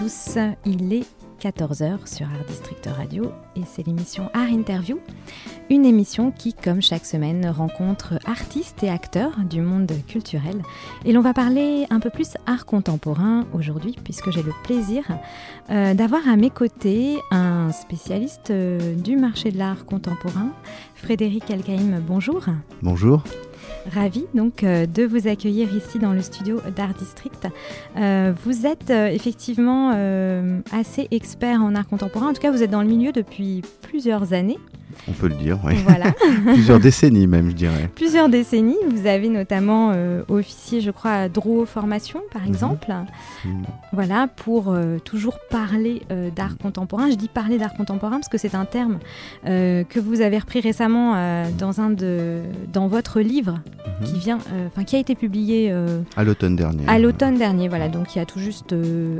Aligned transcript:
tous, 0.00 0.38
il 0.64 0.94
est 0.94 1.06
14h 1.42 2.06
sur 2.06 2.26
Art 2.26 2.46
District 2.48 2.88
Radio 2.96 3.32
et 3.54 3.60
c'est 3.66 3.86
l'émission 3.86 4.30
Art 4.32 4.48
Interview, 4.48 4.98
une 5.68 5.84
émission 5.84 6.30
qui, 6.30 6.54
comme 6.54 6.80
chaque 6.80 7.04
semaine, 7.04 7.46
rencontre 7.46 8.14
artistes 8.24 8.82
et 8.82 8.88
acteurs 8.88 9.36
du 9.44 9.60
monde 9.60 9.92
culturel. 10.08 10.62
Et 11.04 11.12
l'on 11.12 11.20
va 11.20 11.34
parler 11.34 11.86
un 11.90 12.00
peu 12.00 12.08
plus 12.08 12.38
art 12.46 12.64
contemporain 12.64 13.44
aujourd'hui, 13.52 13.94
puisque 14.02 14.30
j'ai 14.30 14.42
le 14.42 14.52
plaisir 14.64 15.04
euh, 15.68 15.92
d'avoir 15.92 16.26
à 16.26 16.36
mes 16.36 16.50
côtés 16.50 17.18
un 17.30 17.70
spécialiste 17.70 18.50
euh, 18.50 18.94
du 18.94 19.16
marché 19.16 19.50
de 19.50 19.58
l'art 19.58 19.84
contemporain, 19.84 20.48
Frédéric 20.94 21.50
Elkaïm. 21.50 22.02
Bonjour. 22.06 22.46
Bonjour. 22.80 23.22
Ravi 23.92 24.24
donc 24.34 24.62
euh, 24.62 24.86
de 24.86 25.02
vous 25.02 25.28
accueillir 25.28 25.74
ici 25.74 25.98
dans 25.98 26.12
le 26.12 26.22
studio 26.22 26.60
d'Art 26.76 26.94
District. 26.94 27.48
Euh, 27.96 28.32
vous 28.44 28.66
êtes 28.66 28.90
euh, 28.90 29.08
effectivement 29.08 29.90
assez 30.72 31.08
expert 31.10 31.62
en 31.62 31.74
art 31.74 31.86
contemporain. 31.86 32.28
En 32.28 32.32
tout 32.32 32.40
cas, 32.40 32.50
vous 32.50 32.62
êtes 32.62 32.70
dans 32.70 32.82
le 32.82 32.88
milieu 32.88 33.12
depuis 33.12 33.62
plusieurs 33.82 34.32
années. 34.32 34.58
On 35.08 35.12
peut 35.12 35.28
le 35.28 35.34
dire, 35.34 35.58
oui. 35.64 35.74
Voilà. 35.86 36.12
Plusieurs 36.44 36.80
décennies 36.80 37.26
même, 37.26 37.50
je 37.50 37.54
dirais. 37.54 37.90
Plusieurs 37.94 38.28
décennies. 38.28 38.76
Vous 38.90 39.06
avez 39.06 39.28
notamment 39.28 39.92
euh, 39.94 40.22
officié, 40.28 40.80
je 40.80 40.90
crois, 40.90 41.12
à 41.12 41.28
Drouot 41.28 41.66
Formation, 41.66 42.20
par 42.32 42.42
mhm. 42.42 42.48
exemple. 42.48 42.92
Voilà, 43.92 44.28
pour 44.28 44.72
euh, 44.72 44.98
toujours 44.98 45.38
parler 45.50 46.02
euh, 46.10 46.30
d'art 46.30 46.56
contemporain. 46.58 47.10
Je 47.10 47.16
dis 47.16 47.28
parler 47.28 47.58
d'art 47.58 47.74
contemporain 47.74 48.16
parce 48.16 48.28
que 48.28 48.38
c'est 48.38 48.54
un 48.54 48.64
terme 48.64 48.98
que 49.44 50.00
vous 50.00 50.20
avez 50.20 50.38
repris 50.38 50.60
récemment 50.60 51.14
dans, 51.58 51.80
un 51.80 51.90
de, 51.90 52.42
dans 52.72 52.88
votre 52.88 53.20
livre 53.20 53.60
mhm. 54.00 54.06
qui, 54.06 54.18
vient, 54.18 54.38
enfin 54.66 54.84
qui 54.84 54.96
a 54.96 54.98
été 54.98 55.14
publié... 55.14 55.72
à 56.16 56.24
l'automne 56.24 56.56
dernier. 56.56 56.84
À 56.86 56.98
l'automne 56.98 57.36
dernier, 57.36 57.68
voilà. 57.68 57.88
Donc 57.88 58.14
il 58.14 58.18
y 58.18 58.22
a 58.22 58.26
tout 58.26 58.38
juste 58.38 58.74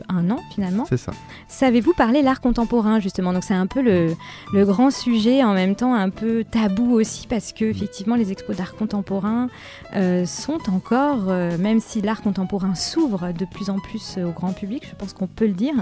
un 0.08 0.30
an, 0.30 0.39
finalement. 0.55 0.84
C'est 0.89 0.97
ça. 0.97 1.12
Savez-vous 1.48 1.92
parler 1.95 2.23
l'art 2.23 2.41
contemporain, 2.41 3.00
justement? 3.00 3.33
Donc 3.33 3.45
c'est 3.45 3.55
un 3.55 3.67
peu 3.67 3.83
le, 3.83 4.14
le 4.52 4.64
grand 4.64 4.91
sujet 4.91 5.42
en 5.42 5.52
même 5.61 5.77
temps 5.77 5.94
un 5.94 6.11
peu 6.11 6.44
tabou 6.44 6.94
aussi 6.94 7.27
parce 7.27 7.53
que 7.53 7.64
effectivement 7.64 8.16
les 8.16 8.33
expos 8.33 8.56
d'art 8.56 8.75
contemporain 8.75 9.48
euh, 9.94 10.25
sont 10.25 10.58
encore, 10.69 11.25
euh, 11.28 11.58
même 11.58 11.80
si 11.80 12.00
l'art 12.00 12.22
contemporain 12.22 12.75
s'ouvre 12.75 13.33
de 13.33 13.44
plus 13.44 13.70
en 13.70 13.78
plus 13.78 14.19
au 14.19 14.30
grand 14.30 14.52
public, 14.52 14.86
je 14.89 14.94
pense 14.94 15.12
qu'on 15.12 15.27
peut 15.27 15.47
le 15.47 15.52
dire, 15.52 15.75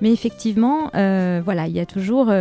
mais 0.00 0.12
effectivement, 0.12 0.90
euh, 0.94 1.40
voilà, 1.44 1.66
il 1.66 1.72
y 1.72 1.80
a 1.80 1.86
toujours 1.86 2.32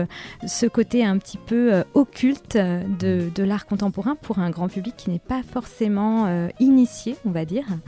ce 0.45 0.65
côté 0.65 1.05
un 1.05 1.17
petit 1.17 1.37
peu 1.37 1.83
occulte 1.93 2.57
de, 2.57 3.29
de 3.33 3.43
l'art 3.43 3.65
contemporain 3.65 4.15
pour 4.21 4.39
un 4.39 4.49
grand 4.49 4.67
public 4.67 4.95
qui 4.97 5.09
n'est 5.09 5.19
pas 5.19 5.41
forcément 5.43 6.27
initié, 6.59 7.15
on 7.25 7.31
va 7.31 7.45
dire. 7.45 7.65
Mhm. 7.69 7.83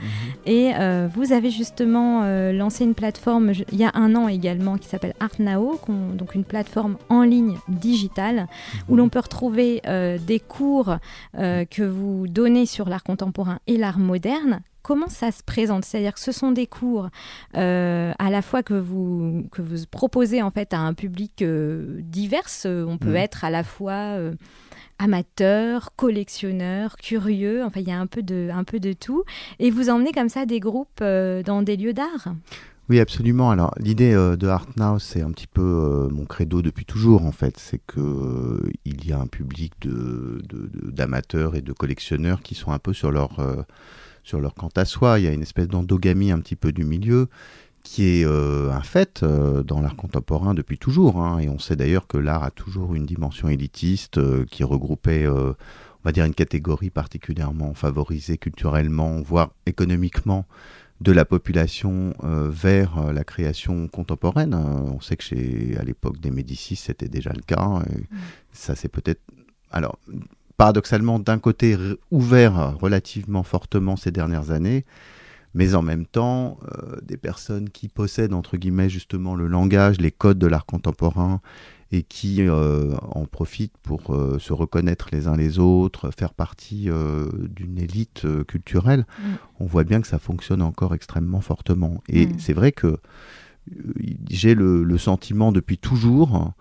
Et 0.46 0.72
vous 1.14 1.32
avez 1.32 1.50
justement 1.50 2.22
lancé 2.52 2.84
une 2.84 2.94
plateforme 2.94 3.52
il 3.72 3.78
y 3.78 3.84
a 3.84 3.90
un 3.94 4.14
an 4.14 4.28
également 4.28 4.78
qui 4.78 4.88
s'appelle 4.88 5.14
Art 5.20 5.30
Now, 5.38 5.78
donc 6.14 6.34
une 6.34 6.44
plateforme 6.44 6.96
en 7.08 7.22
ligne 7.22 7.56
digitale 7.68 8.46
où 8.88 8.95
on 9.02 9.08
peut 9.08 9.20
retrouver 9.20 9.80
euh, 9.86 10.18
des 10.18 10.40
cours 10.40 10.96
euh, 11.38 11.64
que 11.64 11.82
vous 11.82 12.26
donnez 12.28 12.66
sur 12.66 12.88
l'art 12.88 13.04
contemporain 13.04 13.58
et 13.66 13.76
l'art 13.76 13.98
moderne 13.98 14.60
comment 14.82 15.08
ça 15.08 15.32
se 15.32 15.42
présente? 15.42 15.84
C'est-à-dire 15.84 16.14
que 16.14 16.20
ce 16.20 16.30
sont 16.30 16.52
des 16.52 16.68
cours 16.68 17.08
euh, 17.56 18.12
à 18.20 18.30
la 18.30 18.40
fois 18.40 18.62
que 18.62 18.74
vous, 18.74 19.48
que 19.50 19.60
vous 19.60 19.84
proposez 19.90 20.42
en 20.42 20.52
fait 20.52 20.72
à 20.72 20.78
un 20.78 20.94
public 20.94 21.42
divers. 21.42 22.46
On 22.64 22.96
peut 22.96 23.14
mmh. 23.14 23.16
être 23.16 23.44
à 23.44 23.50
la 23.50 23.64
fois 23.64 24.16
amateur, 25.00 25.90
collectionneur, 25.96 26.94
curieux. 26.98 27.64
Enfin, 27.64 27.80
il 27.80 27.88
y 27.88 27.90
a 27.90 27.98
un 27.98 28.06
peu 28.06 28.22
de, 28.22 28.48
un 28.52 28.62
peu 28.62 28.78
de 28.78 28.92
tout. 28.92 29.24
Et 29.58 29.72
vous 29.72 29.90
emmenez 29.90 30.12
comme 30.12 30.28
ça 30.28 30.46
des 30.46 30.60
groupes 30.60 31.00
dans 31.00 31.62
des 31.62 31.76
lieux 31.76 31.92
d'art? 31.92 32.28
Oui, 32.88 33.00
absolument. 33.00 33.50
Alors, 33.50 33.74
l'idée 33.80 34.12
euh, 34.14 34.36
de 34.36 34.46
Art 34.46 34.68
Now, 34.76 35.00
c'est 35.00 35.20
un 35.20 35.32
petit 35.32 35.48
peu 35.48 35.60
euh, 35.60 36.08
mon 36.08 36.24
credo 36.24 36.62
depuis 36.62 36.84
toujours, 36.84 37.24
en 37.24 37.32
fait. 37.32 37.58
C'est 37.58 37.80
que 37.84 37.98
euh, 37.98 38.70
il 38.84 39.04
y 39.04 39.12
a 39.12 39.18
un 39.18 39.26
public 39.26 39.72
de, 39.80 40.40
d'amateurs 40.92 41.56
et 41.56 41.62
de 41.62 41.72
collectionneurs 41.72 42.42
qui 42.42 42.54
sont 42.54 42.70
un 42.70 42.78
peu 42.78 42.92
sur 42.92 43.10
leur, 43.10 43.38
sur 44.22 44.40
leur 44.40 44.54
quant 44.54 44.70
à 44.76 44.84
soi. 44.84 45.18
Il 45.18 45.24
y 45.24 45.28
a 45.28 45.32
une 45.32 45.42
espèce 45.42 45.66
d'endogamie 45.66 46.30
un 46.30 46.38
petit 46.38 46.54
peu 46.54 46.70
du 46.70 46.84
milieu 46.84 47.28
qui 47.82 48.04
est 48.04 48.24
un 48.24 48.82
fait 48.82 49.24
dans 49.24 49.80
l'art 49.80 49.96
contemporain 49.96 50.54
depuis 50.54 50.78
toujours. 50.78 51.20
Hein. 51.20 51.38
Et 51.40 51.48
on 51.48 51.58
sait 51.58 51.76
d'ailleurs 51.76 52.06
que 52.06 52.18
l'art 52.18 52.44
a 52.44 52.50
toujours 52.52 52.94
une 52.94 53.06
dimension 53.06 53.48
élitiste 53.48 54.20
qui 54.46 54.62
regroupait, 54.64 55.26
on 55.26 55.54
va 56.04 56.12
dire, 56.12 56.24
une 56.24 56.34
catégorie 56.34 56.90
particulièrement 56.90 57.74
favorisée 57.74 58.38
culturellement, 58.38 59.20
voire 59.22 59.50
économiquement 59.66 60.46
de 61.00 61.12
la 61.12 61.24
population 61.24 62.14
euh, 62.24 62.48
vers 62.50 62.98
euh, 62.98 63.12
la 63.12 63.24
création 63.24 63.88
contemporaine. 63.88 64.54
Euh, 64.54 64.92
on 64.94 65.00
sait 65.00 65.16
que 65.16 65.24
chez, 65.24 65.76
à 65.78 65.84
l'époque 65.84 66.18
des 66.20 66.30
Médicis, 66.30 66.76
c'était 66.76 67.08
déjà 67.08 67.32
le 67.32 67.42
cas. 67.42 67.80
Mm. 67.80 68.16
Ça, 68.52 68.74
c'est 68.74 68.88
peut-être. 68.88 69.20
Alors, 69.70 69.98
paradoxalement, 70.56 71.18
d'un 71.18 71.38
côté, 71.38 71.76
ouvert 72.10 72.78
relativement 72.78 73.42
fortement 73.42 73.96
ces 73.96 74.10
dernières 74.10 74.50
années, 74.52 74.84
mais 75.54 75.74
en 75.74 75.82
même 75.82 76.06
temps, 76.06 76.58
des 77.02 77.16
personnes 77.16 77.68
qui 77.68 77.88
possèdent, 77.88 78.32
entre 78.32 78.56
guillemets, 78.56 78.88
justement 78.88 79.34
le 79.34 79.48
langage, 79.48 80.00
les 80.00 80.12
codes 80.12 80.38
de 80.38 80.46
l'art 80.46 80.64
contemporain 80.64 81.40
et 81.92 82.02
qui 82.02 82.42
euh, 82.42 82.94
en 83.12 83.26
profitent 83.26 83.76
pour 83.82 84.14
euh, 84.14 84.38
se 84.38 84.52
reconnaître 84.52 85.08
les 85.12 85.28
uns 85.28 85.36
les 85.36 85.58
autres, 85.58 86.10
faire 86.10 86.34
partie 86.34 86.90
euh, 86.90 87.28
d'une 87.48 87.78
élite 87.78 88.26
culturelle, 88.46 89.06
mm. 89.18 89.22
on 89.60 89.66
voit 89.66 89.84
bien 89.84 90.00
que 90.00 90.08
ça 90.08 90.18
fonctionne 90.18 90.62
encore 90.62 90.94
extrêmement 90.94 91.40
fortement. 91.40 92.02
Et 92.08 92.26
mm. 92.26 92.38
c'est 92.38 92.52
vrai 92.52 92.72
que 92.72 92.98
j'ai 94.28 94.54
le, 94.54 94.98
sentiment 94.98 95.52
depuis 95.52 95.78
toujours 95.78 96.54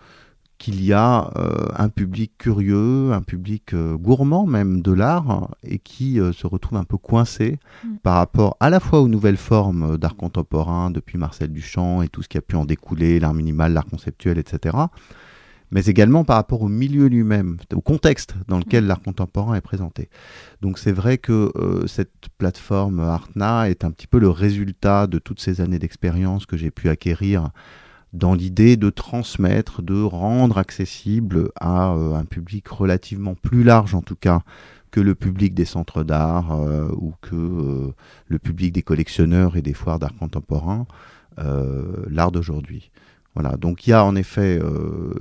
qu'il 0.58 0.84
y 0.84 0.94
a 0.94 1.32
un 1.78 1.90
public 1.90 2.34
curieux, 2.38 3.12
un 3.12 3.22
public 3.22 3.76
gourmand 3.76 4.46
même 4.46 4.82
de 4.82 4.92
l'art, 4.92 5.50
et 5.64 5.80
qui 5.80 6.20
se 6.34 6.48
retrouve 6.48 6.78
un 6.78 6.84
peu 6.84 6.98
coincé 6.98 7.60
mm. 7.84 7.96
par 8.04 8.16
rapport 8.16 8.58
à 8.60 8.70
la 8.70 8.80
fois 8.80 9.02
aux 9.02 9.08
nouvelles 9.08 9.38
formes 9.38 9.98
d'art 9.98 10.16
contemporain 10.16 10.92
depuis 10.92 11.18
Marcel 11.18 11.52
Duchamp 11.52 12.02
et 12.02 12.08
tout 12.08 12.22
ce 12.22 12.30
qui 12.30 12.38
a 12.38 12.42
pu 12.42 12.56
en 12.56 12.66
découler, 12.66 13.20
l'art 13.20 13.34
minimal, 13.34 13.74
l'art 13.74 13.86
conceptuel, 13.86 14.38
etc 14.38 14.76
mais 15.72 15.86
également 15.86 16.24
par 16.24 16.38
rapport 16.38 16.62
au 16.62 16.68
milieu 16.68 17.08
lui-même, 17.08 17.58
au 17.74 17.82
contexte 17.82 18.36
dans 18.48 18.58
lequel 18.58 18.84
mm. 18.84 18.88
l'art 18.88 19.02
contemporain 19.02 19.56
est 19.56 19.62
présenté. 19.62 20.10
Donc 20.62 20.80
c'est 20.80 20.92
vrai 20.92 21.18
que 21.18 21.52
euh, 21.56 21.88
cette 21.88 22.30
plateforme 22.38 23.00
Artna 23.00 23.70
est 23.70 23.84
un 23.84 23.92
petit 23.92 24.08
peu 24.08 24.20
le 24.20 24.30
résultat 24.30 25.08
de 25.08 25.20
toutes 25.20 25.40
ces 25.40 25.62
années 25.62 25.80
d'expérience 25.80 26.46
que 26.46 26.58
j'ai 26.58 26.72
pu 26.72 26.90
acquérir 26.90 27.50
dans 28.16 28.34
l'idée 28.34 28.78
de 28.78 28.90
transmettre, 28.90 29.82
de 29.82 30.02
rendre 30.02 30.58
accessible 30.58 31.50
à 31.60 31.94
euh, 31.94 32.16
un 32.16 32.26
public 32.26 32.68
relativement 32.68 33.36
plus 33.36 33.64
large 33.64 33.96
en 33.96 34.02
tout 34.02 34.16
cas 34.16 34.42
que 34.92 35.00
le 35.00 35.16
public 35.16 35.54
des 35.54 35.66
centres 35.66 36.04
d'art 36.04 36.54
euh, 36.54 36.88
ou 36.98 37.14
que 37.22 37.94
le 38.28 38.40
public 38.40 38.74
des 38.74 38.82
collectionneurs 38.82 39.58
et 39.58 39.62
des 39.62 39.74
foires 39.74 40.00
d'art 40.00 40.16
contemporain, 40.16 40.86
l'art 41.38 42.32
d'aujourd'hui. 42.32 42.92
Voilà, 43.36 43.58
donc 43.58 43.86
il 43.86 43.90
y 43.90 43.94
a 43.94 44.04
en 44.04 44.16
effet 44.16 44.58
euh, 44.62 45.14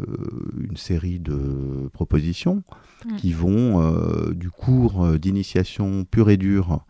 une 0.57 0.77
série 0.77 1.19
de 1.19 1.91
propositions 1.93 2.63
mm. 3.05 3.17
qui 3.17 3.33
vont 3.33 3.83
euh, 3.83 4.33
du 4.33 4.51
cours 4.51 5.05
euh, 5.05 5.19
d'initiation 5.19 6.05
pur 6.05 6.31
et 6.31 6.37
dur. 6.37 6.85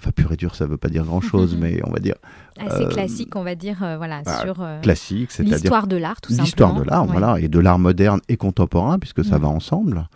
Enfin, 0.00 0.12
pur 0.12 0.32
et 0.32 0.36
dur, 0.36 0.54
ça 0.54 0.64
ne 0.64 0.70
veut 0.70 0.78
pas 0.78 0.88
dire 0.88 1.04
grand-chose, 1.04 1.56
mais 1.60 1.80
on 1.86 1.90
va 1.90 1.98
dire... 1.98 2.14
Assez 2.58 2.86
classique, 2.86 3.36
on 3.36 3.42
va 3.42 3.54
dire, 3.54 3.76
voilà, 3.78 4.22
bah, 4.22 4.40
sur 4.42 4.66
classique, 4.82 5.30
c'est-à-dire 5.30 5.56
l'histoire 5.56 5.86
de 5.86 5.96
l'art, 5.96 6.20
tout 6.20 6.30
simplement. 6.30 6.44
L'histoire 6.44 6.74
de 6.74 6.82
l'art, 6.82 7.06
voilà, 7.06 7.40
et 7.40 7.48
de 7.48 7.58
l'art 7.58 7.78
moderne 7.78 8.20
et 8.28 8.36
contemporain, 8.36 8.98
puisque 8.98 9.24
ça 9.24 9.38
va 9.38 9.48
ensemble. 9.48 10.08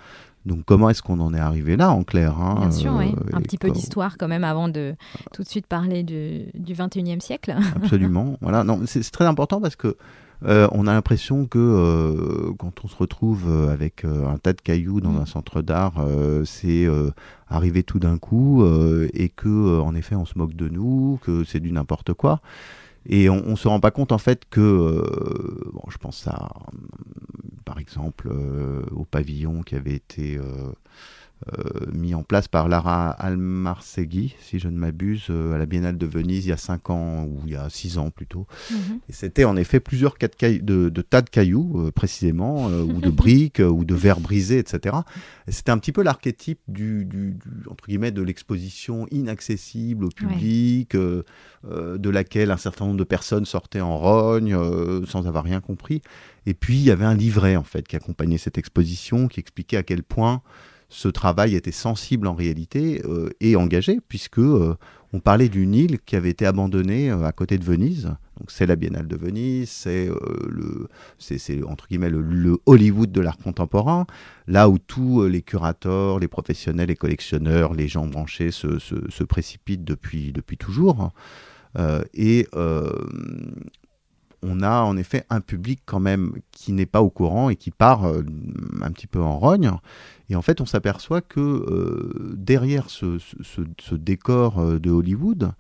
Donc 0.47 0.65
comment 0.67 0.91
est-ce 0.91 1.03
qu'on 1.03 1.21
en 1.21 1.33
est 1.33 1.39
arrivé 1.39 1.77
là, 1.77 1.91
en 1.91 2.03
clair 2.03 2.39
hein, 2.39 2.57
Bien 2.61 2.71
sûr, 2.71 2.95
oui. 2.97 3.15
Un 3.33 3.41
petit 3.41 3.57
peu 3.57 3.71
d'histoire 3.71 4.19
quand 4.19 4.29
même 4.29 4.45
avant 4.45 4.69
de 4.69 4.95
tout 5.33 5.43
de 5.43 5.49
suite 5.49 5.67
parler 5.67 6.03
du 6.03 6.75
21e 6.75 7.21
siècle. 7.21 7.55
Absolument. 7.77 8.37
voilà. 8.41 8.65
Non, 8.65 8.83
c'est 8.85 9.09
très 9.11 9.27
important 9.27 9.61
parce 9.61 9.77
que 9.77 9.97
euh, 10.45 10.69
on 10.73 10.87
a 10.87 10.93
l'impression 10.93 11.47
que 11.47 11.59
euh, 11.59 12.53
quand 12.59 12.85
on 12.85 12.89
se 12.89 12.97
retrouve 12.97 13.45
euh, 13.49 13.73
avec 13.73 14.05
un 14.05 14.37
tas 14.39 14.53
de 14.53 14.61
cailloux 14.61 15.01
dans 15.01 15.13
mm. 15.13 15.21
un 15.23 15.27
centre 15.27 15.63
d'art, 15.63 15.95
c'est 16.45 16.87
arrivé 17.49 17.83
tout 17.83 17.99
d'un 17.99 18.19
coup 18.19 18.65
et 19.13 19.29
que 19.29 19.81
en 19.81 19.95
effet 19.95 20.15
on 20.15 20.25
se 20.25 20.37
moque 20.39 20.55
de 20.55 20.69
nous, 20.69 21.19
que 21.23 21.45
c'est 21.45 21.61
du 21.61 21.73
n'importe 21.73 22.13
quoi. 22.15 22.41
Et 23.07 23.29
on, 23.29 23.51
ne 23.51 23.57
se 23.57 23.69
rend 23.69 23.81
pas 23.81 23.91
compte 23.91 24.13
en 24.13 24.19
fait 24.19 24.45
que, 24.49 25.03
bon, 25.75 25.83
je 25.91 25.99
pense 25.99 26.27
à, 26.27 26.49
par 27.65 27.79
exemple, 27.79 28.31
au 28.93 29.05
pavillon 29.05 29.63
qui 29.63 29.75
avait 29.75 29.95
été 29.95 30.39
euh, 30.39 30.73
mis 31.93 32.15
en 32.15 32.23
place 32.23 32.49
par 32.49 32.69
Lara 32.69 33.11
Almarsegui, 33.11 34.35
si 34.41 34.59
je 34.59 34.69
ne 34.69 34.79
m'abuse, 34.79 35.27
euh, 35.31 35.55
à 35.55 35.59
la 35.59 35.67
Biennale 35.67 35.99
de 35.99 36.07
Venise 36.07 36.47
il 36.47 36.49
y 36.49 36.53
a 36.53 36.57
5 36.57 36.91
ans 36.91 37.25
ou 37.25 37.43
il 37.45 37.53
y 37.53 37.57
a 37.57 37.69
6 37.69 37.99
ans 37.99 38.11
plutôt. 38.11 38.47
Mhm. 38.71 39.01
Et 39.09 39.13
c'était 39.13 39.45
en 39.45 39.57
effet 39.57 39.81
plusieurs 39.81 40.15
de, 40.19 40.89
de, 40.89 41.03
tas 41.03 41.21
de 41.21 41.29
cailloux, 41.29 41.87
euh, 41.87 41.91
précisément, 41.91 42.69
ou 42.69 43.01
de 43.01 43.11
briques, 43.11 43.61
ou 43.61 43.85
de 43.85 43.95
verres 43.95 44.21
brisés, 44.21 44.59
etc. 44.59 44.97
C'était 45.49 45.71
un 45.71 45.79
petit 45.79 45.93
peu 45.93 46.03
l'archétype 46.03 46.61
du, 46.69 47.05
du, 47.05 47.37
entre 47.71 47.87
guillemets, 47.87 48.13
de 48.13 48.23
l'exposition 48.23 49.07
inaccessible 49.11 50.07
au 50.07 50.09
public, 50.09 50.97
de 50.97 52.11
laquelle 52.11 52.51
un 52.51 52.57
certain 52.57 52.87
nombre 52.87 52.99
de 52.99 53.05
personnes 53.05 53.45
sortaient 53.45 53.81
en 53.81 53.99
rogne 53.99 54.57
sans 55.07 55.27
avoir 55.27 55.45
rien 55.45 55.61
compris. 55.61 56.01
Et 56.47 56.55
puis 56.55 56.77
il 56.77 56.85
y 56.85 56.91
avait 56.91 57.05
un 57.05 57.15
livret 57.15 57.57
en 57.57 57.65
fait 57.65 57.87
qui 57.87 57.97
accompagnait 57.97 58.39
cette 58.39 58.59
exposition, 58.59 59.29
qui 59.29 59.41
expliquait 59.41 59.77
à 59.77 59.83
quel 59.83 60.03
point 60.03 60.43
ce 60.95 61.09
travail 61.09 61.57
était 61.57 61.73
sensible 61.73 62.29
en 62.29 62.35
réalité 62.35 63.03
euh, 63.05 63.29
et 63.41 63.57
engagé, 63.57 63.99
puisque 64.07 64.39
euh, 64.39 64.77
on 65.13 65.19
parlait 65.19 65.49
d'une 65.49 65.75
île 65.75 65.99
qui 65.99 66.15
avait 66.15 66.31
été 66.31 66.47
abandonnée 66.47 67.11
euh, 67.11 67.25
à 67.25 67.33
côté 67.33 67.59
de 67.59 67.65
Venise. 67.65 68.15
Donc 68.39 68.53
c'est 68.53 68.65
la 68.65 68.77
Biennale 68.77 69.09
de 69.09 69.17
Venise, 69.17 69.71
c'est 69.71 70.09
le, 70.49 70.89
c'est 71.19 71.65
entre 71.65 71.89
guillemets 71.89 72.11
le, 72.11 72.59
Hollywood 72.67 73.11
de 73.11 73.21
l'art 73.21 73.39
contemporain, 73.39 74.07
là 74.47 74.69
où 74.69 74.79
tous 74.79 75.25
les 75.27 75.43
curateurs, 75.43 76.21
les 76.21 76.29
professionnels, 76.29 76.89
les 76.89 76.97
collectionneurs, 76.97 77.75
les 77.75 77.89
gens 77.89 78.07
branchés 78.07 78.53
se, 78.53 78.79
se, 78.79 79.25
précipitent 79.25 79.85
depuis 79.85 80.33
depuis 80.33 80.57
toujours. 80.57 81.13
et 82.13 82.49
on 84.43 84.63
a 84.63 84.81
en 84.83 84.97
effet 84.97 85.25
un 85.31 85.41
public 85.41 85.81
quand 85.87 86.01
même 86.01 86.33
qui 86.51 86.73
n'est 86.73 86.87
pas 86.87 87.03
au 87.03 87.11
courant 87.11 87.51
et 87.51 87.57
qui 87.57 87.71
part 87.71 88.05
un 88.05 88.91
petit 88.91 89.07
peu 89.07 89.21
en 89.21 89.39
rogne. 89.39 89.71
Et 90.31 90.37
en 90.37 90.43
fait, 90.43 90.61
on 90.61 90.67
s'aperçoit 90.67 91.21
que 91.21 91.41
euh, 91.41 92.35
derrière 92.37 92.89
ce, 92.89 93.19
décor 93.93 94.59
euh, 94.59 94.79
de 94.79 94.91
Hollywood, 94.91 95.53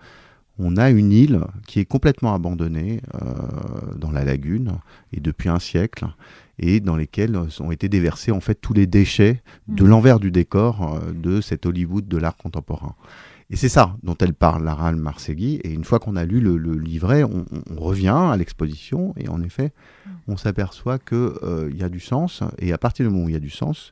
on 0.58 0.76
a 0.76 0.90
une 0.90 1.12
île 1.12 1.40
qui 1.66 1.80
est 1.80 1.84
complètement 1.84 2.34
abandonnée 2.34 3.00
euh, 3.14 3.18
dans 3.96 4.12
la 4.12 4.24
lagune 4.24 4.78
et 5.12 5.20
depuis 5.20 5.48
un 5.48 5.58
siècle 5.58 6.06
et 6.58 6.78
dans 6.78 6.96
lesquelles 6.96 7.36
ont 7.36 7.72
été 7.72 7.88
déversés 7.88 8.30
en 8.30 8.38
fait 8.38 8.54
tous 8.54 8.72
les 8.72 8.86
déchets 8.86 9.42
de 9.66 9.82
mmh. 9.82 9.88
l'envers 9.88 10.20
du 10.20 10.30
décor 10.30 11.00
de 11.12 11.40
cet 11.40 11.66
Hollywood 11.66 12.06
de 12.06 12.16
l'art 12.16 12.36
contemporain. 12.36 12.94
Et 13.50 13.56
c'est 13.56 13.68
ça 13.68 13.96
dont 14.04 14.16
elle 14.20 14.32
parle, 14.32 14.64
Lara 14.64 14.92
Marsegui. 14.92 15.56
Et 15.64 15.72
une 15.72 15.84
fois 15.84 15.98
qu'on 15.98 16.14
a 16.14 16.24
lu 16.24 16.40
le, 16.40 16.56
livret, 16.78 17.24
on, 17.24 17.44
revient 17.76 18.16
à 18.16 18.36
l'exposition 18.36 19.12
et 19.16 19.28
en 19.28 19.42
effet, 19.42 19.72
mmh. 20.06 20.10
on 20.28 20.36
s'aperçoit 20.36 21.00
qu'il 21.00 21.76
y 21.76 21.82
a 21.82 21.88
du 21.88 22.00
sens. 22.00 22.44
Et 22.60 22.72
à 22.72 22.78
partir 22.78 23.04
du 23.04 23.12
moment 23.12 23.26
où 23.26 23.28
il 23.28 23.34
y 23.34 23.36
a 23.36 23.40
du 23.40 23.50
sens, 23.50 23.90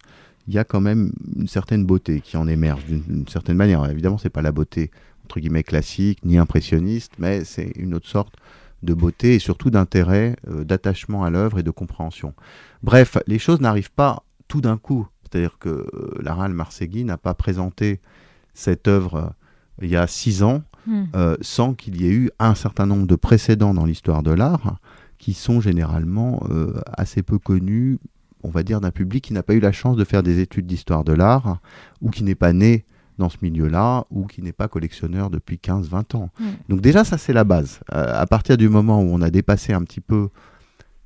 il 0.49 0.55
y 0.55 0.59
a 0.59 0.65
quand 0.65 0.81
même 0.81 1.13
une 1.37 1.49
certaine 1.49 1.85
beauté 1.85 2.21
qui 2.21 2.37
en 2.37 2.49
émerge 2.49 2.85
d'une 2.87 3.29
certaine 3.29 3.57
manière. 3.57 3.89
Évidemment, 3.89 4.19
c'est 4.19 4.31
pas 4.31 4.43
la 4.43 4.53
beauté 4.53 4.91
entre 5.25 5.41
guillemets 5.41 5.63
classique 5.63 6.19
ni 6.25 6.39
impressionniste, 6.39 7.13
mais 7.19 7.45
c'est 7.45 7.73
une 7.77 7.95
autre 7.95 8.09
sorte 8.09 8.35
de 8.83 8.95
beauté 8.95 9.35
et 9.35 9.39
surtout 9.39 9.71
d'intérêt, 9.71 10.37
euh, 10.49 10.65
d'attachement 10.65 11.25
à 11.25 11.31
l'œuvre 11.31 11.59
et 11.59 11.63
de 11.63 11.71
compréhension. 11.71 12.35
Bref, 12.83 13.17
les 13.27 13.39
choses 13.39 13.61
n'arrivent 13.61 13.93
pas 13.93 14.25
tout 14.49 14.61
d'un 14.61 14.77
coup. 14.77 15.07
C'est-à-dire 15.23 15.59
que 15.59 15.69
euh, 15.69 16.19
Lara 16.21 16.49
Marsegui 16.49 17.05
n'a 17.05 17.17
pas 17.17 17.35
présenté 17.35 18.01
cette 18.55 18.89
œuvre 18.89 19.15
euh, 19.15 19.29
il 19.81 19.89
y 19.89 19.97
a 19.97 20.07
six 20.07 20.43
ans 20.43 20.63
hmm. 20.87 21.07
sans 21.41 21.75
qu'il 21.75 22.01
y 22.01 22.07
ait 22.07 22.13
eu 22.13 22.31
un 22.39 22.55
certain 22.55 22.87
nombre 22.87 23.07
de 23.07 23.17
précédents 23.17 23.73
dans 23.73 23.87
l'histoire 23.87 24.23
de 24.23 24.31
l'art 24.31 24.77
qui 25.19 25.33
sont 25.33 25.61
généralement 25.61 26.47
assez 26.93 27.23
peu 27.23 27.39
connus, 27.39 27.99
on 28.43 28.51
va 28.51 28.63
dire, 28.63 28.81
d'un 28.81 28.91
public 28.91 29.25
qui 29.25 29.33
n'a 29.33 29.43
pas 29.43 29.55
eu 29.55 29.61
la 29.61 29.73
chance 29.73 29.97
de 29.97 30.05
faire 30.05 30.23
des 30.23 30.41
études 30.41 30.67
d'histoire 30.67 31.05
de 31.05 31.13
l'art 31.13 31.59
ou 32.01 32.11
qui 32.11 32.25
n'est 32.25 32.35
pas 32.35 32.53
né 32.53 32.85
dans 33.19 33.29
ce 33.29 33.37
milieu-là 33.43 34.07
ou 34.11 34.27
qui 34.27 34.43
n'est 34.43 34.53
pas 34.53 34.69
collectionneur 34.69 35.31
depuis 35.31 35.57
15-20 35.57 36.17
ans. 36.17 36.31
Donc 36.69 36.81
déjà, 36.81 37.05
ça, 37.05 37.19
c'est 37.19 37.33
la 37.33 37.45
base. 37.45 37.81
Euh, 37.93 38.21
à 38.21 38.27
partir 38.27 38.57
du 38.57 38.69
moment 38.69 39.01
où 39.01 39.09
on 39.13 39.21
a 39.21 39.31
dépassé 39.31 39.73
un 39.73 39.83
petit 39.83 40.01
peu 40.01 40.29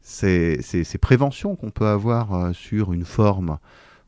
ces, 0.00 0.60
préventions 1.00 1.56
qu'on 1.56 1.70
peut 1.70 1.86
avoir 1.86 2.34
euh, 2.34 2.52
sur 2.52 2.92
une 2.92 3.04
forme 3.04 3.58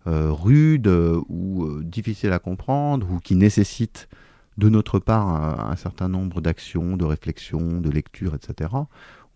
euh, 0.06 0.30
rude 0.30 0.88
ou 1.28 1.82
difficile 1.82 2.32
à 2.32 2.38
comprendre 2.38 3.10
ou 3.10 3.18
qui 3.18 3.34
nécessite 3.34 4.08
de 4.56 4.68
notre 4.68 4.98
part 4.98 5.28
un, 5.28 5.70
un 5.70 5.76
certain 5.76 6.08
nombre 6.08 6.40
d'actions, 6.40 6.96
de 6.96 7.04
réflexions, 7.04 7.80
de 7.80 7.90
lectures, 7.90 8.34
etc., 8.34 8.70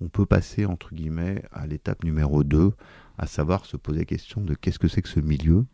on 0.02 0.08
peut 0.08 0.26
passer, 0.26 0.66
entre 0.66 0.94
guillemets, 0.94 1.42
à 1.52 1.66
l'étape 1.66 2.02
numéro 2.02 2.42
2, 2.42 2.72
à 3.18 3.26
savoir 3.26 3.66
se 3.66 3.76
poser 3.76 4.00
la 4.00 4.04
question 4.04 4.40
de 4.40 4.54
qu'est-ce 4.54 4.78
que 4.78 4.88
c'est 4.88 5.02
que 5.02 5.08
ce 5.08 5.20
milieu 5.20 5.64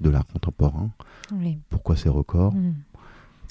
de 0.00 0.10
l'art 0.10 0.26
contemporain, 0.26 0.90
pourquoi 1.70 1.96
ces 1.96 2.08
records. 2.08 2.54
Hmm. 2.54 2.74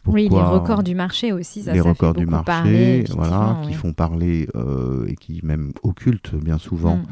oui, 0.06 0.30
les 0.30 0.42
records 0.42 0.84
du 0.84 0.96
marché 0.96 1.32
aussi, 1.32 1.64
ça, 1.64 1.74
les 1.74 1.82
ça 1.82 1.90
records 1.90 2.14
fait 2.14 2.20
du 2.20 2.26
marché, 2.28 3.04
voilà, 3.10 3.62
qui 3.66 3.74
font 3.74 3.94
parler 3.94 4.48
euh, 4.56 5.08
et 5.08 5.16
qui 5.16 5.40
même 5.44 5.74
occultent 5.82 6.36
bien 6.36 6.60
souvent 6.60 6.98
hmm. 6.98 7.06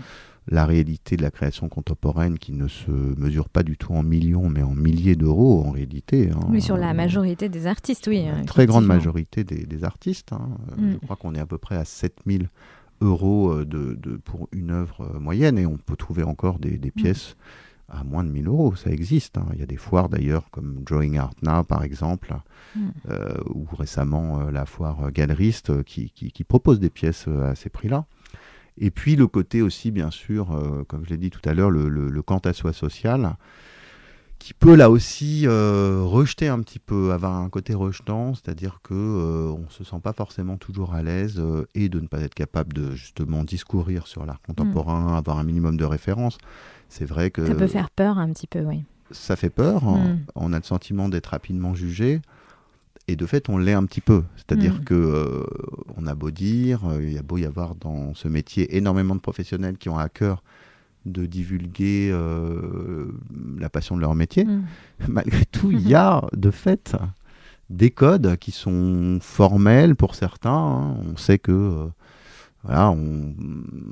la 0.50 0.66
réalité 0.66 1.18
de 1.18 1.24
la 1.24 1.32
création 1.32 1.68
contemporaine 1.68 2.38
qui 2.38 2.54
ne 2.54 2.68
se 2.68 2.92
mesure 2.92 3.50
pas 3.50 3.64
du 3.64 3.76
tout 3.76 3.94
en 3.94 4.04
millions 4.04 4.50
mais 4.50 4.62
en 4.62 4.76
milliers 4.76 5.16
d'euros 5.16 5.64
en 5.66 5.72
réalité. 5.72 6.30
Hein. 6.30 6.40
Oui, 6.50 6.62
sur 6.62 6.78
la 6.78 6.94
majorité 6.94 7.50
des 7.50 7.66
artistes, 7.66 8.06
oui. 8.08 8.28
Une 8.28 8.46
très 8.46 8.68
grande 8.68 8.86
majorité 8.86 9.44
des, 9.44 9.84
artistes. 9.84 10.32
Hein. 10.34 10.50
Hmm. 10.78 10.92
Je 10.92 10.98
crois 10.98 11.16
qu'on 11.16 11.34
est 11.34 11.40
à 11.40 11.48
peu 11.48 11.58
près 11.58 11.76
à 11.76 11.86
7000 11.86 12.50
euros 13.04 13.52
euh, 13.52 13.66
de, 13.66 14.18
pour 14.18 14.48
une 14.52 14.72
œuvre 14.72 15.02
euh, 15.02 15.20
moyenne 15.20 15.58
et 15.58 15.66
on 15.66 15.78
peut 15.78 15.96
trouver 15.96 16.24
encore 16.24 16.60
des, 16.60 16.78
mm. 16.78 16.92
pièces 16.92 17.36
à 17.90 18.04
moins 18.04 18.24
de 18.24 18.30
1000 18.30 18.48
euros. 18.48 18.76
Ça 18.76 18.90
existe. 18.90 19.38
Hein. 19.38 19.46
Il 19.54 19.60
y 19.60 19.64
a 19.64 19.66
des 19.66 19.78
foires 19.78 20.10
d'ailleurs 20.10 20.50
comme 20.52 20.84
Drawing 20.84 21.18
Art 21.18 21.34
Now 21.42 21.64
par 21.64 21.84
exemple, 21.84 22.36
mm. 22.76 22.90
euh, 23.10 23.34
ou 23.54 23.68
récemment 23.78 24.50
la 24.50 24.66
foire 24.66 25.12
Galeriste 25.12 25.84
qui, 25.84 26.10
qui, 26.12 26.44
propose 26.44 26.80
des 26.80 26.90
pièces 26.90 27.28
à 27.28 27.56
ces 27.56 27.70
prix-là. 27.70 28.06
Et 28.78 28.90
puis 28.90 29.16
le 29.16 29.28
côté 29.28 29.62
aussi, 29.62 29.92
bien 29.92 30.10
sûr, 30.10 30.86
comme 30.88 31.06
je 31.06 31.12
l'ai 31.12 31.18
dit 31.18 31.30
tout 31.30 31.48
à 31.48 31.54
l'heure, 31.54 31.70
le, 31.70 31.90
le, 31.90 32.10
le 32.10 32.22
quant 32.24 32.40
à 32.40 32.54
soi 32.54 32.74
social 32.74 33.36
qui 34.44 34.54
peut 34.54 34.76
là 34.76 34.90
aussi 34.90 35.48
euh, 35.48 36.02
rejeter 36.04 36.50
un 36.50 36.60
petit 36.60 36.80
peu, 36.80 37.14
avoir 37.14 37.36
un 37.38 37.48
côté 37.48 37.74
rejetant, 37.74 38.34
c'est-à-dire 38.34 38.82
que 38.84 38.94
euh, 38.94 39.56
on 39.58 39.70
se 39.70 39.86
sent 39.86 40.02
pas 40.04 40.12
forcément 40.12 40.58
toujours 40.58 40.94
à 40.94 41.02
l'aise 41.02 41.36
euh, 41.38 41.66
et 41.76 41.88
de 41.88 42.02
ne 42.02 42.08
pas 42.08 42.20
être 42.20 42.34
capable 42.34 42.74
de 42.74 42.92
justement 42.92 43.46
discourir 43.46 44.06
sur 44.06 44.26
l'art 44.26 44.42
contemporain, 44.42 45.14
mm. 45.14 45.16
avoir 45.16 45.40
un 45.40 45.46
minimum 45.46 45.78
de 45.78 45.86
références. 45.86 46.38
C'est 46.90 47.06
vrai 47.06 47.32
que 47.32 47.46
ça 47.46 47.56
peut 47.56 47.68
faire 47.68 47.90
peur 47.90 48.18
un 48.18 48.34
petit 48.34 48.48
peu, 48.48 48.60
oui. 48.60 48.84
Ça 49.12 49.38
fait 49.38 49.50
peur. 49.50 49.86
Mm. 49.86 50.26
On 50.36 50.52
a 50.52 50.58
le 50.58 50.64
sentiment 50.64 51.08
d'être 51.08 51.28
rapidement 51.28 51.74
jugé. 51.74 52.20
Et 53.08 53.16
de 53.16 53.26
fait, 53.26 53.48
on 53.48 53.58
l'est 53.58 53.74
un 53.74 53.86
petit 53.86 54.02
peu. 54.02 54.24
C'est-à-dire 54.36 54.82
mm. 54.82 54.84
que 54.84 55.46
on 55.96 56.06
a 56.06 56.16
beau 56.16 56.32
dire, 56.32 56.82
il 57.00 57.14
y 57.14 57.18
a 57.18 57.24
beau 57.24 57.38
y 57.38 57.46
avoir 57.46 57.76
dans 57.76 58.14
ce 58.14 58.28
métier 58.28 58.76
énormément 58.76 59.16
de 59.16 59.22
professionnels 59.22 59.78
qui 59.78 59.88
ont 59.88 59.98
à 59.98 60.10
cœur 60.10 60.44
de 61.06 61.26
divulguer 61.26 62.10
euh, 62.12 63.08
la 63.60 63.70
passion 63.70 63.96
de 63.96 64.02
leur 64.02 64.16
métier. 64.16 64.46
Mm. 64.46 64.66
Malgré 65.08 65.46
tout, 65.46 65.72
il 65.72 65.88
y 65.88 65.96
a 65.96 66.24
de 66.34 66.52
fait 66.52 66.96
des 67.70 67.92
codes 67.92 68.38
qui 68.38 68.52
sont 68.52 69.20
formels 69.22 69.96
pour 69.96 70.16
certains. 70.16 70.52
Hein. 70.52 70.98
On 71.12 71.18
sait 71.18 71.40
que 71.40 71.52
euh, 71.52 71.88
voilà, 72.64 72.92
on, 72.92 73.36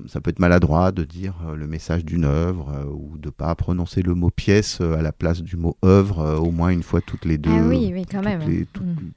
ça 0.07 0.21
peut 0.21 0.29
être 0.29 0.39
maladroit 0.39 0.91
de 0.91 1.03
dire 1.03 1.33
euh, 1.45 1.55
le 1.55 1.67
message 1.67 2.05
d'une 2.05 2.23
œuvre 2.25 2.87
ou 2.89 3.17
de 3.17 3.29
pas 3.29 3.53
prononcer 3.55 4.01
le 4.01 4.13
mot 4.15 4.29
pièce 4.29 4.79
à 4.81 5.01
la 5.01 5.11
place 5.11 5.41
du 5.41 5.57
mot 5.57 5.77
œuvre 5.83 6.39
au 6.39 6.51
moins 6.51 6.69
une 6.69 6.83
fois 6.83 7.01
toutes 7.01 7.25
les 7.25 7.37
deux. 7.37 7.51
Ah 7.51 7.67
oui, 7.67 7.91
oui, 7.93 8.05
quand 8.09 8.23
même. 8.23 8.41
Mm. 8.41 8.65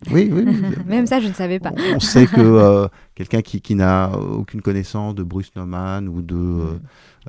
Oui, 0.11 0.31
oui, 0.33 0.45
même 0.87 1.07
ça, 1.07 1.21
je 1.21 1.29
ne 1.29 1.33
savais 1.33 1.61
pas. 1.61 1.73
On, 1.95 2.01
sait 2.01 2.27
que 2.27 2.89
quelqu'un 3.15 3.43
qui, 3.43 3.61
qui 3.61 3.75
n'a 3.75 4.11
aucune 4.19 4.61
connaissance 4.61 5.15
de 5.15 5.23
Bruce 5.23 5.53
Nauman 5.57 6.09
ou 6.09 6.23
de. 6.23 6.37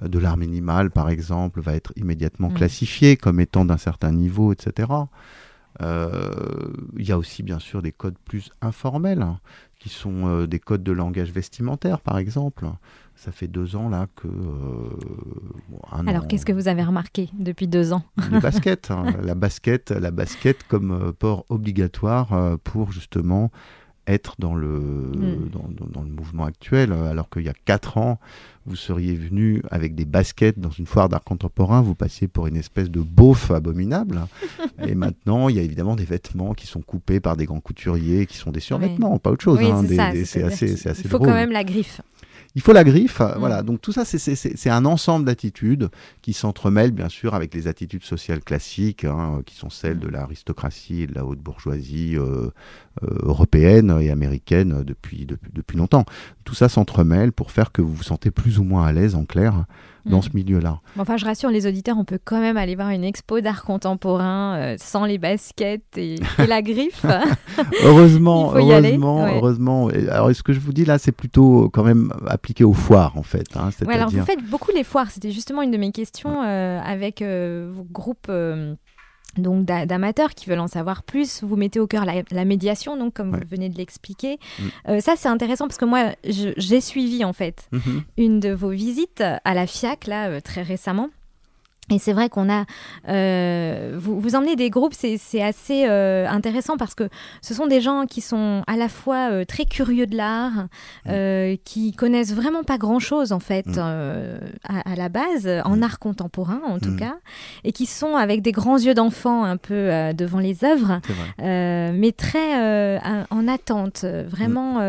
Euh, 0.02 0.08
de 0.08 0.20
l'art 0.20 0.38
minimal, 0.38 0.92
par 0.92 1.10
exemple, 1.10 1.62
va 1.62 1.74
être 1.74 1.94
immédiatement 1.96 2.50
mm. 2.50 2.54
classifié 2.54 3.18
comme 3.18 3.40
étant 3.40 3.66
d'un 3.66 3.78
certain 3.78 4.12
niveau, 4.12 4.52
etc. 4.52 4.90
Euh, 5.82 6.74
il 6.98 7.08
y 7.08 7.12
a 7.12 7.18
aussi, 7.18 7.44
bien 7.44 7.60
sûr, 7.60 7.82
des 7.82 7.92
codes 7.92 8.18
plus 8.26 8.52
informels, 8.62 9.22
hein, 9.22 9.40
qui 9.80 9.90
sont 9.90 10.28
euh, 10.28 10.48
des 10.48 10.60
codes 10.60 10.84
de 10.84 10.92
langage 10.92 11.32
vestimentaire, 11.32 12.00
par 12.00 12.18
exemple. 12.18 12.68
Ça 13.16 13.32
fait 13.32 13.48
deux 13.48 13.76
ans 13.76 13.88
là 13.88 14.08
que. 14.16 14.28
Alors, 16.06 16.28
qu'est-ce 16.28 16.46
que 16.46 16.52
vous 16.52 16.68
avez 16.68 16.84
remarqué 16.84 17.30
depuis 17.34 17.68
deux 17.68 17.94
ans 17.94 18.04
Le 18.32 18.40
basket, 18.40 18.92
hein. 18.92 19.06
la 19.24 19.36
basket, 19.36 19.92
la 19.92 20.12
basket 20.12 20.64
comme 20.68 21.14
port 21.14 21.46
obligatoire 21.50 22.58
pour 22.64 22.92
justement 22.92 23.52
être 24.08 24.36
dans 24.40 24.56
le, 24.56 24.68
mm. 24.68 25.50
dans, 25.92 26.04
le 26.04 26.10
mouvement 26.10 26.46
actuel, 26.46 26.92
alors 26.92 27.30
qu'il 27.30 27.44
y 27.44 27.50
a 27.50 27.54
quatre 27.66 27.98
ans, 27.98 28.20
vous 28.66 28.76
seriez 28.76 29.16
venu 29.16 29.62
avec 29.70 29.94
des 29.94 30.06
baskets 30.06 30.60
dans 30.60 30.72
une 30.72 30.88
foire 30.88 31.08
d'art 31.08 31.24
contemporain, 31.24 31.82
vous 31.82 31.94
passiez 31.94 32.28
pour 32.28 32.48
une 32.48 32.56
espèce 32.56 32.90
de 32.90 33.02
beauf 33.02 33.52
abominable. 33.52 34.22
et 34.88 34.96
maintenant, 34.96 35.50
il 35.50 35.56
y 35.56 35.60
a 35.60 35.62
évidemment 35.62 35.96
des 35.96 36.06
vêtements 36.06 36.54
qui 36.54 36.66
sont 36.66 36.82
coupés 36.82 37.20
par 37.20 37.38
des 37.38 37.46
grands 37.46 37.60
couturiers, 37.60 38.26
qui 38.26 38.38
sont 38.38 38.52
des 38.52 38.60
survêtements, 38.60 39.20
pas 39.20 39.32
autre 39.32 39.44
chose. 39.44 39.60
Hein, 39.62 39.84
c'est 39.88 40.00
assez, 40.44 40.88
assez, 40.88 41.04
Il 41.04 41.10
faut 41.10 41.20
quand 41.20 41.34
même 41.34 41.52
la 41.52 41.64
griffe. 41.64 42.02
il 42.56 42.62
faut 42.62 42.74
la 42.74 42.84
griffe. 42.84 43.22
Voilà. 43.38 43.62
Donc 43.62 43.82
tout 43.82 43.92
ça, 43.92 44.04
c'est 44.04 44.70
un 44.70 44.86
ensemble 44.86 45.26
d'attitudes 45.26 45.90
qui 46.24 46.34
s'entremêlent 46.34 46.92
bien 46.92 47.10
sûr 47.10 47.36
avec 47.36 47.54
les 47.54 47.68
attitudes 47.68 48.04
sociales 48.04 48.42
classiques, 48.42 49.06
hein, 49.06 49.42
qui 49.46 49.56
sont 49.56 49.70
celles 49.70 50.00
de 50.00 50.08
l'aristocratie 50.08 51.04
et 51.04 51.08
de 51.08 51.14
la 51.14 51.24
haute 51.24 51.40
bourgeoisie 51.40 52.18
euh, 52.18 52.26
euh, 52.36 52.52
européenne 53.02 53.98
et 54.02 54.10
américaine 54.10 54.84
depuis, 54.84 55.26
depuis, 55.26 55.52
depuis 55.54 55.78
longtemps. 55.78 56.06
Tout 56.44 56.56
ça 56.56 56.70
s'entremêle 56.70 57.32
pour 57.32 57.52
faire 57.52 57.72
que 57.72 57.82
vous 57.82 57.94
vous 57.94 58.04
sentez 58.04 58.32
plus 58.32 58.60
ou 58.60 58.64
moins 58.64 58.86
à 58.86 58.92
l'aise, 58.92 59.16
en 59.16 59.26
clair, 59.26 59.66
dans 60.06 60.20
mm. 60.20 60.24
ce 60.24 60.30
milieu-là. 60.34 60.80
enfin, 61.00 61.18
je 61.18 61.26
rassure 61.26 61.50
les 61.50 61.66
auditeurs, 61.68 61.98
on 61.98 62.06
peut 62.06 62.20
quand 62.24 62.40
même 62.40 62.58
aller 62.58 62.76
voir 62.76 62.90
une 62.90 63.04
expo 63.04 63.42
d'art 63.42 63.64
contemporain 63.64 64.56
euh, 64.56 64.76
sans 64.78 65.06
les 65.06 65.18
baskets 65.18 65.98
et, 65.98 66.16
la 66.48 66.62
griffe. 66.62 67.06
heureusement, 67.84 68.54
heureusement, 68.56 69.26
heureusement. 69.26 69.88
Alors, 70.10 70.34
ce 70.34 70.44
que 70.44 70.54
je 70.54 70.60
vous 70.60 70.74
dis 70.74 70.86
là, 70.86 70.98
c'est 70.98 71.12
plutôt 71.12 71.70
quand 71.70 71.84
même 71.84 72.14
appliqué 72.28 72.64
aux 72.64 72.74
foires, 72.74 73.18
en 73.18 73.24
fait. 73.24 73.48
Hein, 73.56 73.70
alors, 73.88 74.10
vous 74.10 74.24
faites 74.24 74.44
beaucoup 74.46 74.72
les 74.72 74.84
foires. 74.84 75.10
C'était 75.10 75.32
justement 75.32 75.62
une 75.62 75.72
de 75.72 75.78
mes 75.78 75.92
questions 75.92 76.44
euh, 76.44 76.80
avec 76.80 77.22
euh, 77.22 77.72
vos 77.74 77.84
groupes 77.84 78.32
donc 79.38 79.66
d'amateurs 79.66 80.34
qui 80.34 80.50
veulent 80.50 80.60
en 80.60 80.68
savoir 80.68 81.04
plus. 81.04 81.44
Vous 81.44 81.56
mettez 81.56 81.80
au 81.80 81.88
cœur 81.88 82.06
la, 82.06 82.46
médiation, 82.46 82.98
donc 82.98 83.14
comme 83.14 83.32
vous 83.32 83.48
venez 83.50 83.70
de 83.70 83.78
l'expliquer. 83.78 84.40
Mm. 84.60 84.64
Euh, 84.90 85.00
ça, 85.00 85.16
c'est 85.18 85.28
intéressant 85.28 85.68
parce 85.68 85.78
que 85.78 85.86
moi, 85.86 86.12
j'ai 86.24 86.82
suivi 86.82 87.24
en 87.24 87.34
fait 87.34 87.68
mm-hmm. 87.74 88.02
une 88.18 88.40
de 88.40 88.52
vos 88.52 88.70
visites 88.70 89.24
à 89.44 89.54
la 89.54 89.68
FIAC 89.68 90.08
là 90.08 90.28
euh, 90.28 90.42
très 90.42 90.62
récemment. 90.62 91.10
Et 91.92 92.00
c'est 92.00 92.14
vrai 92.14 92.30
qu'on 92.30 92.50
a, 92.50 92.66
euh, 93.10 93.96
vous, 94.00 94.20
vous 94.20 94.36
emmenez 94.36 94.56
des 94.56 94.72
groupes, 94.72 94.96
c'est 94.96 95.42
assez 95.42 95.86
euh, 95.88 96.28
intéressant 96.28 96.78
parce 96.78 96.96
que 96.96 97.10
ce 97.42 97.54
sont 97.54 97.68
des 97.68 97.80
gens 97.80 98.06
qui 98.08 98.22
sont 98.22 98.64
à 98.66 98.76
la 98.76 98.90
fois 98.90 99.30
euh, 99.30 99.46
très 99.46 99.66
curieux 99.66 100.08
de 100.08 100.18
l'art, 100.18 100.66
mmh. 101.06 101.58
qui 101.64 101.94
connaissent 101.94 102.34
vraiment 102.34 102.64
pas 102.64 102.80
grand-chose 102.80 103.32
en 103.32 103.40
fait 103.40 103.68
mmh. 103.68 104.40
à, 104.68 104.96
la 104.96 105.10
base, 105.10 105.48
en 105.64 105.78
mmh. 105.78 105.84
art 105.84 106.00
contemporain 106.00 106.62
en 106.66 106.80
tout 106.80 106.96
cas, 106.96 107.18
et 107.64 107.72
qui 107.72 107.86
sont 107.86 108.16
avec 108.16 108.42
des 108.42 108.52
grands 108.52 108.80
yeux 108.80 108.96
d'enfant 108.96 109.44
un 109.44 109.58
peu 109.58 109.90
devant 110.14 110.40
les 110.40 110.64
œuvres, 110.64 111.00
mais 111.40 112.12
très 112.12 112.98
en 113.30 113.48
attente, 113.48 114.06
vraiment 114.06 114.80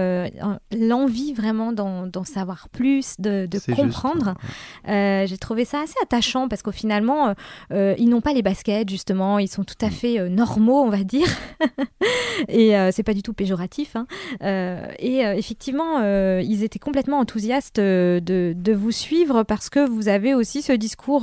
l'envie 0.72 1.34
vraiment 1.34 1.72
d'en 1.72 2.24
savoir 2.24 2.68
plus, 2.70 3.16
de, 3.18 3.46
de 3.46 3.74
comprendre. 3.74 4.34
J'ai 4.86 5.38
trouvé 5.38 5.64
ça 5.64 5.82
assez 5.82 5.96
attachant 6.02 6.48
parce 6.48 6.62
qu'au 6.62 6.72
final 6.72 6.85
finalement, 6.86 7.28
euh, 7.28 7.34
euh, 7.72 7.94
ils 7.98 8.08
n'ont 8.08 8.20
pas 8.20 8.32
les 8.32 8.42
baskets, 8.42 8.88
justement, 8.88 9.40
ils 9.40 9.48
sont 9.48 9.64
tout 9.64 9.74
à 9.80 9.88
mm. 9.88 9.90
fait 9.90 10.20
euh, 10.20 10.28
normaux, 10.28 10.82
on 10.82 10.88
va 10.88 11.02
dire. 11.02 11.26
et 12.48 12.74
c'est 12.92 13.02
pas 13.02 13.14
du 13.14 13.22
tout 13.22 13.32
péjoratif. 13.32 13.96
Hein. 13.96 14.06
et 14.98 15.20
effectivement, 15.20 16.00
ils 16.38 16.62
étaient 16.62 16.78
complètement 16.78 17.18
enthousiastes 17.18 17.80
de, 17.80 18.74
vous 18.74 18.92
suivre 18.92 19.42
parce 19.42 19.70
que 19.70 19.88
vous 19.88 20.08
avez 20.08 20.34
aussi 20.34 20.60
ce 20.62 20.72
discours 20.72 21.22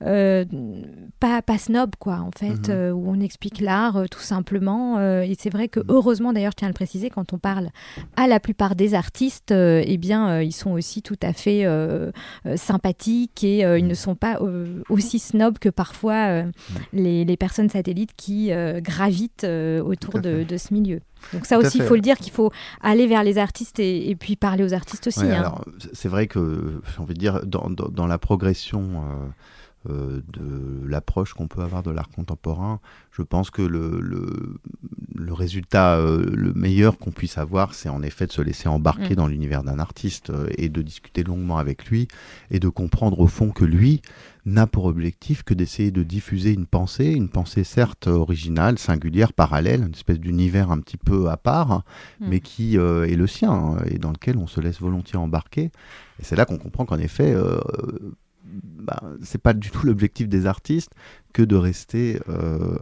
pas, 0.00 1.42
pas 1.42 1.58
snob, 1.58 1.96
quoi, 1.98 2.20
en 2.20 2.30
fait, 2.30 2.68
mm-hmm. 2.68 2.92
où 2.92 3.10
on 3.10 3.20
explique 3.20 3.60
l'art 3.60 4.04
tout 4.10 4.20
simplement. 4.20 5.00
et 5.00 5.34
c'est 5.38 5.50
vrai 5.50 5.68
que, 5.68 5.80
mm. 5.80 5.86
heureusement, 5.88 6.32
d'ailleurs, 6.32 6.52
je 6.52 6.58
tiens 6.58 6.68
à 6.68 6.70
le 6.70 6.74
préciser, 6.74 7.10
quand 7.10 7.32
on 7.32 7.38
parle 7.38 7.70
à 8.16 8.28
la 8.28 8.40
plupart 8.40 8.76
des 8.76 8.94
artistes, 8.94 9.52
eh 9.52 9.96
bien, 9.98 10.40
ils 10.40 10.54
sont 10.54 10.70
aussi 10.70 11.02
tout 11.02 11.18
à 11.22 11.32
fait 11.32 11.66
sympathiques 12.54 13.42
et 13.44 13.58
ils 13.60 13.84
mm. 13.84 13.88
ne 13.88 13.94
sont 13.94 14.14
pas 14.14 14.38
aussi 14.88 15.18
snob 15.18 15.58
que 15.58 15.68
parfois 15.68 16.28
euh, 16.28 16.50
les, 16.92 17.36
personnes 17.36 17.68
satellites 17.68 18.14
qui 18.16 18.52
euh, 18.52 18.80
gravitent 18.80 19.44
euh, 19.44 19.82
autour 19.82 20.20
de, 20.20 20.44
ce 20.56 20.72
milieu. 20.72 21.00
Donc 21.32 21.46
ça 21.46 21.58
aussi, 21.58 21.78
il 21.78 21.84
faut 21.84 21.94
le 21.94 22.00
dire 22.00 22.16
qu'il 22.16 22.32
faut 22.32 22.52
aller 22.80 23.06
vers 23.06 23.24
les 23.24 23.38
artistes 23.38 23.78
et, 23.80 24.16
puis 24.18 24.36
parler 24.36 24.64
aux 24.64 24.74
artistes 24.74 25.06
aussi. 25.06 25.24
Hein. 25.24 25.54
C'est 25.92 26.08
vrai 26.08 26.26
que, 26.26 26.80
j'ai 26.94 27.02
envie 27.02 27.14
de 27.14 27.18
dire, 27.18 27.40
dans, 27.44 28.06
la 28.06 28.18
progression 28.18 29.02
de 29.88 30.86
l'approche 30.86 31.34
qu'on 31.34 31.48
peut 31.48 31.62
avoir 31.62 31.82
de 31.82 31.90
l'art 31.90 32.08
contemporain. 32.08 32.80
Je 33.10 33.22
pense 33.22 33.50
que 33.50 33.62
le, 33.62 34.00
le, 35.14 35.32
résultat 35.32 35.96
euh, 35.96 36.24
le 36.34 36.52
meilleur 36.54 36.98
qu'on 36.98 37.10
puisse 37.10 37.38
avoir, 37.38 37.74
c'est 37.74 37.88
en 37.88 38.02
effet 38.02 38.26
de 38.26 38.32
se 38.32 38.42
laisser 38.42 38.68
embarquer 38.68 39.10
mm. 39.10 39.16
dans 39.16 39.26
l'univers 39.26 39.62
d'un 39.62 39.78
artiste 39.78 40.30
euh, 40.30 40.48
et 40.56 40.68
de 40.68 40.82
discuter 40.82 41.22
longuement 41.22 41.58
avec 41.58 41.86
lui 41.86 42.08
et 42.50 42.58
de 42.58 42.68
comprendre 42.68 43.20
au 43.20 43.26
fond 43.26 43.50
que 43.50 43.64
lui 43.64 44.02
n'a 44.46 44.66
pour 44.66 44.86
objectif 44.86 45.42
que 45.42 45.52
d'essayer 45.52 45.90
de 45.90 46.02
diffuser 46.02 46.52
une 46.52 46.66
pensée, 46.66 47.12
une 47.12 47.28
pensée 47.28 47.64
certes 47.64 48.06
originale, 48.06 48.78
singulière, 48.78 49.32
parallèle, 49.32 49.82
une 49.82 49.94
espèce 49.94 50.20
d'univers 50.20 50.70
un 50.70 50.78
petit 50.78 50.96
peu 50.96 51.28
à 51.28 51.36
part, 51.36 51.82
mm. 52.20 52.28
mais 52.28 52.40
qui 52.40 52.76
est 52.76 53.16
le 53.16 53.26
sien 53.26 53.52
hein, 53.52 53.76
et 53.90 53.98
dans 53.98 54.12
lequel 54.12 54.38
on 54.38 54.46
se 54.46 54.60
laisse 54.60 54.80
volontiers 54.80 55.18
embarquer. 55.18 55.70
Et 56.18 56.22
c'est 56.22 56.36
là 56.36 56.46
qu'on 56.46 56.58
comprend 56.58 56.86
qu'en 56.86 56.98
effet, 56.98 57.34
bah, 58.62 59.02
c'est 59.22 59.40
pas 59.40 59.52
du 59.52 59.70
tout 59.70 59.86
l'objectif 59.86 60.28
des 60.28 60.46
artistes 60.46 60.90
que 61.32 61.42
de 61.42 61.56
rester 61.56 62.18
euh, 62.28 62.78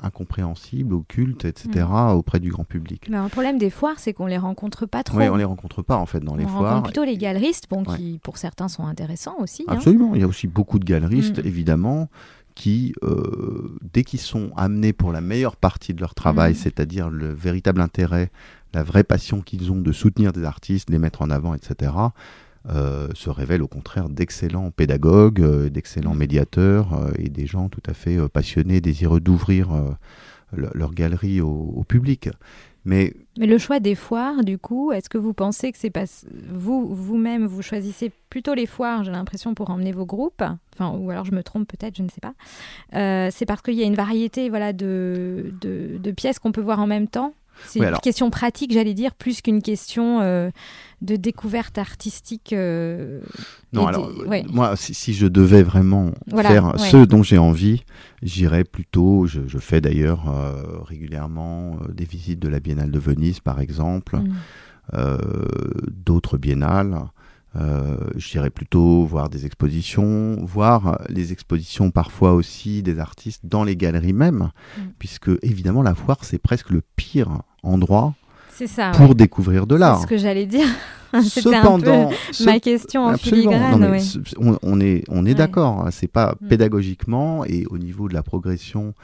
incompréhensible, 0.00 0.94
occulte, 0.94 1.44
etc. 1.44 1.86
Mm. 1.88 2.16
auprès 2.16 2.40
du 2.40 2.50
grand 2.50 2.64
public. 2.64 3.06
Mais 3.10 3.18
un 3.18 3.28
problème 3.28 3.58
des 3.58 3.70
foires, 3.70 3.98
c'est 3.98 4.12
qu'on 4.12 4.26
les 4.26 4.38
rencontre 4.38 4.86
pas 4.86 5.02
trop. 5.02 5.18
Oui, 5.18 5.28
on 5.28 5.36
les 5.36 5.44
rencontre 5.44 5.82
pas 5.82 5.96
en 5.96 6.06
fait 6.06 6.20
dans 6.20 6.36
les 6.36 6.44
foires. 6.44 6.62
On 6.62 6.64
rencontre 6.64 6.84
plutôt 6.84 7.04
les 7.04 7.18
galeristes, 7.18 7.66
bon, 7.68 7.84
qui 7.84 8.18
pour 8.22 8.38
certains 8.38 8.68
sont 8.68 8.86
intéressants 8.86 9.36
aussi. 9.40 9.64
Hein. 9.68 9.74
Absolument, 9.74 10.14
il 10.14 10.22
y 10.22 10.24
a 10.24 10.26
aussi 10.26 10.46
beaucoup 10.46 10.78
de 10.78 10.84
galeristes, 10.84 11.42
mm. 11.42 11.46
évidemment, 11.46 12.08
qui, 12.54 12.94
euh, 13.02 13.76
dès 13.92 14.04
qu'ils 14.04 14.20
sont 14.20 14.52
amenés 14.56 14.92
pour 14.92 15.12
la 15.12 15.20
meilleure 15.20 15.56
partie 15.56 15.92
de 15.94 16.00
leur 16.00 16.14
travail, 16.14 16.52
mm. 16.52 16.56
c'est-à-dire 16.56 17.10
le 17.10 17.32
véritable 17.32 17.80
intérêt, 17.80 18.30
la 18.72 18.82
vraie 18.82 19.04
passion 19.04 19.42
qu'ils 19.42 19.70
ont 19.70 19.80
de 19.80 19.92
soutenir 19.92 20.32
des 20.32 20.44
artistes, 20.44 20.88
les 20.88 20.98
mettre 20.98 21.22
en 21.22 21.30
avant, 21.30 21.54
etc., 21.54 21.92
euh, 22.68 23.08
se 23.14 23.28
révèlent 23.28 23.62
au 23.62 23.68
contraire 23.68 24.08
d'excellents 24.08 24.70
pédagogues, 24.70 25.40
euh, 25.40 25.68
d'excellents 25.68 26.14
médiateurs 26.14 26.94
euh, 26.94 27.10
et 27.18 27.28
des 27.28 27.44
gens 27.44 27.68
tout 27.68 27.82
à 27.86 27.92
fait 27.92 28.18
passionnés, 28.28 28.80
désireux 28.80 29.18
d'ouvrir 29.18 29.70
leur 30.52 30.92
galerie 30.92 31.40
au, 31.40 31.82
public. 31.88 32.28
Mais... 32.84 33.14
Mais 33.38 33.46
le 33.46 33.58
choix 33.58 33.80
des 33.80 33.94
foires, 33.94 34.44
du 34.44 34.58
coup, 34.58 34.92
est-ce 34.92 35.08
que 35.08 35.18
vous 35.18 35.32
pensez 35.32 35.72
que 35.72 35.78
c'est 35.78 35.90
pas 35.90 36.04
vous 36.50 36.94
vous-même 36.94 37.46
vous 37.46 37.62
choisissez 37.62 38.12
plutôt 38.28 38.54
les 38.54 38.66
foires, 38.66 39.02
j'ai 39.02 39.12
l'impression 39.12 39.54
pour 39.54 39.70
emmener 39.70 39.92
vos 39.92 40.04
groupes, 40.04 40.42
enfin 40.74 40.96
ou 40.96 41.10
alors 41.10 41.24
je 41.24 41.32
me 41.32 41.42
trompe 41.42 41.66
peut-être, 41.66 41.96
je 41.96 42.02
ne 42.02 42.08
sais 42.08 42.20
pas. 42.20 42.34
c'est 43.30 43.46
parce 43.46 43.62
qu'il 43.62 43.74
y 43.74 43.82
a 43.82 43.86
une 43.86 43.94
variété 43.94 44.50
voilà 44.50 44.72
de, 44.72 45.54
de, 45.60 45.96
de 45.98 46.10
pièces 46.10 46.38
qu'on 46.38 46.52
peut 46.52 46.60
voir 46.60 46.80
en 46.80 46.86
même 46.86 47.08
temps? 47.08 47.34
C'est 47.66 47.80
une 47.80 47.96
question 47.98 48.30
pratique, 48.30 48.72
j'allais 48.72 48.94
dire, 48.94 49.14
plus 49.14 49.40
qu'une 49.40 49.62
question 49.62 50.20
euh, 50.20 50.50
de 51.00 51.16
découverte 51.16 51.78
artistique. 51.78 52.52
Euh, 52.52 53.20
non, 53.72 53.86
alors, 53.86 54.10
moi, 54.50 54.74
si, 54.76 55.14
je 55.14 55.26
devais 55.26 55.62
vraiment 55.62 56.12
faire 56.40 56.74
ce 56.78 57.04
dont 57.04 57.22
j'ai 57.22 57.38
envie, 57.38 57.84
j'irais 58.22 58.64
plutôt, 58.64 59.26
je, 59.26 59.58
fais 59.58 59.80
d'ailleurs 59.80 60.28
euh, 60.28 60.80
régulièrement 60.82 61.78
des 61.88 62.04
visites 62.04 62.40
de 62.40 62.48
la 62.48 62.60
Biennale 62.60 62.90
de 62.90 62.98
Venise, 62.98 63.40
par 63.40 63.60
exemple, 63.60 64.18
mm. 64.18 65.18
d'autres 66.04 66.38
biennales. 66.38 66.96
Euh, 67.56 67.96
J'irais 68.16 68.50
plutôt 68.50 69.04
voir 69.04 69.28
des 69.28 69.44
expositions, 69.44 70.36
voir 70.42 71.02
les 71.08 71.32
expositions 71.32 71.90
parfois 71.90 72.32
aussi 72.32 72.82
des 72.82 72.98
artistes 72.98 73.42
dans 73.44 73.64
les 73.64 73.76
galeries 73.76 74.14
même, 74.14 74.50
mm. 74.78 74.80
puisque 74.98 75.30
évidemment 75.42 75.82
la 75.82 75.94
foire 75.94 76.24
c'est 76.24 76.38
presque 76.38 76.70
le 76.70 76.82
pire 76.96 77.42
endroit 77.62 78.14
pour 78.94 79.14
découvrir 79.14 79.66
de 79.66 79.74
l'art. 79.74 79.98
C'est 79.98 80.02
ce 80.02 80.08
que 80.08 80.16
j'allais 80.16 80.46
dire. 80.46 80.66
Cependant, 81.22 82.10
ma 82.44 82.58
question 82.58 83.04
en 83.04 83.18
filigrane. 83.18 83.98
on, 84.38 84.80
est, 84.80 85.04
on 85.10 85.26
est 85.26 85.34
d'accord, 85.34 85.84
hein, 85.84 85.90
c'est 85.90 86.10
pas 86.10 86.36
mm. 86.40 86.48
pédagogiquement 86.48 87.44
et 87.44 87.66
au 87.66 87.76
niveau 87.76 88.08
de 88.08 88.14
la 88.14 88.22
progression 88.22 88.94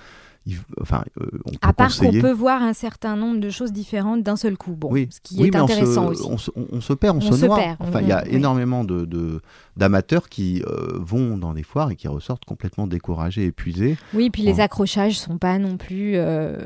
enfin, 0.81 1.05
euh, 1.21 1.29
on 1.45 1.51
peut 1.51 1.59
à 1.63 1.73
part 1.73 1.97
qu'on 1.97 2.11
peut 2.11 2.33
voir 2.33 2.63
un 2.63 2.73
certain 2.73 3.17
nombre 3.17 3.41
de 3.41 3.51
choses 3.51 3.73
différentes 3.73 4.23
d'un 4.23 4.37
seul 4.37 4.57
coup. 4.57 4.73
Bon, 4.73 4.91
ce 5.11 5.21
qui 5.23 5.43
est 5.43 5.55
intéressant 5.55 6.09
aussi. 6.09 6.23
On 6.27 6.37
se, 6.81 6.93
perd, 6.93 7.17
on, 7.17 7.21
se, 7.21 7.45
noie. 7.45 7.77
Enfin, 7.79 8.01
il 8.01 8.09
y 8.09 8.13
a 8.13 8.27
énormément 8.29 8.85
de, 8.85 9.41
d'amateurs 9.77 10.29
qui 10.29 10.63
euh, 10.67 10.99
vont 10.99 11.39
dans 11.39 11.55
des 11.55 11.63
foires 11.63 11.91
et 11.91 11.97
qui 11.97 12.09
ressortent 12.09 12.45
complètement 12.45 12.87
découragés, 12.87 13.45
épuisés. 13.45 13.97
Oui, 14.15 14.31
puis 14.31 14.43
les 14.43 14.61
accrochages 14.61 15.19
sont 15.19 15.39
pas 15.39 15.59
non 15.59 15.77
plus. 15.77 16.17
Euh, 16.17 16.59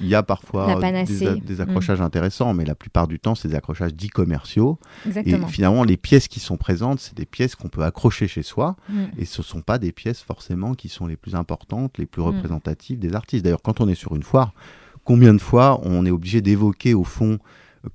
il 0.00 0.08
y 0.08 0.14
a 0.14 0.22
parfois 0.22 0.78
des, 0.80 1.60
accrochages 1.60 2.00
mm. 2.00 2.04
intéressants, 2.04 2.54
mais 2.54 2.64
la 2.64 2.74
plupart 2.74 3.08
du 3.08 3.18
temps, 3.18 3.34
c'est 3.34 3.48
des 3.48 3.54
accrochages 3.54 3.94
dits 3.94 4.08
commerciaux. 4.08 4.78
Exactement. 5.06 5.46
Et 5.46 5.50
finalement, 5.50 5.84
les 5.84 5.96
pièces 5.96 6.28
qui 6.28 6.40
sont 6.40 6.56
présentes, 6.56 7.00
c'est 7.00 7.16
des 7.16 7.26
pièces 7.26 7.54
qu'on 7.54 7.68
peut 7.68 7.82
accrocher 7.82 8.28
chez 8.28 8.42
soi, 8.42 8.76
mm. 8.88 9.04
et 9.18 9.24
ce 9.24 9.42
sont 9.42 9.62
pas 9.62 9.78
des 9.78 9.92
pièces 9.92 10.20
forcément 10.20 10.74
qui 10.74 10.88
sont 10.88 11.06
les 11.06 11.16
plus 11.16 11.34
importantes, 11.34 11.98
les 11.98 12.06
plus 12.06 12.22
mm. 12.22 12.26
représentatives 12.26 12.98
des 12.98 13.14
artistes. 13.20 13.44
D'ailleurs, 13.44 13.62
quand 13.62 13.80
on 13.80 13.88
est 13.88 13.94
sur 13.94 14.16
une 14.16 14.22
foire, 14.22 14.52
combien 15.04 15.32
de 15.34 15.40
fois 15.40 15.80
on 15.84 16.04
est 16.06 16.10
obligé 16.10 16.40
d'évoquer 16.40 16.94
au 16.94 17.04
fond 17.04 17.38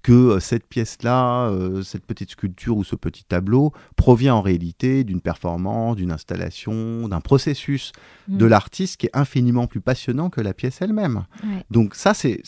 que 0.01 0.11
euh, 0.11 0.39
cette 0.39 0.67
pièce-là, 0.67 1.49
euh, 1.49 1.83
cette 1.83 2.05
petite 2.05 2.31
sculpture 2.31 2.77
ou 2.77 2.83
ce 2.83 2.95
petit 2.95 3.23
tableau 3.23 3.71
provient 3.95 4.35
en 4.35 4.41
réalité 4.41 5.03
d'une 5.03 5.21
performance, 5.21 5.95
d'une 5.95 6.11
installation, 6.11 7.07
d'un 7.07 7.21
processus 7.21 7.91
mm. 8.27 8.37
de 8.37 8.45
l'artiste 8.45 8.97
qui 8.97 9.07
est 9.07 9.15
infiniment 9.15 9.67
plus 9.67 9.81
passionnant 9.81 10.29
que 10.29 10.41
la 10.41 10.53
pièce 10.53 10.81
elle-même. 10.81 11.25
Donc 11.69 11.95
ça, 11.95 12.13
c'est 12.13 12.41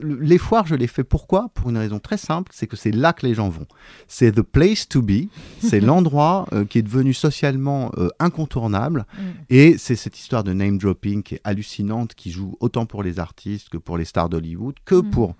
les 0.00 0.38
foires, 0.38 0.66
je 0.66 0.74
les 0.74 0.86
fais 0.86 1.04
pourquoi? 1.04 1.50
Pour 1.54 1.70
une 1.70 1.78
raison 1.78 1.98
très 1.98 2.16
simple, 2.16 2.50
c'est 2.54 2.66
que 2.66 2.76
c'est 2.76 2.90
là 2.90 3.12
que 3.12 3.26
les 3.26 3.34
gens 3.34 3.48
vont. 3.48 3.66
C'est 4.08 4.32
the 4.32 4.42
place 4.42 4.88
to 4.88 5.02
be, 5.02 5.28
c'est 5.60 5.80
l'endroit 5.80 6.46
euh, 6.52 6.64
qui 6.64 6.78
est 6.78 6.82
devenu 6.82 7.14
socialement 7.14 7.92
euh, 7.98 8.08
incontournable. 8.18 9.06
Mm. 9.16 9.22
Et 9.50 9.78
c'est 9.78 9.96
cette 9.96 10.18
histoire 10.18 10.44
de 10.44 10.52
name 10.52 10.78
dropping 10.78 11.22
qui 11.22 11.36
est 11.36 11.40
hallucinante, 11.44 12.14
qui 12.14 12.30
joue 12.30 12.56
autant 12.60 12.86
pour 12.86 13.02
les 13.02 13.18
artistes 13.18 13.68
que 13.68 13.78
pour 13.78 13.98
les 13.98 14.04
stars 14.04 14.28
d'Hollywood, 14.28 14.74
que 14.84 14.96
mm. 14.96 15.10
pour 15.10 15.36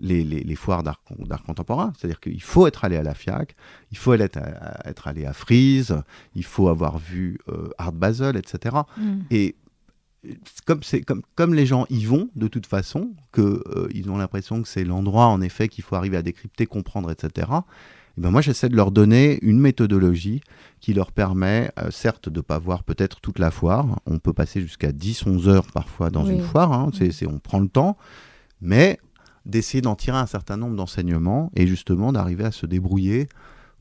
les, 0.00 0.22
les, 0.22 0.54
foires 0.54 0.82
d'art 0.82 1.02
contemporain. 1.44 1.92
C'est-à-dire 1.96 2.20
qu'il 2.20 2.40
faut 2.42 2.66
être 2.66 2.84
allé 2.84 2.96
à 2.96 3.02
la 3.02 3.14
FIAC, 3.14 3.56
il 3.90 3.98
faut 3.98 4.14
être, 4.14 4.38
être 4.84 5.08
allé 5.08 5.26
à 5.26 5.32
Frise, 5.32 5.96
il 6.34 6.44
faut 6.44 6.68
avoir 6.68 6.98
vu 6.98 7.38
euh, 7.48 7.70
Art 7.78 7.92
Basel, 7.92 8.36
etc. 8.36 8.76
Et 9.30 9.56
comme, 10.64 10.80
comme, 11.06 11.22
comme 11.34 11.54
les 11.54 11.66
gens 11.66 11.86
y 11.90 12.04
vont 12.04 12.28
de 12.36 12.48
toute 12.48 12.66
façon, 12.66 13.12
qu'ils 13.32 13.44
euh, 13.44 13.88
ils 13.94 14.10
ont 14.10 14.18
l'impression 14.18 14.62
que 14.62 14.68
c'est 14.68 14.84
l'endroit 14.84 15.26
en 15.26 15.40
effet 15.40 15.68
qu'il 15.68 15.84
faut 15.84 15.96
arriver 15.96 16.16
à 16.16 16.22
décrypter, 16.22 16.66
comprendre, 16.66 17.10
etc. 17.10 17.48
Et 18.16 18.20
ben 18.20 18.30
moi 18.30 18.40
j'essaie 18.40 18.68
de 18.68 18.76
leur 18.76 18.90
donner 18.90 19.38
une 19.42 19.60
méthodologie 19.60 20.40
qui 20.80 20.92
leur 20.94 21.12
permet, 21.12 21.70
euh, 21.78 21.90
certes, 21.90 22.28
de 22.28 22.38
ne 22.38 22.42
pas 22.42 22.58
voir 22.58 22.82
peut-être 22.82 23.20
toute 23.20 23.38
la 23.38 23.50
foire. 23.50 24.00
On 24.06 24.18
peut 24.18 24.32
passer 24.32 24.60
jusqu'à 24.60 24.90
10-11 24.90 25.48
heures 25.48 25.66
parfois 25.72 26.10
dans 26.10 26.26
une 26.26 26.42
foire, 26.42 26.72
hein, 26.72 26.90
c'est, 26.92 27.26
on 27.26 27.38
prend 27.38 27.60
le 27.60 27.68
temps, 27.68 27.96
mais 28.60 28.98
d'essayer 29.46 29.80
d'en 29.80 29.94
tirer 29.94 30.18
un 30.18 30.26
certain 30.26 30.56
nombre 30.56 30.76
d'enseignements 30.76 31.50
et 31.54 31.66
justement 31.66 32.12
d'arriver 32.12 32.44
à 32.44 32.52
se 32.52 32.66
débrouiller 32.66 33.28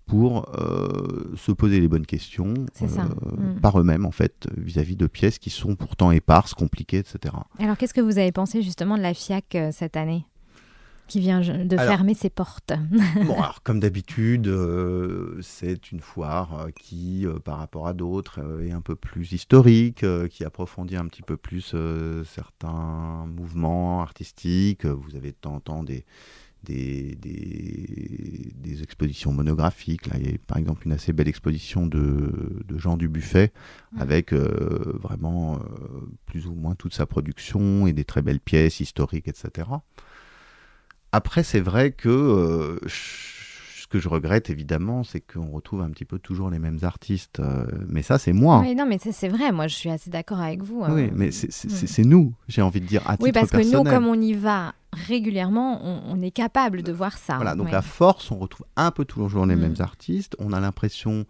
pour 0.08 0.50
euh, 0.58 1.36
se 1.36 1.52
poser 1.52 1.80
les 1.80 1.88
bonnes 1.88 2.06
questions 2.06 2.54
euh, 2.82 2.86
mm. 2.86 3.60
par 3.62 3.80
eux-mêmes, 3.80 4.06
en 4.06 4.12
fait, 4.12 4.48
vis-à-vis 4.58 4.96
de 4.96 5.06
pièces 5.06 5.38
qui 5.38 5.50
sont 5.50 5.76
pourtant 5.76 6.12
éparses, 6.12 6.54
compliquées, 6.54 7.00
etc. 7.00 7.36
Alors, 7.60 7.78
qu'est-ce 7.78 7.94
que 7.94 8.02
vous 8.02 8.18
avez 8.18 8.32
pensé 8.32 8.62
justement 8.62 8.98
de 8.98 9.04
la 9.04 9.14
FIAC 9.14 9.56
euh, 9.56 9.70
cette 9.72 9.98
année? 9.98 10.26
Qui 11.08 11.22
vient 11.22 11.40
de 11.40 11.78
fermer 11.78 12.14
ses 12.16 12.30
portes. 12.30 12.74
bon, 13.26 13.36
alors 13.36 13.64
comme 13.64 13.80
d'habitude, 13.80 14.54
c'est 15.40 15.94
une 15.94 16.02
foire 16.02 16.68
qui, 16.76 17.26
par 17.46 17.60
rapport 17.60 17.88
à 17.88 17.94
d'autres, 17.94 18.42
est 18.62 18.74
un 18.74 18.82
peu 18.82 18.98
plus 18.98 19.32
historique, 19.32 20.04
qui 20.30 20.44
approfondit 20.44 20.98
un 20.98 21.06
petit 21.06 21.22
peu 21.22 21.38
plus 21.38 21.74
certains 22.26 23.26
mouvements 23.26 24.02
artistiques. 24.02 24.86
Vous 24.86 25.16
avez 25.16 25.32
de 25.32 25.38
temps 25.38 25.56
en 25.56 25.60
temps 25.62 25.82
des, 25.82 26.04
des, 26.68 27.18
des, 27.22 28.84
expositions 28.84 29.32
monographiques. 29.32 30.08
Là, 30.08 30.16
il 30.20 30.32
y 30.32 30.34
a 30.34 30.38
par 30.46 30.58
exemple 30.58 30.84
une 30.86 30.94
assez 30.94 31.14
belle 31.14 31.28
exposition 31.28 31.88
de, 31.88 32.64
de 32.66 32.78
Jean 32.78 32.96
Dubuffet 32.96 33.52
mmh. 33.92 34.02
avec 34.02 34.34
euh, 34.34 34.94
vraiment 35.02 35.56
euh, 35.56 35.60
plus 36.26 36.48
ou 36.48 36.54
moins 36.54 36.76
toute 36.76 36.94
sa 36.94 37.06
production 37.06 37.88
et 37.88 37.94
des 37.94 38.06
très 38.06 38.22
belles 38.22 38.40
pièces 38.40 38.80
historiques, 38.80 39.28
etc. 39.28 39.68
Après, 41.12 41.44
c'est 41.44 41.60
vrai 41.60 41.92
que 41.92 42.10
euh, 42.10 42.80
ce 42.88 43.88
que 43.88 44.00
je 44.00 44.10
regrette 44.10 44.50
évidemment, 44.50 45.04
c'est 45.04 45.22
qu'on 45.22 45.50
retrouve 45.52 45.82
un 45.82 45.90
petit 45.90 46.06
peu 46.06 46.20
toujours 46.20 46.50
les 46.50 46.60
mêmes 46.60 46.80
artistes. 46.84 47.42
Mais 47.88 48.04
ça, 48.04 48.20
c'est 48.20 48.34
moi. 48.34 48.60
Oui, 48.60 48.76
non, 48.76 48.86
mais 48.86 49.00
c'est 49.00 49.30
vrai. 49.30 49.52
Moi, 49.52 49.68
je 49.68 49.76
suis 49.76 49.90
assez 49.90 50.10
d'accord 50.10 50.40
avec 50.40 50.62
vous. 50.62 50.84
Hein. 50.84 50.94
Oui, 50.94 51.10
mais 51.14 51.32
c'est 51.32 52.04
nous, 52.04 52.34
j'ai 52.48 52.62
envie 52.62 52.82
de 52.82 52.86
dire, 52.86 53.02
à 53.10 53.16
Oui, 53.20 53.32
parce 53.32 53.50
que 53.50 53.72
nous, 53.72 53.84
comme 53.84 54.06
on 54.06 54.22
y 54.22 54.34
va 54.34 54.74
régulièrement, 54.94 55.82
on, 55.84 56.22
est 56.22 56.32
capable 56.32 56.82
de 56.82 56.92
voir 56.92 57.18
ça. 57.18 57.36
Voilà, 57.36 57.56
donc 57.56 57.74
à 57.74 57.82
force, 57.82 58.32
on 58.32 58.38
retrouve 58.38 58.66
un 58.76 58.92
peu 58.92 59.06
toujours 59.06 59.46
les 59.46 59.56
mm. 59.56 59.60
mêmes 59.60 59.76
artistes. 59.80 60.36
On 60.40 60.54
a 60.54 60.60
l'impression 60.60 61.26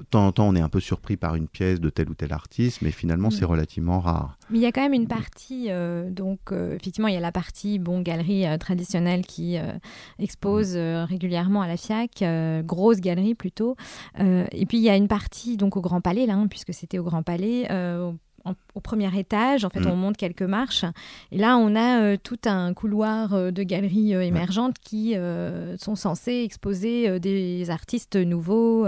de 0.00 0.04
temps 0.04 0.26
en 0.26 0.32
temps, 0.32 0.48
on 0.48 0.54
est 0.54 0.60
un 0.60 0.68
peu 0.68 0.80
surpris 0.80 1.16
par 1.16 1.34
une 1.34 1.48
pièce 1.48 1.80
de 1.80 1.90
tel 1.90 2.08
ou 2.08 2.14
tel 2.14 2.32
artiste, 2.32 2.82
mais 2.82 2.90
finalement, 2.90 3.30
c'est 3.30 3.44
mm. 3.44 3.50
relativement 3.50 4.00
rare. 4.00 4.38
Mais 4.50 4.58
il 4.58 4.62
y 4.62 4.66
a 4.66 4.72
quand 4.72 4.82
même 4.82 4.94
une 4.94 5.06
partie, 5.06 5.66
euh, 5.68 6.10
donc 6.10 6.40
euh, 6.50 6.74
effectivement, 6.74 7.08
il 7.08 7.14
y 7.14 7.16
a 7.16 7.20
la 7.20 7.32
partie 7.32 7.78
bon 7.78 8.00
galerie 8.00 8.46
euh, 8.46 8.56
traditionnelle 8.56 9.24
qui 9.26 9.56
expose 10.18 10.76
mm. 10.76 11.04
régulièrement 11.08 11.62
à 11.62 11.68
la 11.68 11.76
FIAC, 11.76 12.24
grosse 12.64 13.00
galerie 13.00 13.34
plutôt. 13.34 13.76
et 14.18 14.66
puis 14.66 14.78
il 14.78 14.84
y 14.84 14.90
a 14.90 14.96
une 14.96 15.08
partie 15.08 15.56
donc 15.56 15.76
au 15.76 15.80
Grand 15.80 16.00
Palais 16.00 16.26
là, 16.26 16.34
hein, 16.34 16.46
puisque 16.48 16.74
c'était 16.74 16.98
au 16.98 17.04
Grand 17.04 17.22
Palais 17.22 17.68
au 17.70 18.14
premier 18.82 19.16
étage. 19.18 19.64
En 19.64 19.70
fait, 19.70 19.80
mm. 19.80 19.88
on 19.88 19.96
monte 19.96 20.16
quelques 20.16 20.42
marches. 20.42 20.84
Et 21.30 21.38
là, 21.38 21.56
on 21.56 21.74
a 21.74 22.02
euh, 22.02 22.16
tout 22.22 22.38
un 22.46 22.74
couloir 22.74 23.34
euh, 23.34 23.50
de 23.50 23.62
galeries 23.62 24.14
euh, 24.14 24.22
émergentes 24.22 24.76
qui 24.80 25.14
sont 25.78 25.96
censées 25.96 26.42
exposer 26.44 27.20
des 27.20 27.70
artistes 27.70 28.16
nouveaux, 28.16 28.86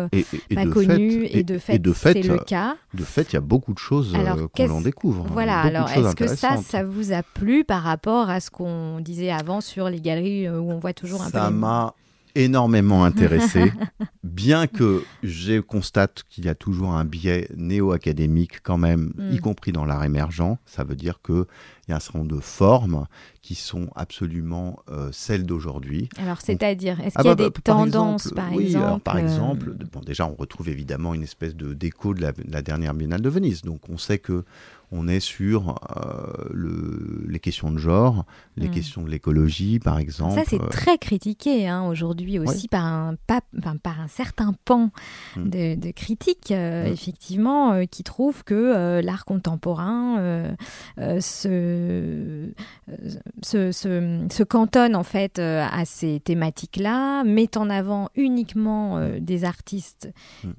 pas 0.55 0.67
connus. 0.67 1.27
et, 1.31 1.43
de 1.43 1.59
fait, 1.59 1.81
c'est 1.95 2.23
le 2.23 2.39
cas. 2.39 2.77
De 2.95 3.05
fait, 3.05 3.33
il 3.33 3.35
y 3.35 3.37
a 3.37 3.41
beaucoup 3.41 3.75
de 3.75 3.79
choses 3.79 4.17
qu'on 4.55 4.71
en 4.71 4.81
découvre. 4.81 5.25
Hein. 5.25 5.33
Voilà. 5.33 5.61
Alors, 5.61 5.91
est-ce 5.91 6.15
que 6.15 6.27
ça, 6.27 6.57
ça 6.57 6.83
vous 6.83 7.13
a 7.13 7.23
plu 7.23 7.65
par 7.65 7.83
rapport 7.83 8.31
à 8.31 8.41
ce 8.41 8.51
qu'on 8.51 9.01
disait 9.01 9.31
avant 9.31 9.61
sur 9.61 9.89
les 9.89 10.01
galeries 10.01 10.49
où 10.49 10.71
on 10.73 10.79
voit 10.79 10.93
toujours 10.93 11.23
un 11.23 11.31
peu. 11.31 11.39
Ça 11.39 11.51
m'a 11.51 11.95
énormément 12.35 13.05
intéressé, 13.05 13.73
bien 14.25 14.67
que 14.67 15.05
je 15.23 15.61
constate 15.61 16.25
qu'il 16.29 16.45
y 16.45 16.49
a 16.49 16.55
toujours 16.55 16.93
un 16.93 17.05
biais 17.05 17.49
néo-académique 17.57 18.61
quand 18.63 18.79
même, 18.79 19.13
y 19.31 19.37
mm. 19.37 19.41
compris 19.41 19.73
dans 19.73 19.85
l'art 19.85 20.05
émergent. 20.05 20.59
Ça 20.67 20.85
veut 20.85 20.97
dire 20.97 21.21
qu'il 21.23 21.45
y 21.89 21.93
a 21.93 21.97
un 21.97 22.01
certain 22.01 22.21
nombre 22.21 22.37
de 22.37 22.41
formes 22.41 23.07
qui 23.43 23.55
sont 23.55 23.89
absolument 23.95 24.81
euh, 24.91 25.11
celles 25.13 25.45
d'aujourd'hui. 25.45 26.09
Alors, 26.19 26.41
c'est-à-dire, 26.41 27.01
est-ce 27.01 27.17
ah 27.17 27.23
qu'il 27.23 27.29
y 27.29 27.33
a 27.33 27.37
bah, 27.37 27.45
des 27.45 27.63
tendances, 27.63 28.33
par 28.33 28.53
exemple, 28.53 29.03
par 29.03 29.17
euh, 29.17 29.21
exemple, 29.21 29.75
bon, 29.93 30.01
déjà, 30.01 30.27
on 30.27 30.35
retrouve 30.35 30.69
évidemment 30.69 31.15
une 31.15 31.23
espèce 31.23 31.55
de 31.55 31.77
la, 32.19 32.33
de 32.33 32.43
la 32.51 32.63
dernière 32.63 32.95
Biennale 32.95 33.21
de 33.21 33.29
Venise. 33.29 33.63
Donc, 33.63 33.89
on 33.89 33.99
sait 33.99 34.19
que 34.19 34.45
on 34.95 35.09
est 35.09 35.21
sur 35.21 35.75
euh, 35.97 36.33
le, 36.53 37.25
les 37.29 37.41
questions 37.41 37.73
de 37.73 37.79
genre, 37.79 38.25
les 38.57 38.69
hmm. 38.69 38.71
questions 38.71 39.03
de 39.03 39.11
l'écologie, 39.11 39.81
par 39.81 39.99
exemple. 39.99 40.35
Ça, 40.35 40.45
c'est 40.47 40.61
euh, 40.61 40.69
très 40.69 40.99
critiqué 40.99 41.67
hein, 41.67 41.83
aujourd'hui 41.83 42.39
aussi 42.39 42.69
par, 42.69 42.85
un, 42.85 43.17
par 43.27 44.01
un 44.01 44.07
certain 44.07 44.55
pan 44.65 44.91
hmm. 45.37 45.49
de, 45.49 45.91
critiques, 45.91 46.53
euh, 46.53 46.89
hmm. 46.89 46.93
effectivement, 46.93 47.87
qui 47.87 48.05
trouvent 48.05 48.45
que 48.45 49.01
l'art 49.03 49.25
contemporain 49.25 50.55
se, 50.99 52.51
se, 53.43 53.73
se, 53.73 54.43
cantonne 54.45 54.95
en 54.95 55.03
fait 55.03 55.41
à 55.41 55.85
ces 55.85 56.21
thématiques-là, 56.21 57.25
met 57.25 57.59
en 57.59 57.69
avant 57.69 58.11
uniquement 58.15 59.01
des 59.19 59.45
artistes 59.45 60.13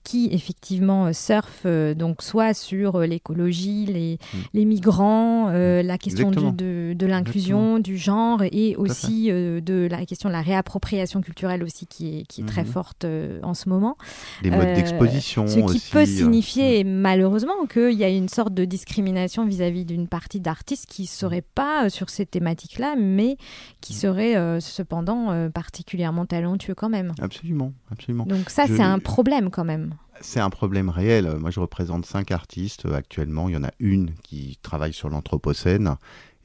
qui, 0.03 0.29
effectivement, 0.31 1.13
surfent 1.13 1.67
donc 1.95 2.21
soit 2.21 2.53
sur 2.53 2.99
l'écologie, 2.99 3.85
les, 3.85 4.19
Mm. 4.33 4.37
les 4.53 4.65
migrants, 4.65 5.49
euh, 5.49 5.83
mm. 5.83 5.85
la 5.85 5.97
question 5.97 6.31
de, 6.31 6.93
de 6.93 7.05
l'inclusion, 7.05 7.79
du 7.79 7.97
genre 7.97 8.43
et 8.43 8.75
aussi 8.75 9.27
euh, 9.29 9.61
de 9.61 9.87
la 9.89 10.05
question 10.05 10.29
de 10.29 10.33
la 10.33 10.41
réappropriation 10.41 11.21
culturelle 11.21 11.63
aussi 11.63 11.85
qui 11.87 12.19
est, 12.19 12.25
qui 12.25 12.41
est 12.41 12.45
très 12.45 12.63
mm-hmm. 12.63 12.65
forte 12.65 13.05
euh, 13.05 13.39
en 13.43 13.53
ce 13.53 13.69
moment. 13.69 13.97
Les 14.41 14.49
modes 14.49 14.73
d'exposition 14.73 15.47
Ce 15.47 15.59
qui 15.59 15.91
peut 15.91 16.05
signifier 16.05 16.83
mm. 16.83 16.89
malheureusement 16.89 17.65
qu'il 17.71 17.93
y 17.93 18.03
a 18.03 18.09
une 18.09 18.29
sorte 18.29 18.53
de 18.53 18.65
discrimination 18.65 19.45
vis-à-vis 19.45 19.85
d'une 19.85 20.07
partie 20.07 20.39
d'artistes 20.39 20.85
qui 20.87 21.03
ne 21.03 21.07
seraient 21.07 21.41
pas 21.41 21.89
sur 21.89 22.09
ces 22.09 22.25
thématiques-là, 22.25 22.95
mais 22.97 23.37
qui 23.81 23.93
seraient 23.93 24.59
cependant 24.59 25.49
particulièrement 25.51 26.25
talentueux 26.25 26.75
quand 26.75 26.89
même. 26.89 27.13
Absolument, 27.21 27.73
absolument. 27.91 28.25
Donc 28.25 28.49
ça, 28.49 28.65
c'est 28.67 28.81
un 28.81 28.99
problème 28.99 29.49
quand 29.49 29.65
même 29.65 29.93
c'est 30.21 30.39
un 30.39 30.49
problème 30.49 30.89
réel. 30.89 31.35
Moi, 31.39 31.51
je 31.51 31.59
représente 31.59 32.05
cinq 32.05 32.31
artistes 32.31 32.85
actuellement. 32.85 33.49
Il 33.49 33.53
y 33.53 33.57
en 33.57 33.63
a 33.63 33.71
une 33.79 34.13
qui 34.23 34.57
travaille 34.61 34.93
sur 34.93 35.09
l'Anthropocène. 35.09 35.95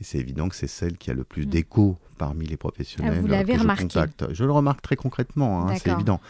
Et 0.01 0.05
c'est 0.05 0.19
évident 0.19 0.49
que 0.49 0.57
c'est 0.57 0.67
celle 0.67 0.97
qui 0.97 1.11
a 1.11 1.15
le 1.15 1.25
plus 1.25 1.47
mm. 1.47 1.51
d'écho 1.51 1.99
parmi 2.19 2.47
les 2.47 2.57
professionnels. 2.57 3.15
Ah, 3.19 3.21
vous 3.21 3.27
l'avez 3.27 3.57
remarqué. 3.57 3.87
Je, 3.91 4.35
je 4.35 4.45
le 4.45 4.53
remarque 4.53 4.83
très 4.83 4.97
concrètement, 4.97 5.69
hein, 5.69 5.77
c'est 5.77 5.91
évident 5.91 6.21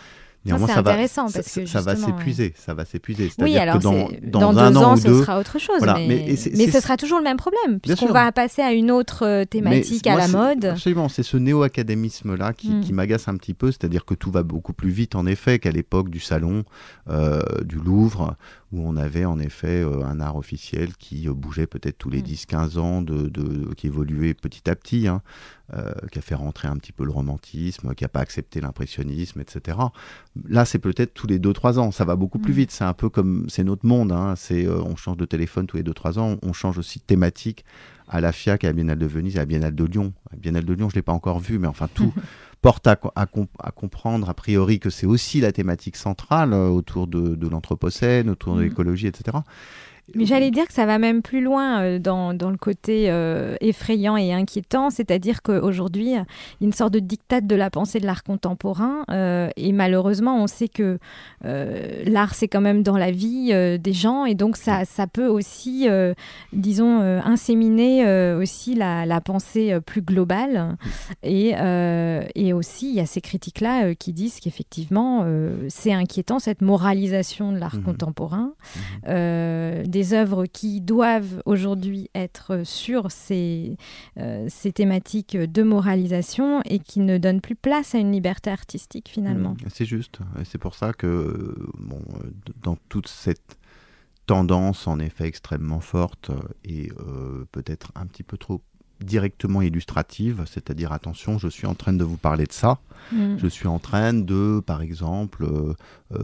c'est 0.46 0.72
intéressant 0.72 1.26
va, 1.26 1.33
parce 1.33 1.55
que 1.55 1.66
ça 1.66 1.81
va 1.81 1.96
s'épuiser, 1.96 2.55
ça 2.57 2.74
va 2.74 2.85
s'épuiser. 2.85 3.31
Oui, 3.38 3.57
alors 3.57 3.79
dans, 3.79 4.09
dans, 4.22 4.53
deux 4.53 4.76
ans, 4.79 4.96
ce 4.96 5.22
sera 5.22 5.38
autre 5.38 5.59
chose, 5.59 5.81
mais, 6.07 6.37
ce 6.37 6.81
sera 6.81 6.96
toujours 6.96 7.18
le 7.18 7.24
même 7.24 7.37
problème 7.37 7.81
puisqu'on 7.81 8.12
va 8.12 8.31
passer 8.33 8.62
à 8.62 8.72
une 8.72 8.90
autre 8.90 9.26
euh, 9.26 9.44
thématique 9.44 10.07
à 10.07 10.16
la 10.16 10.29
mode. 10.29 10.64
Absolument, 10.64 11.09
c'est 11.09 11.22
ce 11.22 11.37
néo-académisme 11.37 12.35
là 12.37 12.53
qui, 12.53 12.81
qui 12.81 12.92
m'agace 12.92 13.29
un 13.29 13.37
petit 13.37 13.55
peu, 13.55 13.68
c'est-à-dire 13.68 14.05
que 14.05 14.14
tout 14.14 14.31
va 14.31 14.42
beaucoup 14.42 14.72
plus 14.72 14.90
vite 14.90 15.14
en 15.14 15.26
effet 15.26 15.59
qu'à 15.59 15.70
l'époque 15.70 16.11
du 16.11 16.20
salon 16.20 16.64
euh, 17.09 17.40
du 17.62 17.76
Louvre 17.76 18.37
où 18.72 18.87
on 18.87 18.96
avait 18.96 19.24
en 19.24 19.38
effet 19.40 19.83
euh, 19.83 20.04
un 20.04 20.20
art 20.20 20.37
officiel 20.37 20.96
qui 20.96 21.28
euh, 21.28 21.35
bougeait 21.35 21.66
peut-être 21.66 21.98
tous 21.98 22.11
les 22.11 22.22
10-15 22.22 22.76
mm. 22.76 22.78
ans, 22.78 23.02
de, 23.02 23.74
qui 23.74 23.88
évoluait 23.88 24.35
petit 24.35 24.70
à 24.70 24.76
petit, 24.76 25.09
hein, 25.09 25.22
euh, 25.74 25.92
qui 26.12 26.18
a 26.18 26.22
fait 26.22 26.35
rentrer 26.35 26.68
un 26.68 26.76
petit 26.76 26.92
peu 26.92 27.04
le 27.04 27.11
romantisme, 27.11 27.94
qui 27.94 28.04
n'a 28.04 28.09
pas 28.09 28.20
accepté 28.20 28.61
l'impressionnisme, 28.61 29.40
etc. 29.40 29.78
Là, 30.48 30.64
c'est 30.64 30.78
peut-être 30.78 31.14
tous 31.14 31.26
les 31.26 31.38
2-3 31.38 31.78
ans, 31.78 31.90
ça 31.90 32.04
va 32.04 32.16
beaucoup 32.16 32.38
plus 32.38 32.52
mm. 32.52 32.56
vite, 32.56 32.70
c'est 32.70 32.85
un 32.85 32.94
peu 32.94 33.09
comme, 33.09 33.46
c'est 33.48 33.64
notre 33.64 33.87
monde, 33.87 34.12
hein, 34.12 34.35
c'est, 34.37 34.68
on 34.68 34.96
change 34.96 35.16
de 35.16 35.24
téléphone 35.24 35.66
tous 35.66 35.76
les 35.76 35.83
2-3 35.83 36.18
ans, 36.18 36.37
on 36.42 36.52
change 36.52 36.78
aussi 36.78 37.00
de 37.00 37.04
thématique 37.04 37.64
à 38.11 38.20
la 38.20 38.33
FIAC, 38.33 38.64
à 38.64 38.66
la 38.66 38.73
Biennale 38.75 38.99
de 38.99 39.07
Venise, 39.07 39.37
à 39.37 39.40
la 39.40 39.46
Biennale 39.46 39.75
de 39.75 39.85
Lyon. 39.85 40.12
la 40.31 40.37
Biennale 40.37 40.64
de 40.64 40.75
Lyon, 40.75 40.88
je 40.90 40.96
ne 40.96 40.99
l'ai 40.99 41.03
pas 41.03 41.12
encore 41.12 41.38
vu, 41.40 41.59
mais 41.59 41.68
enfin 41.68 41.88
tout... 41.92 42.12
porte 42.61 42.87
à, 42.87 42.96
comprendre 42.96 44.29
a 44.29 44.35
priori 44.35 44.81
que 44.81 44.90
c'est 44.90 45.07
aussi 45.07 45.40
la 45.40 45.53
thématique 45.53 45.96
centrale 45.96 46.53
euh, 46.53 46.68
autour 46.68 47.07
de, 47.07 47.49
l'anthropocène, 47.49 48.29
autour 48.29 48.55
de 48.55 48.61
mm. 48.61 48.64
l'écologie, 48.64 49.07
etc. 49.07 49.38
Mais 50.14 50.27
j'allais 50.27 50.51
dire 50.51 50.66
que 50.66 50.73
ça 50.73 50.87
va 50.87 50.99
même 50.99 51.23
plus 51.23 51.40
loin 51.40 51.83
euh, 51.83 51.99
dans, 51.99 52.35
dans, 52.35 52.51
le 52.51 52.57
côté 52.57 53.07
euh, 53.09 53.57
effrayant 53.61 54.16
et 54.16 54.33
inquiétant, 54.33 54.90
c'est-à-dire 54.90 55.42
qu'aujourd'hui, 55.42 56.07
il 56.07 56.12
y 56.12 56.16
a 56.16 56.25
une 56.61 56.73
sorte 56.73 56.92
de 56.92 56.99
dictate 56.99 57.46
de 57.46 57.55
la 57.55 57.70
pensée 57.70 58.01
de 58.01 58.07
l'art 58.07 58.25
contemporain, 58.25 59.05
euh, 59.11 59.49
et 59.57 59.73
malheureusement, 59.73 60.42
on 60.42 60.46
sait 60.46 60.68
que 60.68 60.99
l'art, 61.42 62.35
c'est 62.35 62.49
quand 62.49 62.61
même 62.61 62.83
dans 62.83 62.96
la 62.96 63.11
vie 63.11 63.53
des 63.79 63.92
gens, 63.92 64.25
et 64.25 64.35
donc 64.35 64.57
ça, 64.57 64.85
ça 64.85 65.07
peut 65.07 65.27
aussi, 65.27 65.88
disons, 66.53 67.01
inséminer 67.01 68.35
aussi 68.35 68.75
la, 68.75 69.07
la, 69.07 69.20
pensée 69.20 69.79
plus 69.85 70.03
globale, 70.03 70.77
et, 71.23 71.55
et 72.35 72.53
aussi, 72.53 72.90
il 72.90 72.94
y 72.94 73.01
a 73.01 73.07
ces 73.07 73.20
critiques-là 73.20 73.94
qui 73.94 74.12
disent 74.12 74.40
qu'effectivement, 74.40 75.25
c'est 75.68 75.92
inquiétant, 75.92 76.38
cette 76.38 76.62
moralisation 76.62 77.53
de 77.53 77.59
l'art 77.59 77.77
mmh 77.77 77.83
contemporain. 77.83 78.53
Mmh 79.07 79.90
des 79.99 79.99
œuvres 80.12 80.46
qui 80.46 80.80
doivent 80.80 81.42
aujourd'hui 81.46 82.10
être 82.14 82.62
sur 82.64 83.10
ces, 83.10 83.76
euh, 84.18 84.46
ces 84.48 84.72
thématiques 84.72 85.36
de 85.36 85.62
moralisation 85.62 86.62
et 86.64 86.78
qui 86.78 87.00
ne 87.00 87.18
donnent 87.18 87.40
plus 87.40 87.56
place 87.56 87.94
à 87.94 87.98
une 87.98 88.12
liberté 88.12 88.50
artistique 88.50 89.08
finalement. 89.08 89.52
Mmh, 89.52 89.68
c'est 89.72 89.84
juste. 89.84 90.18
C'est 90.44 90.58
pour 90.58 90.74
ça 90.74 90.92
que 90.92 91.56
bon, 91.78 92.00
dans 92.62 92.76
toute 92.88 93.08
cette 93.08 93.58
tendance 94.26 94.86
en 94.86 95.00
effet 95.00 95.24
extrêmement 95.24 95.80
forte 95.80 96.30
et 96.64 96.92
euh, 97.00 97.44
peut-être 97.50 97.90
un 97.96 98.06
petit 98.06 98.22
peu 98.22 98.36
trop 98.36 98.62
directement 99.00 99.62
illustrative, 99.62 100.44
c'est-à-dire 100.46 100.92
attention, 100.92 101.38
je 101.38 101.48
suis 101.48 101.66
en 101.66 101.74
train 101.74 101.92
de 101.92 102.04
vous 102.04 102.16
parler 102.16 102.44
de 102.44 102.52
ça, 102.52 102.78
mm. 103.12 103.38
je 103.38 103.46
suis 103.46 103.66
en 103.66 103.78
train 103.78 104.12
de, 104.12 104.62
par 104.64 104.82
exemple, 104.82 105.44
euh, 105.44 105.48
euh, 105.48 105.74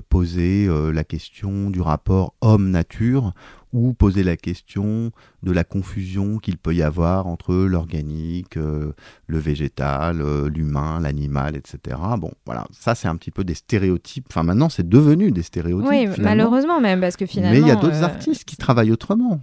poser 0.08 0.66
euh, 0.66 0.92
la 0.92 1.04
question 1.04 1.70
du 1.70 1.80
rapport 1.80 2.34
homme-nature 2.40 3.32
ou 3.72 3.92
poser 3.92 4.22
la 4.22 4.36
question 4.36 5.10
de 5.42 5.52
la 5.52 5.62
confusion 5.62 6.38
qu'il 6.38 6.56
peut 6.56 6.74
y 6.74 6.82
avoir 6.82 7.26
entre 7.26 7.54
l'organique, 7.54 8.54
le 8.54 8.94
végétal, 9.38 10.22
l'humain, 10.46 10.98
l'animal, 10.98 11.56
etc. 11.56 11.98
Bon, 12.16 12.30
voilà, 12.46 12.66
ça 12.70 12.94
c'est 12.94 13.06
un 13.06 13.16
petit 13.16 13.30
peu 13.30 13.44
des 13.44 13.52
stéréotypes. 13.52 14.26
Enfin, 14.30 14.44
maintenant 14.44 14.70
c'est 14.70 14.88
devenu 14.88 15.30
des 15.30 15.42
stéréotypes. 15.42 15.90
Oui, 15.90 16.08
malheureusement 16.18 16.80
même, 16.80 17.00
parce 17.00 17.16
que 17.16 17.26
finalement. 17.26 17.54
Mais 17.54 17.60
il 17.60 17.68
y 17.68 17.70
a 17.70 17.76
d'autres 17.76 18.02
artistes 18.02 18.44
qui 18.44 18.56
travaillent 18.56 18.92
autrement, 18.92 19.40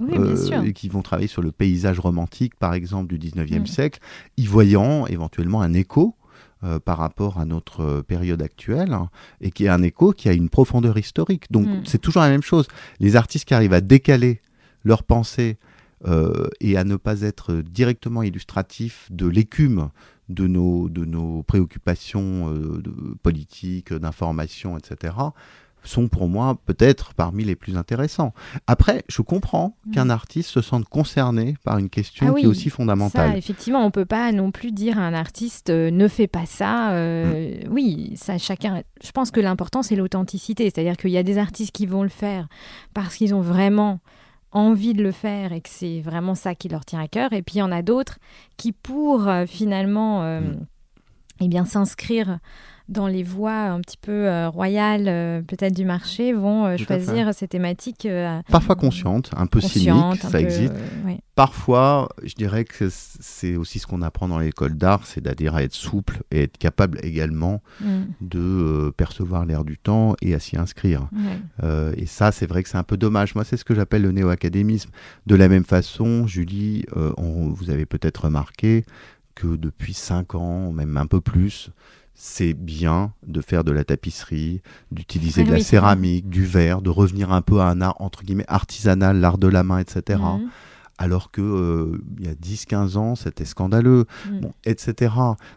et 0.64 0.74
qui 0.74 0.90
vont 0.90 1.04
travailler 1.04 1.28
sur 1.28 1.44
le 1.44 1.52
paysage 1.52 2.00
romantique, 2.00 2.56
par 2.56 2.74
exemple, 2.74 3.16
du 3.16 3.20
19e 3.20 3.60
mm. 3.60 3.66
siècle, 3.68 4.00
y 4.38 4.48
voyant 4.48 5.06
éventuellement 5.06 5.62
un 5.62 5.74
écho 5.74 6.16
euh, 6.64 6.80
par 6.80 6.98
rapport 6.98 7.40
à 7.40 7.46
notre 7.46 7.82
euh, 7.82 8.02
période 8.04 8.42
actuelle, 8.42 8.94
hein, 8.94 9.10
et 9.42 9.52
qui 9.52 9.66
est 9.66 9.70
un 9.70 9.82
écho 9.82 10.14
qui 10.14 10.30
a 10.30 10.34
une 10.34 10.50
profondeur 10.50 10.98
historique. 10.98 11.52
Donc 11.52 11.68
mm. 11.68 11.82
c'est 11.86 11.98
toujours 11.98 12.22
la 12.22 12.30
même 12.30 12.42
chose. 12.42 12.68
Les 13.00 13.18
artistes 13.18 13.46
qui 13.46 13.54
arrivent 13.54 13.74
à 13.74 13.82
décaler 13.82 14.40
leur 14.86 15.04
pensée 15.04 15.58
euh, 16.08 16.48
et 16.62 16.78
à 16.78 16.86
ne 16.86 16.96
pas 16.96 17.22
être 17.22 17.56
directement 17.56 18.24
illustratifs 18.24 19.08
de 19.12 19.28
l'écume 19.28 19.90
de 20.30 20.48
nos, 20.48 20.88
de 20.88 21.04
nos 21.04 21.44
préoccupations 21.44 22.82
politiques, 23.22 23.94
d'information, 23.94 24.78
etc., 24.78 25.16
sont 25.84 26.08
pour 26.08 26.28
moi 26.28 26.58
peut-être 26.66 27.14
parmi 27.14 27.44
les 27.44 27.56
plus 27.56 27.78
intéressants. 27.78 28.34
Après, 28.68 29.04
je 29.08 29.22
comprends 29.22 29.76
mm. 29.86 29.92
qu'un 29.92 30.10
artiste 30.10 30.50
se 30.50 30.62
sente 30.62 30.86
concerné 30.86 31.56
par 31.64 31.78
une 31.78 31.90
question 31.90 32.28
ah 32.30 32.40
qui 32.40 32.46
est 32.46 32.48
aussi 32.48 32.70
fondamentale. 32.70 33.32
Ça, 33.32 33.38
effectivement, 33.38 33.82
on 33.82 33.88
ne 33.88 33.92
peut 33.92 34.06
pas 34.06 34.32
non 34.32 34.52
plus 34.52 34.72
dire 34.72 34.98
à 34.98 35.02
un 35.02 35.14
artiste 35.14 35.70
euh, 35.70 35.92
ne 35.92 36.08
fais 36.08 36.28
pas 36.28 36.46
ça. 36.46 36.92
Euh, 36.92 37.58
mm. 37.66 37.72
Oui, 37.72 38.14
ça, 38.16 38.38
chacun. 38.38 38.84
Je 39.04 39.12
pense 39.12 39.32
que 39.32 39.40
l'important 39.40 39.84
c'est 39.84 39.96
l'authenticité, 39.96 40.66
c'est-à-dire 40.66 40.98
qu'il 40.98 41.12
y 41.12 41.18
a 41.18 41.24
des 41.24 41.38
artistes 41.38 41.72
qui 41.72 41.86
vont 41.86 42.04
le 42.04 42.10
faire 42.10 42.48
parce 42.94 43.16
qu'ils 43.16 43.34
ont 43.36 43.42
vraiment 43.42 44.00
envie 44.52 44.94
de 44.94 45.02
le 45.02 45.12
faire 45.12 45.52
et 45.52 45.62
que 45.62 45.70
c'est 45.70 46.02
vraiment 46.02 46.36
ça 46.36 46.54
qui 46.54 46.70
leur 46.70 46.86
tient 46.86 47.00
à 47.00 47.08
cœur. 47.08 47.34
Et 47.34 47.42
puis 47.42 47.56
il 47.56 47.60
y 47.60 47.64
en 47.64 47.72
a 47.72 47.82
d'autres 47.82 48.20
qui, 48.56 48.72
pour 48.72 49.28
euh, 49.28 49.46
finalement, 49.46 50.40
mm. 50.40 50.66
eh 51.42 51.48
bien 51.48 51.66
s'inscrire 51.66 52.40
dans 52.90 53.08
les 53.08 53.24
voies 53.24 53.70
un 53.70 53.80
petit 53.80 53.98
peu 53.98 54.28
euh, 54.28 54.50
royales, 54.50 55.08
euh, 55.08 55.42
peut-être 55.42 55.74
du 55.74 55.86
marché, 55.86 56.34
vont 56.34 56.66
euh, 56.66 56.78
choisir 56.78 57.34
ces 57.34 57.48
thématiques. 57.48 58.08
Parfois 58.50 58.76
conscientes, 58.76 59.32
un 59.36 59.48
peu 59.48 59.62
cyniques, 59.62 60.22
ça 60.22 60.40
existe. 60.40 60.74
Parfois, 61.36 62.10
je 62.24 62.36
dirais 62.36 62.64
que 62.64 62.90
c'est 62.92 63.56
aussi 63.56 63.80
ce 63.80 63.88
qu'on 63.88 64.04
apprend 64.04 64.28
dans 64.28 64.38
l'école 64.38 64.76
d'art, 64.76 65.08
c'est 65.08 65.22
d'adhérer 65.22 65.62
à 65.62 65.64
être 65.64 65.74
souple 65.74 66.22
et 66.30 66.44
être 66.44 66.60
capable 66.60 67.00
également 67.04 67.64
mm. 67.82 68.02
de 68.22 68.94
percevoir 68.98 69.46
l'air 69.46 69.64
du 69.64 69.80
temps 69.80 70.16
et 70.22 70.36
à 70.36 70.40
s'y 70.40 70.58
inscrire. 70.58 71.10
et 71.98 72.06
ça, 72.06 72.32
c'est 72.32 72.46
vrai 72.46 72.64
que 72.64 72.70
c'est 72.70 72.78
un 72.78 72.84
peu 72.84 72.98
dommage. 72.98 73.34
Moi, 73.34 73.46
c'est 73.46 73.58
ce 73.58 73.66
que 73.66 73.74
j'appelle 73.74 74.04
le 74.04 74.12
néo-académisme. 74.12 74.92
De 75.26 75.36
la 75.36 75.48
même 75.48 75.64
façon, 75.64 76.28
Julie, 76.28 76.86
vous 77.18 77.70
avez 77.70 77.86
peut-être 77.86 78.26
remarqué 78.26 78.86
que 79.36 79.56
depuis 79.56 79.94
5 79.94 80.36
ans, 80.36 80.72
même 80.72 80.98
un 80.98 81.08
peu 81.08 81.22
plus, 81.22 81.72
c'est 82.16 82.54
bien 82.54 83.14
de 83.26 83.42
faire 83.42 83.64
de 83.64 83.72
la 83.72 83.84
tapisserie, 83.84 84.62
d'utiliser 84.92 85.42
ah 85.42 85.46
de 85.46 85.52
la 85.52 85.60
céramique, 85.60 86.30
du 86.30 86.46
verre, 86.46 86.82
de 86.82 86.90
revenir 86.90 87.32
un 87.32 87.42
peu 87.42 87.60
à 87.60 87.68
un 87.68 87.82
art 87.82 87.96
entre 88.00 88.24
guillemets 88.24 88.46
artisanal, 88.48 89.20
l'art 89.20 89.38
de 89.38 89.48
la 89.48 89.64
main, 89.64 89.80
etc. 89.80 90.20
Mhm. 90.20 90.50
Alors 91.00 91.32
que 91.32 91.42
euh, 91.42 92.02
il 92.20 92.26
y 92.26 92.30
a 92.30 92.36
10-15 92.36 92.98
ans, 92.98 93.16
c'était 93.16 93.46
scandaleux, 93.46 94.06
etc. 94.64 95.14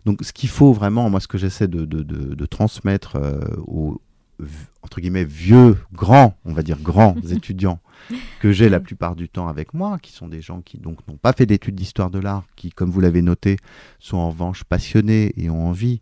Donc, 0.07 0.21
ce 0.23 0.33
qu'il 0.33 0.49
faut 0.49 0.73
vraiment, 0.73 1.11
moi, 1.11 1.21
ce 1.21 1.29
que 1.29 1.37
j'essaie 1.37 1.69
de, 1.69 2.47
transmettre 2.47 3.17
euh, 3.17 3.41
aux 3.67 4.01
entre 4.83 5.01
guillemets 5.01 5.25
vieux, 5.25 5.79
grands, 5.93 6.37
on 6.45 6.53
va 6.53 6.63
dire 6.63 6.79
grands 6.79 7.17
étudiants 7.31 7.81
que 8.41 8.53
j'ai 8.53 8.69
la 8.69 8.81
plupart 8.81 9.17
du 9.17 9.29
temps 9.29 9.49
avec 9.49 9.75
moi, 9.75 9.99
qui 9.99 10.13
sont 10.13 10.29
des 10.29 10.41
gens 10.41 10.61
qui 10.61 10.79
donc 10.79 10.99
n'ont 11.09 11.17
pas 11.17 11.33
fait 11.33 11.47
d'études 11.47 11.75
d'histoire 11.75 12.11
de 12.11 12.19
l'art, 12.19 12.45
qui, 12.55 12.71
comme 12.71 12.91
vous 12.91 13.01
l'avez 13.01 13.23
noté, 13.23 13.57
sont 13.99 14.19
en 14.19 14.31
revanche 14.31 14.65
passionnés 14.65 15.33
et 15.37 15.51
ont 15.51 15.69
envie 15.69 16.01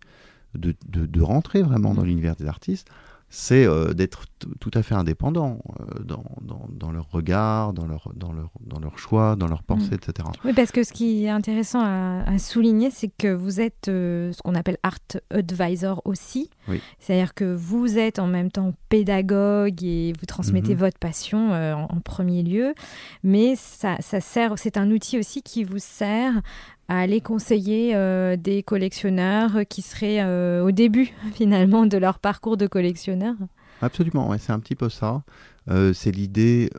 de, 0.55 0.75
de, 0.89 1.23
rentrer 1.23 1.63
vraiment 1.63 1.95
dans 1.95 2.03
mm. 2.03 2.07
l'univers 2.07 2.37
des 2.37 2.47
artistes, 2.47 2.89
c'est 3.31 3.67
euh, 3.67 3.95
d'être 3.95 4.27
tout 4.61 4.71
à 4.75 4.83
fait 4.83 4.95
indépendant 4.95 5.59
euh, 5.81 6.05
dans, 6.05 6.25
dans, 6.41 6.69
dans, 6.71 6.93
leur 6.93 7.11
regard, 7.11 7.73
dans 7.73 7.87
leur, 7.87 8.13
dans, 8.15 8.33
leur, 8.33 8.53
dans 8.61 8.79
leur 8.79 8.97
choix, 8.97 9.35
dans 9.35 9.49
leur 9.49 9.65
pensée, 9.65 9.91
mm. 9.91 9.95
etc. 9.95 10.29
Oui, 10.45 10.53
parce 10.55 10.71
que 10.71 10.85
ce 10.85 10.93
qui 10.93 11.25
est 11.25 11.31
intéressant 11.31 11.81
à, 11.83 12.39
souligner, 12.39 12.91
c'est 12.91 13.11
que 13.17 13.33
vous 13.33 13.61
êtes 13.61 13.89
euh, 13.89 14.33
ce 14.33 14.41
qu'on 14.43 14.55
appelle 14.55 14.79
art 14.85 14.99
advisor 15.31 16.01
aussi. 16.05 16.51
C'est-à-dire 16.99 17.35
que 17.35 17.45
vous 17.45 17.99
êtes 17.99 18.19
en 18.19 18.27
même 18.27 18.51
temps 18.51 18.73
pédagogue 18.89 19.83
et 19.83 20.13
vous 20.19 20.27
transmettez 20.27 20.75
mm-hmm. 20.75 20.79
votre 20.79 20.99
passion 20.99 21.51
en, 21.51 21.89
en, 21.91 22.01
premier 22.01 22.43
lieu, 22.43 22.75
mais 23.23 23.55
ça, 23.57 23.97
ça 24.01 24.21
sert, 24.21 24.55
c'est 24.57 24.77
un 24.77 24.91
outil 24.91 25.19
aussi 25.19 25.43
qui 25.43 25.65
vous 25.65 25.79
sert 25.79 26.41
à 26.89 26.99
aller 26.99 27.21
conseiller 27.21 27.95
euh, 27.95 28.37
des 28.37 28.63
collectionneurs 28.63 29.61
qui 29.69 29.83
seraient 29.83 30.21
euh, 30.21 30.63
au 30.63 30.71
début 30.71 31.13
finalement 31.35 31.87
de 31.87 31.97
leur 31.97 32.19
parcours 32.19 32.57
de 32.57 32.67
collectionneur 32.67 33.35
Absolument, 33.83 34.29
ouais, 34.29 34.39
c'est 34.39 34.53
un 34.53 34.61
petit 34.61 34.77
peu 34.77 34.89
ça. 34.89 35.25
Euh, 35.69 35.93
c'est 35.93 36.11
l'idée 36.11 36.71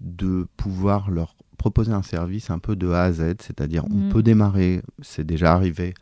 de 0.00 0.46
pouvoir 0.56 1.10
leur 1.10 1.36
proposer 1.58 1.92
un 1.92 2.02
service 2.02 2.50
un 2.50 2.58
peu 2.58 2.74
de 2.74 2.88
A 2.90 3.02
à 3.04 3.12
Z, 3.12 3.34
c'est-à-dire 3.40 3.84
on 3.90 4.06
mm. 4.06 4.08
peut 4.08 4.22
démarrer, 4.22 4.82
c'est 5.02 5.26
déjà 5.26 5.52
arrivé, 5.52 5.94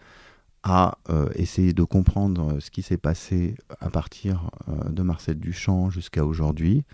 à 0.63 0.99
essayer 1.35 1.73
de 1.73 1.83
comprendre 1.83 2.59
ce 2.61 2.71
qui 2.71 2.83
s'est 2.83 2.99
passé 2.99 3.55
à 3.81 3.91
partir 3.91 4.51
de 4.91 5.03
Marcel 5.03 5.39
Duchamp 5.39 5.89
jusqu'à 5.91 6.25
aujourd'hui. 6.25 6.85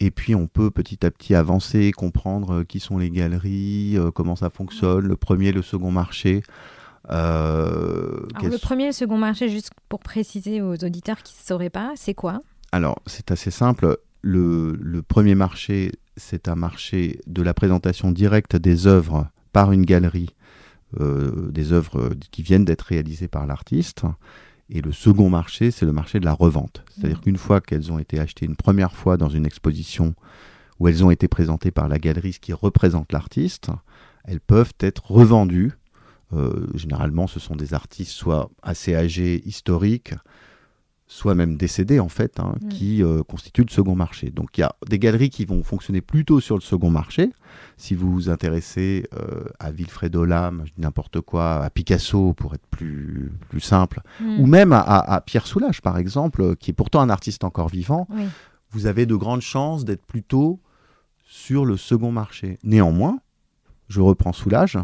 Et 0.00 0.10
puis 0.10 0.34
on 0.34 0.46
peut 0.46 0.70
petit 0.70 1.04
à 1.06 1.10
petit 1.10 1.34
avancer, 1.34 1.92
comprendre 1.92 2.60
euh, 2.60 2.64
qui 2.64 2.80
sont 2.80 2.98
les 2.98 3.10
galeries, 3.10 3.96
euh, 3.96 4.10
comment 4.10 4.36
ça 4.36 4.50
fonctionne, 4.50 5.06
le 5.06 5.16
premier, 5.16 5.52
le 5.52 5.62
second 5.62 5.90
marché. 5.90 6.42
Euh, 7.10 8.26
le 8.42 8.58
premier 8.58 8.84
et 8.84 8.88
le 8.88 8.92
second 8.92 9.18
marché, 9.18 9.48
juste 9.48 9.70
pour 9.88 10.00
préciser 10.00 10.62
aux 10.62 10.74
auditeurs 10.74 11.22
qui 11.22 11.34
ne 11.34 11.46
sauraient 11.46 11.70
pas, 11.70 11.92
c'est 11.96 12.14
quoi? 12.14 12.42
Alors 12.72 13.00
c'est 13.06 13.30
assez 13.30 13.50
simple. 13.50 13.98
Le, 14.22 15.02
premier 15.06 15.34
marché, 15.34 15.92
c'est 16.16 16.48
un 16.48 16.54
marché 16.54 17.20
de 17.26 17.42
la 17.42 17.52
présentation 17.52 18.10
directe 18.10 18.56
des 18.56 18.86
œuvres 18.86 19.28
par 19.52 19.70
une 19.70 19.84
galerie, 19.84 20.30
des 20.98 21.72
œuvres 21.72 22.10
qui 22.30 22.42
viennent 22.42 22.64
d'être 22.64 22.82
réalisées 22.82 23.28
par 23.28 23.46
l'artiste. 23.46 24.04
Et 24.70 24.80
le 24.80 24.92
second 24.92 25.28
marché, 25.28 25.70
c'est 25.70 25.86
le 25.86 25.92
marché 25.92 26.20
de 26.20 26.24
la 26.24 26.32
revente. 26.32 26.84
C'est-à-dire 26.90 27.18
mmh. 27.18 27.22
qu'une 27.22 27.36
fois 27.36 27.60
qu'elles 27.60 27.92
ont 27.92 27.98
été 27.98 28.18
achetées 28.18 28.46
une 28.46 28.56
première 28.56 28.94
fois 28.94 29.16
dans 29.16 29.28
une 29.28 29.46
exposition 29.46 30.14
où 30.80 30.88
elles 30.88 31.04
ont 31.04 31.10
été 31.10 31.28
présentées 31.28 31.70
par 31.70 31.88
la 31.88 31.98
galerie 31.98 32.36
qui 32.40 32.52
représente 32.52 33.12
l'artiste, 33.12 33.70
elles 34.24 34.40
peuvent 34.40 34.72
être 34.80 35.10
revendues. 35.10 35.72
Euh, 36.32 36.66
généralement, 36.74 37.26
ce 37.26 37.38
sont 37.38 37.54
des 37.54 37.74
artistes 37.74 38.12
soit 38.12 38.50
assez 38.62 38.94
âgés, 38.94 39.42
historiques, 39.46 40.14
soit 41.06 41.34
même 41.34 41.56
décédés 41.56 42.00
en 42.00 42.08
fait, 42.08 42.40
hein, 42.40 42.54
mm. 42.60 42.68
qui 42.68 43.02
euh, 43.02 43.22
constituent 43.22 43.64
le 43.64 43.70
second 43.70 43.94
marché. 43.94 44.30
Donc 44.30 44.56
il 44.56 44.62
y 44.62 44.64
a 44.64 44.74
des 44.88 44.98
galeries 44.98 45.30
qui 45.30 45.44
vont 45.44 45.62
fonctionner 45.62 46.00
plutôt 46.00 46.40
sur 46.40 46.56
le 46.56 46.62
second 46.62 46.90
marché. 46.90 47.30
Si 47.76 47.94
vous 47.94 48.12
vous 48.12 48.30
intéressez 48.30 49.06
euh, 49.14 49.44
à 49.58 49.70
Wilfredo 49.70 50.24
Lam, 50.24 50.64
n'importe 50.78 51.20
quoi, 51.20 51.62
à 51.62 51.70
Picasso 51.70 52.32
pour 52.34 52.54
être 52.54 52.66
plus, 52.68 53.32
plus 53.48 53.60
simple, 53.60 54.00
mm. 54.20 54.40
ou 54.40 54.46
même 54.46 54.72
à, 54.72 55.22
Pierre 55.26 55.46
Soulages 55.46 55.82
par 55.82 55.98
exemple, 55.98 56.56
qui 56.56 56.70
est 56.70 56.74
pourtant 56.74 57.00
un 57.00 57.10
artiste 57.10 57.44
encore 57.44 57.68
vivant, 57.68 58.08
vous 58.70 58.86
avez 58.86 59.06
de 59.06 59.14
grandes 59.14 59.42
chances 59.42 59.84
d'être 59.84 60.04
plutôt 60.04 60.60
sur 61.26 61.64
le 61.64 61.76
second 61.76 62.10
marché. 62.10 62.58
Néanmoins, 62.64 63.18
je 63.88 64.00
reprends 64.00 64.32
Soulage. 64.32 64.78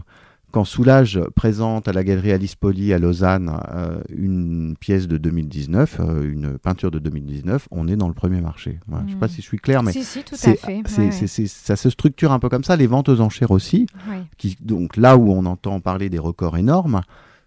Quand 0.51 0.65
Soulage 0.65 1.21
présente 1.37 1.87
à 1.87 1.93
la 1.93 2.03
galerie 2.03 2.33
Alice 2.33 2.57
Poli 2.57 2.93
à 2.93 2.99
Lausanne 2.99 3.53
euh, 3.73 4.01
une 4.09 4.75
pièce 4.79 5.07
de 5.07 5.17
2019, 5.17 6.01
euh, 6.01 6.31
une 6.33 6.59
peinture 6.59 6.91
de 6.91 6.99
2019, 6.99 7.69
on 7.71 7.87
est 7.87 7.97
dans 7.97 8.09
le 8.09 8.15
premier 8.15 8.41
marché. 8.41 8.81
Je 8.89 8.95
ne 9.05 9.09
sais 9.11 9.15
pas 9.17 9.27
Mm. 9.27 9.31
si 9.31 9.37
je 9.37 9.47
suis 9.47 9.59
clair, 9.59 9.83
mais 9.83 9.93
Si, 9.93 10.03
si, 10.03 10.23
tout 10.25 10.35
à 10.35 10.55
fait. 10.55 10.83
Ouais, 10.99 11.11
ça 11.47 11.77
se 11.77 11.91
structure 11.91 12.33
un 12.33 12.39
peu 12.41 12.49
comme 12.49 12.65
ça. 12.65 12.75
Les 12.77 12.87
ventes 12.89 13.09
aux 13.09 13.21
enchères 13.21 13.53
aussi, 13.53 13.87
ouais. 14.09 14.23
qui, 14.39 14.57
donc 14.61 14.97
là 14.97 15.17
où 15.17 15.31
on 15.33 15.47
entend 15.47 15.81
parler 15.81 16.09
des 16.11 16.19
records 16.19 16.57
énormes, 16.57 17.03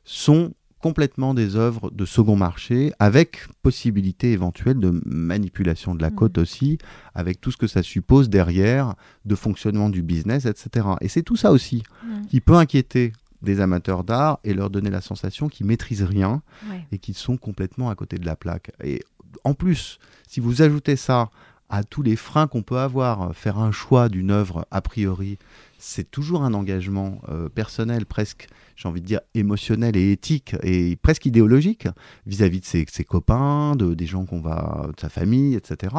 sont 0.06 0.52
complètement 0.84 1.34
des 1.34 1.56
œuvres 1.56 1.90
de 1.92 2.04
second 2.04 2.36
marché, 2.36 2.92
avec 3.00 3.48
possibilité 3.62 4.34
éventuelle 4.34 4.80
de 4.80 5.02
manipulation 5.06 5.96
de 5.96 6.02
la 6.02 6.12
cote 6.12 6.38
aussi, 6.38 6.78
avec 7.16 7.40
tout 7.40 7.52
ce 7.52 7.58
que 7.58 7.68
ça 7.68 7.82
suppose 7.82 8.30
derrière, 8.30 8.96
de 9.24 9.34
fonctionnement 9.36 9.90
du 9.90 10.02
business, 10.04 10.46
etc. 10.46 10.86
Et 11.00 11.08
c'est 11.08 11.24
tout 11.24 11.38
ça 11.38 11.52
aussi 11.54 11.84
qui 12.30 12.42
peut 12.42 12.56
inquiéter 12.58 13.14
des 13.42 13.62
amateurs 13.62 14.04
d'art 14.04 14.40
et 14.44 14.54
leur 14.54 14.70
donner 14.70 14.90
la 14.90 15.00
sensation 15.02 15.48
qu'ils 15.48 15.66
maîtrisent 15.66 16.04
rien 16.04 16.42
Ouais. 16.70 16.86
et 16.92 16.98
qu'ils 16.98 17.16
sont 17.16 17.38
complètement 17.38 17.90
à 17.90 17.96
côté 17.96 18.18
de 18.18 18.26
la 18.26 18.36
plaque. 18.36 18.72
Et 18.84 19.02
en 19.46 19.54
plus, 19.54 20.00
si 20.28 20.42
vous 20.42 20.62
ajoutez 20.62 20.98
ça 20.98 21.30
à 21.70 21.84
tous 21.86 22.04
les 22.04 22.18
freins 22.18 22.48
qu'on 22.48 22.62
peut 22.62 22.78
avoir, 22.78 23.34
faire 23.36 23.58
un 23.58 23.72
choix 23.72 24.10
d'une 24.10 24.32
œuvre 24.32 24.68
a 24.70 24.82
priori, 24.82 25.38
c'est 25.84 26.10
toujours 26.10 26.44
un 26.44 26.54
engagement 26.54 27.22
euh, 27.28 27.50
personnel, 27.50 28.06
presque, 28.06 28.48
j'ai 28.78 28.88
envie 28.88 29.02
de 29.02 29.06
dire, 29.06 29.20
émotionnel 29.34 29.98
et 29.98 30.14
éthique 30.14 30.56
et 30.64 30.96
presque 30.96 31.26
idéologique 31.26 31.90
vis-à-vis 32.26 32.62
de 32.62 32.66
ses, 32.66 32.86
ses 32.90 33.04
copains, 33.04 33.76
de, 33.76 33.94
des 33.94 34.06
gens 34.06 34.26
qu'on 34.26 34.40
va, 34.40 34.88
de 34.96 35.00
sa 35.00 35.10
famille, 35.10 35.56
etc. 35.56 35.94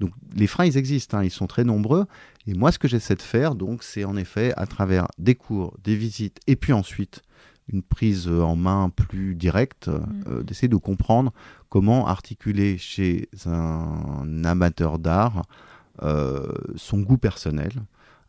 Donc 0.00 0.12
les 0.34 0.46
freins, 0.46 0.64
ils 0.64 0.78
existent, 0.78 1.18
hein, 1.18 1.22
ils 1.22 1.30
sont 1.30 1.46
très 1.46 1.64
nombreux. 1.64 2.06
Et 2.46 2.54
moi, 2.54 2.72
ce 2.72 2.78
que 2.78 2.88
j'essaie 2.88 3.14
de 3.14 3.20
faire, 3.22 3.54
donc, 3.56 3.82
c'est 3.82 4.04
en 4.04 4.16
effet 4.16 4.54
à 4.56 4.66
travers 4.66 5.06
des 5.18 5.34
cours, 5.34 5.76
des 5.84 5.96
visites, 5.96 6.40
et 6.46 6.56
puis 6.56 6.72
ensuite 6.72 7.22
une 7.70 7.82
prise 7.82 8.28
en 8.28 8.56
main 8.56 8.88
plus 8.88 9.34
directe, 9.34 9.88
euh, 10.28 10.42
d'essayer 10.44 10.68
de 10.68 10.76
comprendre 10.76 11.32
comment 11.68 12.06
articuler 12.06 12.78
chez 12.78 13.28
un 13.44 14.44
amateur 14.44 14.98
d'art 14.98 15.42
euh, 16.02 16.46
son 16.76 17.00
goût 17.00 17.18
personnel, 17.18 17.72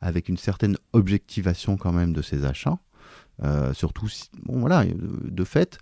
avec 0.02 0.30
une 0.30 0.38
certaine 0.38 0.78
objectivation 0.94 1.78
quand 1.78 1.94
même 1.94 2.14
de 2.14 2.22
ses 2.22 2.46
achats. 2.46 2.78
Euh, 3.44 3.74
surtout, 3.74 4.08
si, 4.08 4.30
bon 4.44 4.60
voilà, 4.60 4.82
euh, 4.82 4.94
de 5.24 5.44
fait, 5.44 5.80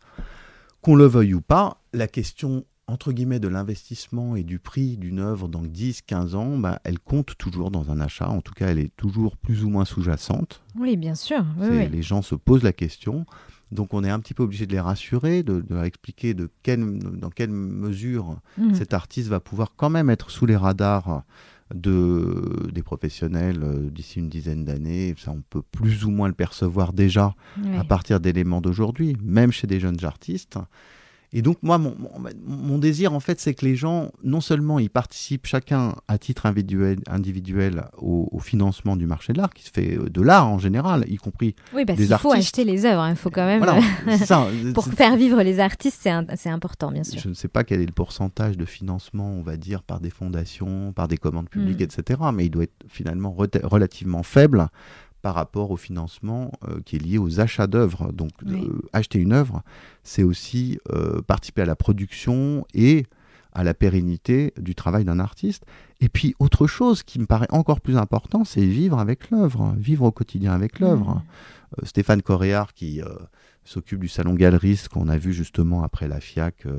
qu'on 0.82 0.96
le 0.96 1.06
veuille 1.06 1.34
ou 1.34 1.42
pas, 1.42 1.82
la 1.94 2.08
question 2.08 2.66
entre 2.88 3.12
guillemets 3.14 3.40
de 3.40 3.48
l'investissement 3.48 4.36
et 4.36 4.44
du 4.44 4.60
prix 4.60 4.96
d'une 4.98 5.20
œuvre 5.20 5.48
dans 5.48 5.64
10-15 5.64 6.36
ans, 6.36 6.56
bah, 6.60 6.80
elle 6.84 7.00
compte 7.00 7.36
toujours 7.40 7.72
dans 7.72 7.90
un 7.92 8.00
achat. 8.00 8.30
En 8.30 8.42
tout 8.42 8.54
cas, 8.54 8.68
elle 8.68 8.78
est 8.78 8.96
toujours 8.96 9.38
plus 9.38 9.64
ou 9.64 9.70
moins 9.70 9.86
sous-jacente. 9.86 10.62
Oui, 10.78 10.96
bien 10.96 11.16
sûr. 11.16 11.44
Oui, 11.58 11.66
C'est- 11.68 11.78
oui. 11.86 11.90
Les 11.90 12.04
gens 12.04 12.22
se 12.22 12.36
posent 12.36 12.62
la 12.62 12.74
question. 12.74 13.26
Donc 13.72 13.96
on 13.96 14.04
est 14.04 14.10
un 14.12 14.20
petit 14.20 14.36
peu 14.36 14.44
obligé 14.44 14.68
de 14.68 14.72
les 14.74 14.80
rassurer, 14.80 15.42
de, 15.42 15.62
de 15.62 15.74
leur 15.74 15.84
expliquer 15.86 16.36
de 16.36 16.52
quelle, 16.62 17.00
dans 17.00 17.32
quelle 17.32 17.50
mesure 17.50 18.38
Mm. 18.60 18.76
cet 18.76 18.94
artiste 18.94 19.30
va 19.30 19.40
pouvoir 19.40 19.74
quand 19.76 19.90
même 19.90 20.12
être 20.12 20.30
sous 20.30 20.46
les 20.46 20.56
radars 20.56 21.24
de, 21.74 22.70
des 22.72 22.84
professionnels 22.84 23.64
euh, 23.64 23.90
d'ici 23.90 24.20
une 24.20 24.30
dizaine 24.30 24.66
d'années. 24.66 25.16
Ça, 25.18 25.32
on 25.32 25.42
peut 25.42 25.64
plus 25.64 26.06
ou 26.06 26.12
moins 26.12 26.28
le 26.28 26.34
percevoir 26.34 26.94
déjà 26.94 27.34
à 27.78 27.84
partir 27.84 28.20
d'éléments 28.20 28.62
d'aujourd'hui, 28.62 29.18
même 29.24 29.52
chez 29.52 29.68
des 29.68 29.80
jeunes 29.80 30.04
artistes. 30.04 30.60
Et 31.34 31.42
donc 31.42 31.58
moi, 31.64 31.78
mon, 31.78 31.96
mon- 31.98 32.10
mon 32.46 32.78
désir, 32.78 33.14
en 33.14 33.20
fait, 33.20 33.40
c'est 33.40 33.54
que 33.54 33.66
les 33.66 33.76
gens, 33.76 34.12
non 34.24 34.42
seulement 34.42 34.80
ils 34.80 34.90
participent 34.90 35.46
chacun 35.46 35.96
à 36.08 36.18
titre 36.18 36.46
individuel, 36.46 37.00
individuel 37.08 37.86
au, 37.98 38.30
au 38.32 38.40
financement 38.40 38.96
du 38.96 39.06
marché 39.06 39.34
de 39.34 39.38
l'art, 39.40 39.54
qui 39.54 39.64
se 39.64 39.72
fait 39.72 39.98
euh, 39.98 40.10
de 40.10 40.22
l'art 40.22 40.48
en 40.48 40.60
général, 40.60 41.06
y 41.08 41.18
compris... 41.18 41.56
Oui, 41.74 41.86
parce 41.86 41.98
des 42.00 42.08
qu'il 42.08 42.16
faut 42.18 42.32
artistes. 42.32 42.48
acheter 42.60 42.64
les 42.64 42.86
œuvres. 42.86 43.06
Il 43.10 43.16
faut 43.16 43.30
quand 43.30 43.46
même. 43.46 43.64
Voilà, 43.64 43.82
ça. 44.18 44.48
Pour 44.74 44.86
faire 44.88 45.16
vivre 45.18 45.42
les 45.42 45.60
artistes, 45.60 46.08
c'est 46.36 46.50
important, 46.50 46.92
bien 46.92 47.04
sûr. 47.04 47.20
Je 47.20 47.30
ne 47.30 47.34
sais 47.34 47.48
pas 47.48 47.64
quel 47.64 47.82
est 47.82 47.86
le 47.86 47.92
pourcentage 47.92 48.58
de 48.58 48.66
financement, 48.66 49.30
on 49.32 49.42
va 49.42 49.58
dire, 49.58 49.84
par 49.84 50.00
des 50.00 50.10
fondations, 50.10 50.94
par 50.94 51.08
des 51.08 51.18
commandes 51.18 51.50
publiques, 51.50 51.80
Mm. 51.82 51.84
etc. 52.00 52.22
Mais 52.34 52.46
il 52.46 52.50
doit 52.50 52.64
être 52.64 52.84
finalement 52.88 53.36
relativement 53.64 54.24
faible 54.24 54.68
par 55.26 55.34
rapport 55.34 55.72
au 55.72 55.76
financement 55.76 56.52
euh, 56.68 56.82
qui 56.86 56.98
est 56.98 57.00
lié 57.00 57.18
aux 57.18 57.40
achats 57.40 57.66
d'œuvres. 57.66 58.12
Donc, 58.12 58.30
Oui. 58.46 58.62
euh, 58.64 58.80
acheter 58.94 59.18
une 59.18 59.34
œuvre, 59.34 59.64
c'est 60.04 60.22
aussi 60.22 60.78
euh, 60.94 61.20
participer 61.24 61.64
à 61.64 61.66
la 61.66 61.76
production 61.76 62.64
et 62.76 63.08
à 63.52 63.64
la 63.64 63.74
pérennité 63.74 64.54
du 64.56 64.76
travail 64.76 65.04
d'un 65.04 65.18
artiste. 65.18 65.66
Et 66.00 66.10
puis, 66.10 66.36
autre 66.38 66.68
chose 66.68 67.02
qui 67.02 67.18
me 67.18 67.26
paraît 67.26 67.48
encore 67.50 67.82
plus 67.82 67.98
important, 67.98 68.44
c'est 68.46 68.68
vivre 68.68 69.00
avec 69.00 69.32
l'œuvre, 69.32 69.74
vivre 69.80 70.06
au 70.06 70.12
quotidien 70.12 70.52
avec 70.54 70.80
l'œuvre. 70.80 71.16
Mm. 71.16 71.22
Euh, 71.80 71.86
Stéphane 71.88 72.22
Coréard, 72.22 72.76
qui 72.76 73.02
s'occupe 73.68 74.00
du 74.00 74.08
salon 74.08 74.36
galeriste 74.36 74.90
qu'on 74.90 75.08
a 75.10 75.18
vu 75.18 75.34
justement 75.34 75.84
après 75.84 76.08
la 76.08 76.20
FIAC 76.20 76.66
euh, 76.68 76.72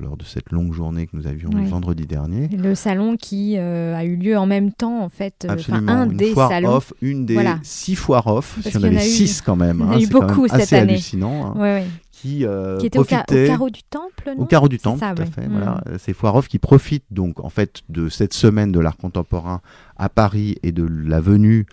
lors 0.00 0.16
de 0.16 0.22
cette 0.24 0.52
longue 0.52 0.72
journée 0.72 1.06
que 1.08 1.16
nous 1.16 1.26
avions 1.26 1.50
Oui. 1.52 1.66
vendredi 1.66 2.06
dernier. 2.06 2.48
Le 2.48 2.74
salon 2.76 3.16
qui 3.16 3.56
euh, 3.58 3.94
a 3.96 4.04
eu 4.04 4.14
lieu 4.16 4.38
en 4.38 4.46
même 4.46 4.72
temps, 4.72 5.02
en 5.02 5.08
fait, 5.08 5.44
euh, 5.44 5.52
Absolument, 5.52 5.90
un 5.92 6.10
une 6.10 6.16
des 6.16 6.32
foire 6.32 6.48
salons. 6.50 6.70
off, 6.76 6.92
une 7.02 7.26
des 7.26 7.34
Voilà. 7.34 7.58
six 7.64 7.96
foires 7.96 8.28
off, 8.28 8.58
Parce 8.62 8.74
y 8.74 8.78
en 8.78 8.82
avait 8.84 8.96
eu- 8.96 9.00
six 9.00 9.40
quand 9.42 9.56
même, 9.56 9.78
il 9.78 9.82
y 9.82 9.82
en 9.84 9.90
a 9.90 9.94
hein, 9.94 9.98
eu 9.98 10.02
c'est 10.04 10.12
quand 10.12 10.20
même 10.20 10.28
beaucoup 10.28 10.48
cette 10.48 10.60
assez 10.60 10.76
année. 10.76 10.92
hallucinant, 10.92 11.46
hein, 11.46 11.52
Ouais, 11.56 11.60
ouais. 11.80 11.86
qui 12.12 12.46
euh, 12.46 12.78
Qui 12.78 12.86
était 12.86 12.98
au, 13.00 13.04
ca- 13.04 13.22
au 13.22 13.24
profitaient 13.24 13.46
carreau 13.48 13.70
du 13.70 13.82
temple, 13.82 14.32
non 14.36 14.42
au 14.44 14.46
carreau 14.46 14.68
du 14.68 14.78
temple, 14.78 15.00
ça, 15.00 15.14
tout 15.14 15.22
à 15.22 15.26
fait. 15.26 15.48
Mm. 15.48 15.52
Voilà, 15.52 15.82
foires 16.14 16.36
off 16.36 16.46
qui 16.46 16.60
profitent 16.60 17.04
donc 17.10 17.40
en 17.44 17.48
fait 17.50 17.80
de 17.88 18.08
cette 18.08 18.32
semaine 18.32 18.70
de 18.70 18.78
l'art 18.78 18.96
contemporain 18.96 19.60
à 19.96 20.08
Paris 20.08 20.56
et 20.62 20.70
de 20.70 20.84
la 20.84 21.20
venue 21.20 21.66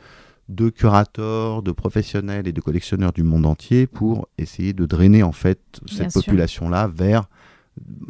de 0.50 0.70
curateurs, 0.70 1.62
de 1.62 1.72
professionnels 1.72 2.48
et 2.48 2.52
de 2.52 2.60
collectionneurs 2.60 3.14
du 3.14 3.24
monde 3.24 3.46
entier 3.46 3.88
pour 3.88 4.28
essayer 4.38 4.74
de 4.74 4.86
drainer 4.86 5.24
en 5.24 5.32
fait 5.32 5.60
cette 5.86 6.12
population-là 6.12 6.90
vers 6.94 7.30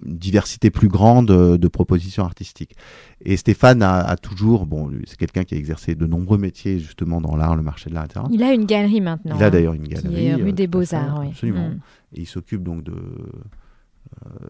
une 0.06 0.18
diversité 0.18 0.72
plus 0.72 0.88
grande 0.88 1.30
euh, 1.30 1.58
de 1.58 1.68
propositions 1.68 2.24
artistiques. 2.24 2.76
Et 3.24 3.38
Stéphane 3.38 3.84
a, 3.84 4.00
a 4.00 4.16
toujours, 4.16 4.66
bon, 4.66 4.90
c'est 5.06 5.18
quelqu'un 5.18 5.44
qui 5.44 5.54
a 5.54 5.58
exercé 5.58 5.94
de 5.94 6.08
nombreux 6.08 6.38
métiers 6.38 6.80
justement 6.80 7.22
dans 7.22 7.36
l'art, 7.36 7.56
le 7.56 7.62
marché 7.62 7.90
de 7.90 7.96
l'art, 7.96 8.06
etc. 8.06 8.22
Il 8.32 8.42
a 8.42 8.54
une 8.54 8.66
galerie 8.66 9.02
maintenant. 9.02 9.36
Il 9.38 9.44
a 9.44 9.48
hein, 9.48 9.50
d'ailleurs 9.52 9.74
une 9.74 9.84
qui 9.84 9.94
galerie. 9.94 10.28
est 10.28 10.34
euh, 10.34 10.38
rue 10.38 10.50
à 10.50 10.54
des 10.54 10.68
Beaux-Arts. 10.68 11.20
oui. 11.20 11.28
Absolument. 11.28 11.70
Mm. 11.70 11.80
Et 12.16 12.22
il 12.22 12.26
s'occupe 12.26 12.64
donc 12.64 12.84
de, 12.84 12.94
euh, 12.94 13.32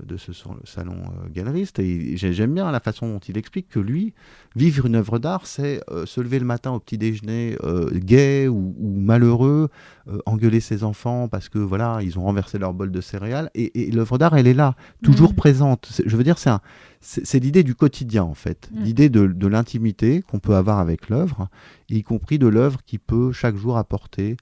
de 0.06 0.18
ce 0.18 0.34
sal- 0.34 0.52
salon 0.64 0.96
euh, 0.96 1.30
galeriste. 1.34 1.80
Et 1.80 2.18
j'ai- 2.18 2.34
j'aime 2.34 2.54
bien 2.54 2.72
la 2.72 2.80
façon 2.80 3.08
dont 3.08 3.20
il 3.20 3.38
explique 3.38 3.70
que 3.70 3.80
lui, 3.80 4.14
vivre 4.56 4.86
une 4.86 4.96
œuvre 4.96 5.20
d'art, 5.20 5.46
c'est 5.46 5.82
euh, 5.92 6.06
se 6.06 6.22
lever 6.22 6.40
le 6.40 6.46
matin 6.46 6.72
au 6.72 6.80
petit 6.80 6.98
déjeuner 6.98 7.58
euh, 7.64 7.90
gai 7.94 8.48
ou, 8.48 8.76
ou 8.80 9.00
malheureux, 9.00 9.70
euh, 10.08 10.20
engueuler 10.26 10.60
ses 10.60 10.84
enfants 10.84 11.28
parce 11.28 11.50
que 11.50 11.60
voilà, 11.60 12.00
ils 12.02 12.18
ont 12.18 12.24
renversé 12.24 12.58
leur 12.58 12.74
bol 12.74 12.92
de 12.92 13.02
céréales. 13.02 13.50
Et, 13.56 13.88
et 13.88 13.92
l'œuvre 13.92 14.18
d'art, 14.18 14.36
elle 14.36 14.48
est 14.48 14.54
là, 14.54 14.76
toujours 15.04 15.32
Mm. 15.34 15.36
présente. 15.36 16.02
Je 16.06 16.16
veux 16.18 16.24
dire, 16.24 16.38
c'est 16.40 16.50
un- 16.50 16.62
c'est 17.02 17.40
l'idée 17.40 17.64
du 17.64 17.76
quotidien 17.76 18.24
en 18.24 18.34
fait, 18.34 18.70
Mm. 18.74 18.82
l'idée 18.84 19.10
de, 19.10 19.28
de 19.28 19.48
l'intimité 19.48 20.22
qu'on 20.22 20.40
peut 20.40 20.56
avoir 20.56 20.80
avec 20.80 21.10
l'œuvre, 21.10 21.48
y 21.90 22.04
compris 22.04 22.40
de 22.40 22.48
l'œuvre 22.48 22.80
qui 22.86 22.98
peut 22.98 23.32
chaque 23.32 23.56
jour 23.56 23.78
apporter 23.78 24.36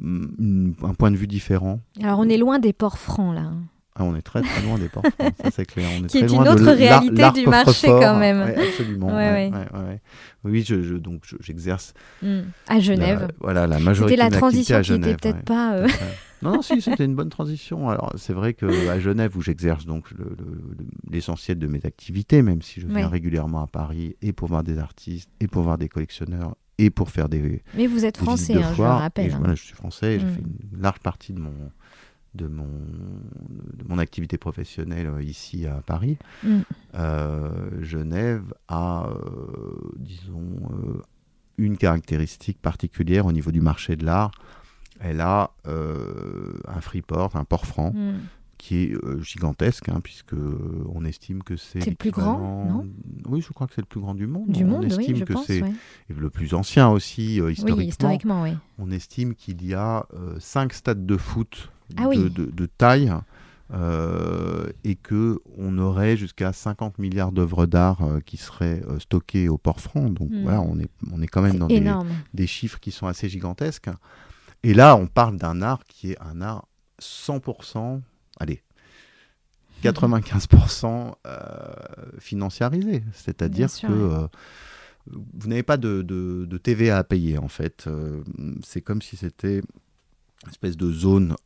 mm, 0.00 0.26
une- 0.38 0.74
un 0.82 0.94
point 0.94 1.10
de 1.10 1.16
vue 1.16 1.26
différent. 1.26 1.80
Alors, 2.02 2.18
on 2.20 2.28
est 2.28 2.36
loin 2.36 2.58
des 2.58 2.72
ports 2.72 2.98
francs, 2.98 3.34
là. 3.34 3.52
Hein. 3.98 4.00
Ah, 4.00 4.04
on 4.04 4.16
est 4.16 4.22
très 4.22 4.42
très 4.42 4.62
loin 4.62 4.78
des 4.78 4.88
ports 4.88 5.02
francs, 5.18 5.34
ça 5.42 5.50
c'est 5.50 5.66
clair. 5.66 5.88
On 5.98 6.04
est 6.04 6.06
Qui 6.06 6.20
très 6.20 6.32
est 6.32 6.36
une 6.36 6.48
autre 6.48 6.64
réalité 6.72 7.30
du 7.32 7.46
marché, 7.46 7.86
quand 7.88 8.18
même. 8.18 8.40
Ouais, 8.42 8.68
absolument. 8.68 9.08
Ouais, 9.08 9.50
ouais. 9.52 10.00
Oui, 10.44 10.64
je, 10.66 10.82
je- 10.82 10.94
donc 10.94 11.22
je- 11.26 11.36
j'exerce 11.40 11.94
Mm. 12.22 12.40
À 12.68 12.78
Genève. 12.80 13.20
la, 13.22 13.28
voilà, 13.40 13.66
la 13.66 13.78
majorité 13.78 14.14
C'était 14.16 14.22
la 14.24 14.30
de 14.30 14.36
activités 14.36 14.72
transition 14.72 14.76
à 14.76 14.80
qui 14.82 14.88
Genève. 14.88 15.16
peut-être 15.20 15.42
pas. 15.44 15.74
euh. 15.74 15.88
Non, 16.42 16.52
non, 16.52 16.62
si, 16.62 16.80
c'était 16.80 17.04
une 17.04 17.16
bonne 17.16 17.30
transition. 17.30 17.88
Alors, 17.90 18.12
c'est 18.16 18.32
vrai 18.32 18.54
qu'à 18.54 19.00
Genève, 19.00 19.36
où 19.36 19.42
j'exerce 19.42 19.84
donc 19.86 20.10
le- 20.12 20.24
le- 20.38 20.44
le- 20.78 20.86
l'essentiel 21.10 21.58
de 21.58 21.66
mes 21.66 21.84
activités, 21.84 22.42
même 22.42 22.62
si 22.62 22.80
je 22.80 22.86
viens 22.86 23.08
régulièrement 23.08 23.60
à 23.62 23.66
Paris, 23.66 24.14
et 24.22 24.32
pour 24.32 24.46
voir 24.46 24.62
des 24.62 24.78
artistes, 24.78 25.28
et 25.40 25.48
pour 25.48 25.62
voir 25.64 25.78
des 25.78 25.88
collectionneurs, 25.88 26.54
et 26.78 26.90
pour 26.90 27.10
faire 27.10 27.28
des, 27.28 27.60
Mais 27.74 27.88
vous 27.88 28.04
êtes 28.04 28.18
français, 28.18 28.54
hein, 28.54 28.70
je 28.76 28.82
le 28.82 28.88
rappelle. 28.88 29.26
Et 29.26 29.30
je, 29.30 29.34
hein. 29.34 29.38
voilà, 29.40 29.56
je 29.56 29.62
suis 29.64 29.74
français, 29.74 30.14
et 30.14 30.20
j'ai 30.20 30.26
Mm. 30.26 30.30
fait 30.30 30.40
une 30.74 30.80
large 30.80 31.00
partie 31.00 31.32
de 31.32 31.40
mon, 31.40 31.50
de 32.38 32.46
mon, 32.46 32.64
de 32.64 33.84
mon 33.86 33.98
activité 33.98 34.38
professionnelle 34.38 35.06
euh, 35.08 35.22
ici 35.22 35.66
à 35.66 35.82
Paris. 35.84 36.16
Mm. 36.44 36.58
Euh, 36.94 37.82
Genève 37.82 38.54
a, 38.68 39.08
euh, 39.08 39.92
disons, 39.98 40.56
euh, 40.72 41.02
une 41.58 41.76
caractéristique 41.76 42.60
particulière 42.62 43.26
au 43.26 43.32
niveau 43.32 43.50
du 43.50 43.60
marché 43.60 43.96
de 43.96 44.06
l'art. 44.06 44.30
Elle 45.00 45.20
a 45.20 45.50
un 45.64 46.80
free 46.80 47.02
port, 47.02 47.36
un 47.36 47.44
port 47.44 47.66
franc, 47.66 47.92
Mm. 47.92 48.14
qui 48.58 48.74
est 48.84 48.94
gigantesque, 49.22 49.88
hein, 49.88 50.00
puisque 50.02 50.34
on 50.92 51.04
estime 51.04 51.42
que 51.44 51.56
c'est 51.56 51.80
C'est 51.80 51.90
le 51.90 51.96
plus 51.96 52.10
grand, 52.10 52.64
non? 52.64 52.86
Oui, 53.28 53.40
je 53.40 53.52
crois 53.52 53.68
que 53.68 53.74
c'est 53.74 53.80
le 53.80 53.86
plus 53.86 54.00
grand 54.00 54.14
du 54.16 54.26
monde. 54.26 54.50
Du 54.50 54.64
on 54.64 54.68
monde, 54.68 54.84
oui, 54.84 54.88
estime 54.88 55.16
je 55.16 55.24
que 55.24 55.34
c'est 55.46 55.62
ouais. 55.62 55.72
le 56.08 56.30
plus 56.30 56.54
ancien 56.54 56.88
aussi 56.88 57.36
historiquement. 57.36 57.76
Oui, 57.76 57.86
historiquement, 57.86 58.42
oui. 58.42 58.54
On 58.78 58.90
estime 58.90 59.34
qu'il 59.36 59.64
y 59.64 59.74
a 59.74 60.06
cinq 60.40 60.72
stades 60.72 61.06
de 61.06 61.16
foot 61.16 61.70
Ah 61.96 62.02
de, 62.04 62.08
oui. 62.08 62.30
de- 62.30 62.50
de 62.50 62.66
taille 62.66 63.12
euh, 63.72 64.70
et 64.84 64.94
que 64.96 65.38
on 65.58 65.76
aurait 65.78 66.16
jusqu'à 66.16 66.52
50 66.54 66.98
milliards 66.98 67.32
d'œuvres 67.32 67.66
d'art 67.66 68.02
euh, 68.02 68.20
qui 68.20 68.36
seraient 68.38 68.82
euh, 68.88 68.98
stockées 68.98 69.48
au 69.48 69.58
port 69.58 69.80
franc. 69.80 70.08
Donc 70.08 70.30
Mm. 70.30 70.42
voilà, 70.42 70.60
on 70.62 70.78
est, 70.78 70.88
on 71.12 71.20
est 71.20 71.26
quand 71.26 71.42
même 71.42 71.58
dans 71.58 71.66
des, 72.32 72.46
chiffres 72.46 72.80
qui 72.80 72.90
sont 72.90 73.06
assez 73.06 73.28
gigantesques. 73.28 73.90
Et 74.62 74.72
là, 74.74 74.96
on 74.96 75.06
parle 75.06 75.36
d'un 75.36 75.60
art 75.62 75.84
qui 75.84 76.12
est 76.12 76.20
un 76.20 76.40
art 76.40 76.66
100%, 77.00 78.00
allez, 78.40 78.62
95% 79.82 81.12
euh, 81.26 81.36
financiarisé. 82.18 83.04
C'est-à-dire 83.12 83.68
que 83.88 84.28
vous 85.06 85.48
n'avez 85.48 85.62
pas 85.62 85.76
de, 85.76 86.02
de- 86.02 86.44
de 86.48 86.58
TVA 86.58 86.98
à 86.98 87.04
payer, 87.04 87.38
en 87.38 87.48
fait. 87.48 87.88
C'est 88.64 88.80
comme 88.80 89.00
si 89.02 89.16
c'était 89.16 89.58
une 89.58 90.50
espèce 90.50 90.76
de 90.76 90.90
zone 90.92 91.36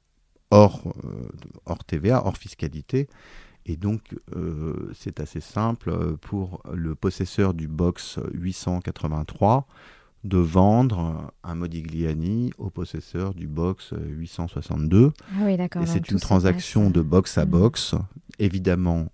hors, 0.53 0.83
euh, 1.05 1.29
hors 1.67 1.83
TVA, 1.85 2.25
hors 2.25 2.37
fiscalité. 2.37 3.09
Et 3.67 3.77
donc, 3.77 4.15
euh, 4.37 4.91
c'est 4.95 5.19
assez 5.21 5.41
simple 5.41 5.91
euh, 5.91 6.17
pour 6.21 6.63
le 6.73 6.95
possesseur 6.95 7.55
du 7.55 7.69
box 7.69 8.19
883 8.35 9.67
de 10.25 10.39
vendre 10.39 11.33
un 11.43 11.55
Modigliani 11.57 12.53
au 12.59 12.71
possesseur 12.71 13.35
du 13.35 13.49
box 13.49 13.93
862. 13.93 15.13
Ah 15.19 15.43
oui, 15.45 15.57
d'accord. 15.57 15.83
Et 15.83 15.87
c'est 15.87 16.11
une 16.11 16.21
transaction 16.21 16.91
de 16.91 17.01
box 17.03 17.39
à 17.39 17.45
Mhm. 17.45 17.51
box, 17.51 17.95
évidemment 18.39 19.09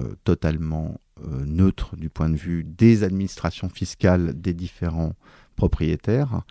euh, 0.00 0.14
totalement 0.22 1.00
euh, 1.26 1.44
neutre 1.44 1.96
du 1.96 2.08
point 2.08 2.30
de 2.30 2.36
vue 2.36 2.62
des 2.62 3.02
administrations 3.02 3.68
fiscales 3.68 4.40
des 4.40 4.54
différents 4.54 5.14
propriétaires, 5.56 6.42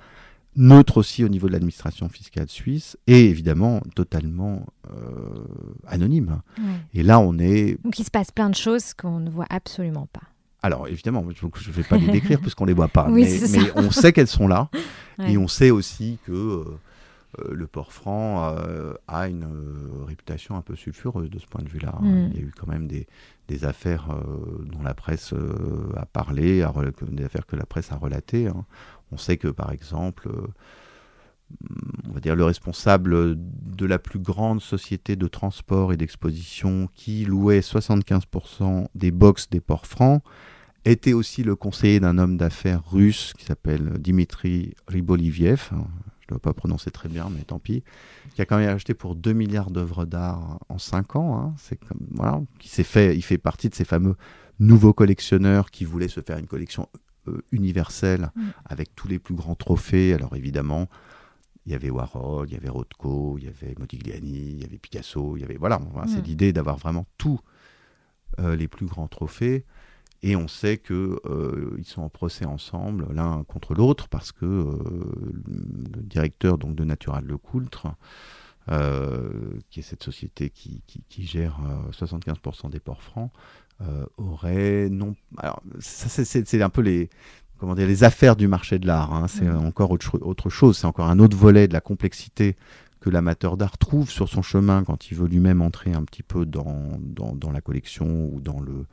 neutre 0.58 0.98
aussi 0.98 1.24
au 1.24 1.30
niveau 1.30 1.48
de 1.48 1.54
l'administration 1.54 2.10
fiscale 2.10 2.50
suisse, 2.50 2.98
et 3.08 3.26
évidemment 3.30 3.82
totalement 3.96 4.65
euh, 4.89 5.46
anonyme. 5.88 6.41
ouais. 6.58 6.63
Et 6.93 7.04
là, 7.04 7.20
on 7.20 7.38
est... 7.39 7.82
Donc 7.84 7.98
il 8.00 8.04
se 8.04 8.12
passe 8.12 8.32
plein 8.32 8.50
de 8.50 8.56
choses 8.56 8.93
qu'on 8.93 9.20
ne 9.20 9.30
voit 9.30 9.48
absolument 9.50 10.08
pas. 10.12 10.24
Alors 10.63 10.88
évidemment, 10.88 11.24
je 11.34 11.46
ne 11.46 11.74
vais 11.74 11.84
pas 11.84 11.98
les 11.98 12.08
décrire 12.12 12.39
puisqu'on 12.41 12.65
ne 12.65 12.70
les 12.70 12.74
voit 12.74 12.88
pas, 12.88 13.08
Oui, 13.10 13.28
mais, 13.52 13.72
on 13.76 13.91
sait 13.91 14.12
qu'elles 14.12 14.28
sont 14.28 14.48
là. 14.48 14.70
Ouais. 15.20 15.32
Et 15.32 15.38
on 15.39 15.48
sait 15.48 15.72
aussi 15.72 16.20
que 16.28 16.32
euh, 16.32 16.63
le 17.52 17.65
port 17.65 17.91
franc 17.91 18.54
euh, 18.56 18.93
a 19.08 19.28
une 19.28 19.46
euh, 19.46 20.06
réputation 20.06 20.56
un 20.56 20.62
peu 20.62 20.76
sulfureuse 20.76 21.32
de 21.32 21.39
ce 21.39 21.48
point 21.48 21.63
de 21.63 21.70
vue-là. 21.70 21.96
Mm. 22.00 22.30
Il 22.32 22.36
y 22.36 22.39
a 22.39 22.41
eu 22.43 22.52
quand 22.56 22.67
même 22.67 22.88
des, 22.88 23.08
des 23.48 23.65
affaires 23.65 24.10
euh, 24.12 24.63
dont 24.72 24.84
la 24.84 24.93
presse 24.93 25.34
a 25.96 26.06
parlé, 26.06 26.62
a 26.62 26.72
des 27.10 27.24
affaires 27.26 27.48
que 27.48 27.56
la 27.56 27.65
presse 27.65 27.91
a 27.91 27.96
relatées. 27.96 28.46
hein. 28.46 28.63
On 29.12 29.17
sait 29.17 29.38
que, 29.38 29.48
par 29.48 29.72
exemple, 29.72 30.30
euh, 30.30 30.48
on 32.08 32.12
va 32.12 32.20
dire 32.20 32.36
le 32.36 32.43
responsable 32.43 33.36
de 33.38 33.86
la 33.86 34.00
plus 34.00 34.20
grande 34.20 34.62
société 34.62 35.15
de 35.15 35.28
transport 35.28 35.93
et 35.93 35.98
d'exposition 35.98 36.89
qui 36.93 37.26
louait 37.26 37.60
75% 37.62 38.88
des 38.96 39.12
box 39.12 39.50
des 39.50 39.62
ports 39.62 39.88
francs 39.88 40.22
était 40.86 41.13
aussi 41.13 41.43
le 41.43 41.56
conseiller 41.56 42.00
d'un 42.00 42.17
homme 42.17 42.38
d'affaires 42.38 42.84
russe 42.89 43.34
qui 43.38 43.46
s'appelle 43.46 43.98
Dimitri 44.00 44.74
Riboliviev. 44.88 45.70
Je 45.72 45.76
ne 45.76 46.30
dois 46.30 46.39
pas 46.39 46.54
prononcer 46.54 46.91
très 46.91 47.10
bien, 47.10 47.30
mais 47.30 47.43
tant 47.43 47.60
pis. 47.60 47.84
Qui 48.36 48.41
a 48.41 48.46
quand 48.46 48.58
même 48.58 48.70
acheté 48.70 48.93
pour 48.93 49.15
2 49.15 49.34
milliards 49.34 49.72
d'œuvres 49.72 50.06
d'art 50.06 50.60
en 50.70 50.78
5 50.78 51.15
ans. 51.15 51.38
hein. 51.38 51.56
Voilà, 52.12 52.41
qui 52.60 52.70
fait, 52.84 53.15
il 53.15 53.22
fait 53.22 53.38
partie 53.38 53.70
de 53.70 53.76
ces 53.76 53.86
fameux 53.86 54.15
nouveaux 54.60 54.93
collectionneurs 54.93 55.72
qui 55.72 55.86
voulaient 55.86 56.08
se 56.08 56.22
faire 56.22 56.38
une 56.38 56.48
collection 56.48 56.89
euh, 57.28 57.44
universelle 57.52 58.32
Mm. 58.36 58.42
avec 58.66 58.96
tous 58.96 59.08
les 59.08 59.20
plus 59.20 59.36
grands 59.36 59.56
trophées. 59.56 60.13
Alors 60.13 60.36
évidemment, 60.36 60.88
il 61.66 61.72
y 61.72 61.76
avait 61.76 61.90
Warhol, 61.90 62.48
il 62.50 62.54
y 62.54 62.58
avait 62.58 62.70
Rothko, 62.70 63.38
il 63.38 63.46
y 63.46 63.48
avait 63.48 63.76
Modigliani, 63.78 64.52
il 64.52 64.62
y 64.62 64.66
avait 64.66 64.78
Picasso, 64.78 65.36
il 65.38 65.42
y 65.42 65.44
avait 65.44 65.58
voilà, 65.58 65.80
c'est 66.08 66.20
Mm. 66.22 66.24
l'idée 66.24 66.54
d'avoir 66.54 66.78
vraiment 66.78 67.06
tous 67.18 67.40
euh, 68.40 68.56
les 68.56 68.68
plus 68.68 68.86
grands 68.86 69.08
trophées. 69.08 69.66
Et 70.24 70.36
on 70.36 70.48
sait 70.48 70.78
que 70.78 71.20
euh, 71.26 71.76
ils 71.78 71.86
sont 71.86 72.02
en 72.02 72.10
procès 72.10 72.46
ensemble, 72.46 73.06
l'un 73.13 73.44
contre 73.44 73.76
l'autre, 73.76 74.08
parce 74.10 74.32
que 74.32 74.46
euh, 74.46 74.74
le 75.96 76.02
directeur 76.02 76.58
donc 76.58 76.76
de 76.76 76.84
Natural 76.84 77.24
Le 77.24 77.38
Coultre, 77.38 77.88
qui 79.70 79.80
est 79.80 79.84
cette 79.84 80.04
société 80.04 80.50
qui, 80.50 80.82
qui- 80.88 81.04
qui 81.08 81.24
gère 81.26 81.58
euh, 81.66 81.92
75% 81.92 82.70
des 82.70 82.80
ports 82.82 83.02
francs, 83.02 83.32
aurait 84.18 84.90
non. 84.90 85.16
Alors 85.38 85.62
ça 85.80 86.10
c'est- 86.10 86.62
un 86.62 86.70
peu 86.70 86.82
les 86.82 87.10
comment 87.60 87.76
dire 87.76 87.88
les 87.88 88.04
affaires 88.04 88.36
du 88.36 88.48
marché 88.48 88.80
de 88.80 88.88
l'art. 88.88 89.13
hein. 89.13 89.28
C'est 89.28 89.46
Mhm. 89.46 89.66
encore 89.66 89.92
autre, 89.92 90.06
cho- 90.06 90.20
autre 90.22 90.50
chose. 90.50 90.78
C'est 90.78 90.88
encore 90.88 91.10
un 91.10 91.20
autre 91.20 91.36
volet 91.38 91.68
de 91.68 91.74
la 91.74 91.82
complexité 91.82 92.56
que 93.00 93.10
l'amateur 93.10 93.58
d'art 93.58 93.78
trouve 93.78 94.10
sur 94.10 94.28
son 94.30 94.42
chemin 94.42 94.84
quand 94.84 95.12
il 95.12 95.18
veut 95.18 95.28
lui-même 95.28 95.62
entrer 95.62 95.94
un 95.94 96.04
petit 96.04 96.24
peu 96.24 96.46
dans, 96.46 97.00
dans, 97.00 97.36
dans 97.36 97.52
la 97.52 97.62
collection 97.62 98.30
ou 98.34 98.42
dans 98.42 98.60
le 98.60 98.86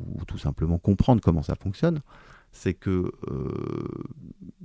ou 0.00 0.24
tout 0.26 0.38
simplement 0.38 0.78
comprendre 0.78 1.20
comment 1.20 1.42
ça 1.42 1.56
fonctionne, 1.56 2.00
c'est 2.52 2.72
que 2.74 3.10
euh, 3.30 3.88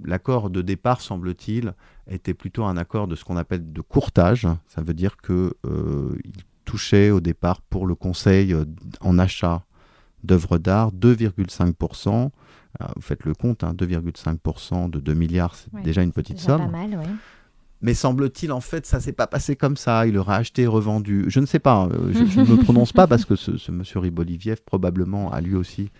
l'accord 0.04 0.49
de 0.49 0.62
départ, 0.62 1.02
semble-t-il, 1.02 1.73
était 2.08 2.34
plutôt 2.36 2.65
un 2.65 2.78
accord 2.78 3.08
de 3.08 3.15
ce 3.15 3.23
qu'on 3.26 3.38
appelle 3.38 3.71
de 3.73 3.82
courtage. 3.82 4.47
Ça 4.67 4.82
veut 4.82 4.93
dire 4.93 5.17
que 5.17 5.56
euh, 5.65 6.15
il 6.23 6.32
touchait 6.65 7.12
au 7.12 7.19
départ 7.19 7.62
pour 7.62 7.86
le 7.88 7.95
conseil 7.95 8.54
euh, 8.54 8.65
en 9.02 9.19
achat 9.19 9.63
d'œuvres 10.23 10.58
d'art 10.58 10.91
2,5%. 10.93 12.30
Euh, 12.82 12.86
Vous 12.95 13.02
faites 13.02 13.23
le 13.26 13.34
compte, 13.34 13.63
hein, 13.63 13.73
2,5% 13.78 14.89
de 14.89 14.99
2 14.99 15.13
milliards, 15.13 15.56
c'est 15.56 15.73
Ouais, 15.73 15.82
déjà 15.84 16.02
une 16.02 16.12
petite 16.12 16.38
Déjà 16.38 16.47
somme. 16.58 16.62
pas 16.71 16.78
mal, 16.78 16.97
ouais. 16.97 17.06
Mais 17.82 17.93
semble-t-il, 17.93 18.52
en 18.54 18.62
fait, 18.62 18.86
ça 18.86 19.02
s'est 19.02 19.12
pas 19.12 19.28
passé 19.28 19.58
comme 19.58 19.76
ça. 19.76 20.08
Il 20.08 20.17
aura 20.17 20.38
acheté 20.38 20.62
et 20.62 20.67
revendu. 20.67 21.26
Je 21.28 21.41
ne 21.41 21.45
sais 21.45 21.60
pas. 21.60 21.88
euh, 21.91 22.13
Je, 22.13 22.26
je 22.26 22.39
ne 22.39 22.45
me 22.45 22.56
prononce 22.63 22.93
pas 22.93 23.08
parce 23.08 23.26
que 23.26 23.36
ce, 23.36 23.58
ce 23.58 23.71
monsieur 23.73 23.99
Riboliviev, 23.99 24.62
probablement, 24.65 25.32
a 25.34 25.41
lui 25.41 25.56
aussi, 25.56 25.91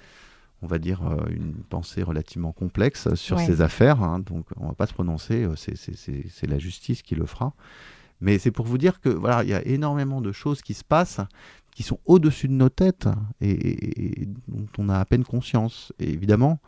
on 0.62 0.68
va 0.68 0.80
dire, 0.80 1.02
une 1.30 1.54
pensée 1.70 2.02
relativement 2.02 2.54
complexe 2.54 3.14
sur 3.16 3.36
Ouais. 3.36 3.46
ses 3.46 3.60
affaires. 3.60 4.02
hein. 4.02 4.20
donc, 4.20 4.46
on 4.56 4.68
va 4.68 4.74
pas 4.76 4.88
se 4.88 4.94
prononcer. 4.94 5.46
c'est 5.58 6.48
la 6.48 6.58
justice 6.58 7.02
qui 7.02 7.16
le 7.16 7.26
fera. 7.26 7.54
Mais 8.24 8.40
c'est 8.40 8.52
pour 8.52 8.66
vous 8.66 8.78
dire 8.78 9.00
que 9.02 9.10
voilà, 9.10 9.44
il 9.44 9.50
y 9.50 9.54
a 9.54 9.64
énormément 9.68 10.22
de 10.22 10.32
choses 10.32 10.62
qui 10.62 10.74
se 10.74 10.84
passent 10.84 11.20
qui 11.76 11.82
sont 11.84 12.00
au-dessus 12.06 12.48
de 12.48 12.54
nos 12.54 12.70
têtes 12.70 13.08
et, 13.42 13.50
et- 13.52 14.22
et 14.22 14.26
dont 14.48 14.68
on 14.78 14.90
a 14.90 15.00
à 15.00 15.06
peine 15.06 15.24
conscience. 15.24 15.92
Et 16.00 16.10
évidemment, 16.12 16.60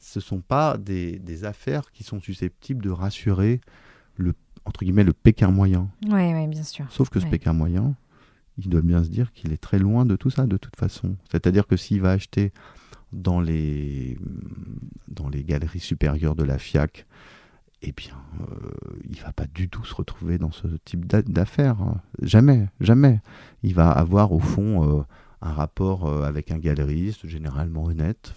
ce 0.00 0.18
ne 0.18 0.22
sont 0.22 0.40
pas 0.40 0.76
des, 0.78 1.18
des 1.20 1.44
affaires 1.44 1.90
qui 1.92 2.02
sont 2.04 2.20
susceptibles 2.20 2.82
de 2.82 2.90
rassurer 2.90 3.60
le 4.16 4.34
entre 4.64 4.80
guillemets 4.84 5.04
le 5.04 5.12
Pékin 5.14 5.50
moyen. 5.50 5.88
Ouais, 6.08 6.46
bien 6.48 6.62
sûr. 6.64 6.84
Sauf 6.90 7.08
que 7.08 7.20
ce. 7.20 7.26
Pékin 7.26 7.52
moyen, 7.54 7.94
il 8.58 8.68
doit 8.68 8.82
bien 8.82 9.02
se 9.04 9.08
dire 9.08 9.32
qu'il 9.32 9.52
est 9.52 9.56
très 9.62 9.78
loin 9.78 10.04
de 10.04 10.14
tout 10.16 10.28
ça 10.30 10.46
de 10.46 10.56
toute 10.58 10.76
façon. 10.76 11.16
C'est-à-dire 11.30 11.66
que 11.66 11.76
s'il 11.76 12.00
va 12.02 12.10
acheter 12.10 12.52
dans 13.12 13.40
les, 13.40 14.18
dans 15.08 15.28
les 15.28 15.42
galeries 15.44 15.80
supérieures 15.80 16.34
de 16.34 16.42
la 16.44 16.58
FIAC, 16.58 17.06
eh 17.82 17.92
bien, 17.92 18.14
euh, 18.40 18.70
il 19.08 19.20
va 19.20 19.32
pas 19.32 19.46
du 19.46 19.68
tout 19.68 19.84
se 19.84 19.94
retrouver 19.94 20.38
dans 20.38 20.50
ce 20.50 20.66
type 20.84 21.06
d'a- 21.06 21.22
d'affaires. 21.22 21.80
hein. 21.80 22.00
Jamais, 22.22 22.68
jamais. 22.80 23.20
Il 23.62 23.74
va 23.74 23.90
avoir 23.90 24.32
au 24.32 24.40
fond 24.40 24.98
euh, 24.98 25.02
un 25.42 25.52
rapport 25.52 26.06
euh, 26.06 26.24
avec 26.24 26.50
un 26.50 26.58
galeriste 26.58 27.26
généralement 27.28 27.84
honnête. 27.84 28.34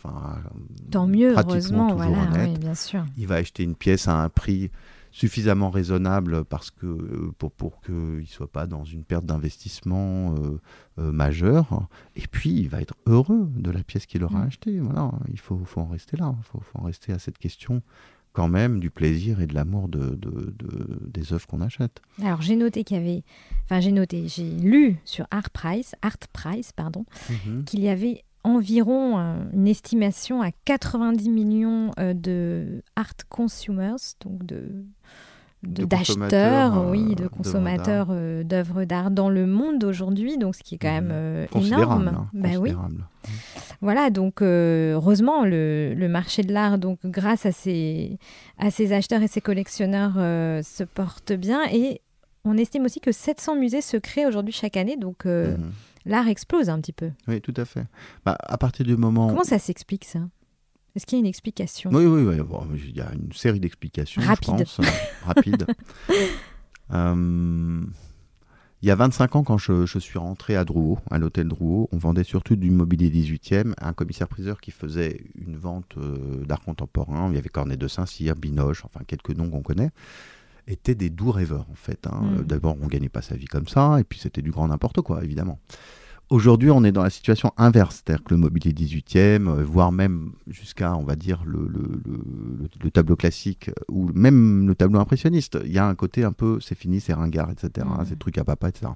Tant 0.91 1.07
mieux, 1.07 1.33
pratiquement 1.33 1.89
heureusement, 1.89 1.89
toujours 1.95 2.13
voilà, 2.15 2.31
honnête. 2.31 2.49
oui, 2.53 2.59
bien 2.59 2.75
sûr. 2.75 3.03
il 3.17 3.27
va 3.27 3.35
acheter 3.35 3.63
une 3.63 3.75
pièce 3.75 4.07
à 4.07 4.21
un 4.21 4.29
prix 4.29 4.69
suffisamment 5.13 5.69
raisonnable 5.71 6.45
parce 6.45 6.71
que 6.71 7.31
pour, 7.37 7.51
pour 7.51 7.81
qu'il 7.81 7.93
ne 8.19 8.25
soit 8.25 8.49
pas 8.49 8.65
dans 8.65 8.85
une 8.85 9.03
perte 9.03 9.25
d'investissement 9.25 10.35
euh, 10.35 10.59
euh, 10.99 11.11
majeure. 11.11 11.87
Et 12.15 12.25
puis, 12.27 12.51
il 12.51 12.69
va 12.69 12.79
être 12.81 12.95
heureux 13.07 13.49
de 13.57 13.71
la 13.71 13.83
pièce 13.83 14.05
qu'il 14.05 14.23
aura 14.23 14.39
Mm. 14.39 14.47
achetée. 14.47 14.79
Voilà, 14.79 15.11
il 15.29 15.39
faut, 15.39 15.59
faut 15.65 15.81
en 15.81 15.87
rester 15.87 16.15
là. 16.15 16.33
Il 16.37 16.43
faut, 16.45 16.61
faut 16.61 16.79
en 16.79 16.83
rester 16.85 17.11
à 17.11 17.19
cette 17.19 17.37
question 17.39 17.81
quand 18.33 18.47
même 18.47 18.79
du 18.79 18.89
plaisir 18.89 19.41
et 19.41 19.47
de 19.47 19.53
l'amour 19.53 19.87
de, 19.89 20.15
de- 20.15 20.53
de- 20.57 20.99
des 21.07 21.33
œuvres 21.33 21.47
qu'on 21.47 21.61
achète. 21.61 22.01
Alors 22.23 22.41
j'ai 22.41 22.55
noté 22.55 22.83
qu'il 22.83 22.97
y 22.97 22.99
avait, 22.99 23.23
enfin 23.65 23.79
j'ai 23.81 23.91
noté, 23.91 24.27
j'ai 24.27 24.49
lu 24.49 24.97
sur 25.05 25.27
Art 25.31 25.49
Price, 25.49 25.95
Art 26.01 26.17
Price 26.31 26.71
pardon, 26.71 27.05
qu'il 27.65 27.81
y 27.81 27.89
avait 27.89 28.23
environ 28.43 29.19
euh, 29.19 29.35
une 29.53 29.67
estimation 29.67 30.41
à 30.41 30.51
90 30.65 31.29
millions 31.29 31.91
euh, 31.99 32.13
de 32.15 32.83
art 32.95 33.13
consumers, 33.29 33.97
donc 34.23 34.43
De 34.45 34.83
d'acheteurs, 35.63 35.99
consommateurs, 35.99 36.77
euh, 36.79 36.89
oui, 36.91 37.15
de 37.15 37.27
consommateurs 37.27 38.07
euh, 38.09 38.43
d'œuvres 38.43 38.83
d'art 38.85 39.11
dans 39.11 39.29
le 39.29 39.45
monde 39.45 39.83
aujourd'hui, 39.83 40.37
donc 40.37 40.55
ce 40.55 40.63
qui 40.63 40.75
est 40.75 40.77
quand 40.79 40.91
même 40.91 41.09
euh, 41.11 41.45
Considérable. 41.47 41.91
énorme. 42.03 42.07
hein, 42.07 42.27
Bah 42.33 42.49
oui. 42.59 42.73
Voilà, 43.81 44.09
donc 44.09 44.41
euh, 44.41 44.93
heureusement, 44.93 45.43
le, 45.45 45.93
le 45.95 46.07
marché 46.07 46.43
de 46.43 46.53
l'art, 46.53 46.77
donc 46.77 46.99
grâce 47.05 47.45
à 47.45 47.51
ces, 47.51 48.17
à 48.57 48.71
ces 48.71 48.93
acheteurs 48.93 49.21
et 49.21 49.27
ces 49.27 49.41
collectionneurs, 49.41 50.13
euh, 50.17 50.61
se 50.63 50.83
porte 50.83 51.31
bien. 51.33 51.61
Et 51.71 52.01
on 52.43 52.57
estime 52.57 52.85
aussi 52.85 52.99
que 52.99 53.11
700 53.11 53.55
musées 53.55 53.81
se 53.81 53.97
créent 53.97 54.25
aujourd'hui 54.25 54.53
chaque 54.53 54.77
année, 54.77 54.97
donc 54.97 55.25
euh, 55.25 55.55
Mhm. 55.57 55.71
l'art 56.05 56.27
explose 56.27 56.69
un 56.69 56.79
petit 56.79 56.93
peu. 56.93 57.11
Oui, 57.27 57.41
tout 57.41 57.53
à 57.57 57.65
fait. 57.65 57.85
Bah, 58.25 58.35
à 58.41 58.57
partir 58.57 58.85
du 58.85 58.97
moment 58.97 59.27
Comment 59.27 59.43
ça 59.43 59.59
s'explique 59.59 60.05
ça? 60.05 60.19
Est-ce 60.95 61.05
qu'il 61.05 61.17
y 61.17 61.19
a 61.19 61.23
une 61.23 61.27
explication? 61.27 61.89
Oui, 61.93 62.05
oui, 62.05 62.23
oui. 62.23 62.37
Bon, 62.41 62.67
il 62.75 62.95
y 62.95 63.01
a 63.01 63.11
une 63.13 63.31
série 63.33 63.59
d'explications, 63.59 64.21
Rapide. 64.21 64.45
je 64.57 64.63
pense. 64.63 64.79
euh, 64.79 64.83
rapide. 65.25 65.65
Euh, 66.93 67.85
Il 68.81 68.87
y 68.87 68.91
a 68.91 68.95
25 68.95 69.35
ans, 69.37 69.43
quand 69.43 69.57
je, 69.57 69.85
suis 69.85 70.19
rentré 70.19 70.57
à 70.57 70.65
Drouot, 70.65 70.97
à 71.09 71.19
l'hôtel 71.19 71.47
Drouot, 71.47 71.87
on 71.93 71.97
vendait 71.97 72.25
surtout 72.25 72.57
du 72.57 72.69
mobilier 72.69 73.09
18e. 73.09 73.73
Un 73.79 73.93
commissaire-priseur 73.93 74.59
qui 74.59 74.71
faisait 74.71 75.23
une 75.35 75.55
vente 75.55 75.95
euh, 75.97 76.43
d'art 76.43 76.59
contemporain, 76.59 77.29
il 77.29 77.35
y 77.35 77.37
avait 77.37 77.47
Cornet 77.47 77.77
de 77.77 77.87
Saint-Cyr, 77.87 78.35
Binoche, 78.35 78.83
enfin 78.83 79.01
quelques 79.07 79.29
noms 79.29 79.49
qu'on 79.49 79.61
connaît, 79.61 79.91
étaient 80.67 80.95
des 80.95 81.09
doux 81.09 81.31
rêveurs 81.31 81.67
en 81.71 81.75
fait. 81.75 82.07
Hein. 82.07 82.23
Mm. 82.39 82.41
D'abord, 82.43 82.75
on 82.81 82.87
gagnait 82.87 83.07
pas 83.07 83.21
sa 83.21 83.35
vie 83.37 83.45
comme 83.45 83.67
ça, 83.69 83.99
et 84.01 84.03
puis 84.03 84.19
c'était 84.19 84.41
du 84.41 84.51
grand 84.51 84.67
n'importe 84.67 84.99
quoi, 85.01 85.23
évidemment. 85.23 85.59
Aujourd'hui, 86.31 86.71
on 86.71 86.85
est 86.85 86.93
dans 86.93 87.03
la 87.03 87.09
situation 87.09 87.51
inverse, 87.57 87.95
c'est-à-dire 87.97 88.23
que 88.23 88.33
le 88.33 88.37
mobilier 88.39 88.71
18e, 88.71 89.49
euh, 89.49 89.65
voire 89.65 89.91
même 89.91 90.31
jusqu'à, 90.47 90.95
on 90.95 91.03
va 91.03 91.17
dire, 91.17 91.43
le, 91.45 91.67
le, 91.67 92.89
tableau 92.89 93.17
classique, 93.17 93.69
ou 93.89 94.09
même 94.13 94.65
le 94.65 94.73
tableau 94.73 95.01
impressionniste, 95.01 95.59
il 95.65 95.73
y 95.73 95.77
a 95.77 95.85
un 95.85 95.93
côté 95.93 96.23
un 96.23 96.31
peu, 96.31 96.61
c'est 96.61 96.77
fini, 96.77 97.01
c'est 97.01 97.13
ringard, 97.13 97.51
etc., 97.51 97.85
mmh. 97.85 98.05
c'est 98.07 98.17
truc 98.17 98.37
à 98.37 98.45
papa, 98.45 98.69
etc. 98.69 98.93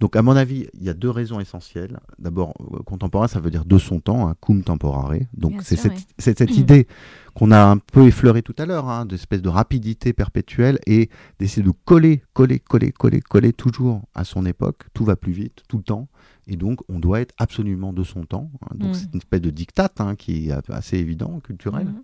Donc, 0.00 0.16
à 0.16 0.22
mon 0.22 0.36
avis, 0.36 0.66
il 0.74 0.82
y 0.82 0.88
a 0.88 0.94
deux 0.94 1.10
raisons 1.10 1.40
essentielles. 1.40 2.00
D'abord, 2.18 2.54
euh, 2.60 2.82
contemporain, 2.82 3.28
ça 3.28 3.40
veut 3.40 3.50
dire 3.50 3.64
de 3.64 3.78
son 3.78 4.00
temps, 4.00 4.28
un 4.28 4.34
cum 4.34 4.62
temporare. 4.62 5.14
Donc, 5.34 5.62
c'est 5.62 5.76
cette, 5.76 6.06
cette, 6.18 6.40
idée 6.56 6.86
qu'on 7.34 7.50
a 7.50 7.62
un 7.64 7.78
peu 7.78 8.06
effleurée 8.06 8.42
tout 8.42 8.54
à 8.58 8.66
l'heure, 8.66 8.88
hein, 8.88 9.06
d'espèce 9.06 9.42
de 9.42 9.48
rapidité 9.48 10.12
perpétuelle 10.12 10.78
et 10.86 11.10
d'essayer 11.38 11.62
de 11.62 11.72
coller, 11.84 12.22
coller, 12.32 12.58
coller, 12.58 12.92
coller, 12.92 13.20
coller 13.20 13.52
toujours 13.52 14.02
à 14.14 14.24
son 14.24 14.46
époque. 14.46 14.82
Tout 14.94 15.04
va 15.04 15.16
plus 15.16 15.32
vite, 15.32 15.62
tout 15.68 15.78
le 15.78 15.84
temps. 15.84 16.08
Et 16.46 16.56
donc, 16.56 16.80
on 16.88 16.98
doit 16.98 17.20
être 17.20 17.34
absolument 17.38 17.92
de 17.92 18.02
son 18.02 18.24
temps. 18.24 18.50
Hein. 18.62 18.74
Donc, 18.74 18.90
mm. 18.90 18.94
c'est 18.94 19.12
une 19.12 19.18
espèce 19.18 19.40
de 19.40 19.50
diktat 19.50 19.92
hein, 19.98 20.16
qui 20.16 20.48
est 20.48 20.70
assez 20.70 20.98
évident, 20.98 21.40
culturel. 21.40 21.86
Mm. 21.86 22.02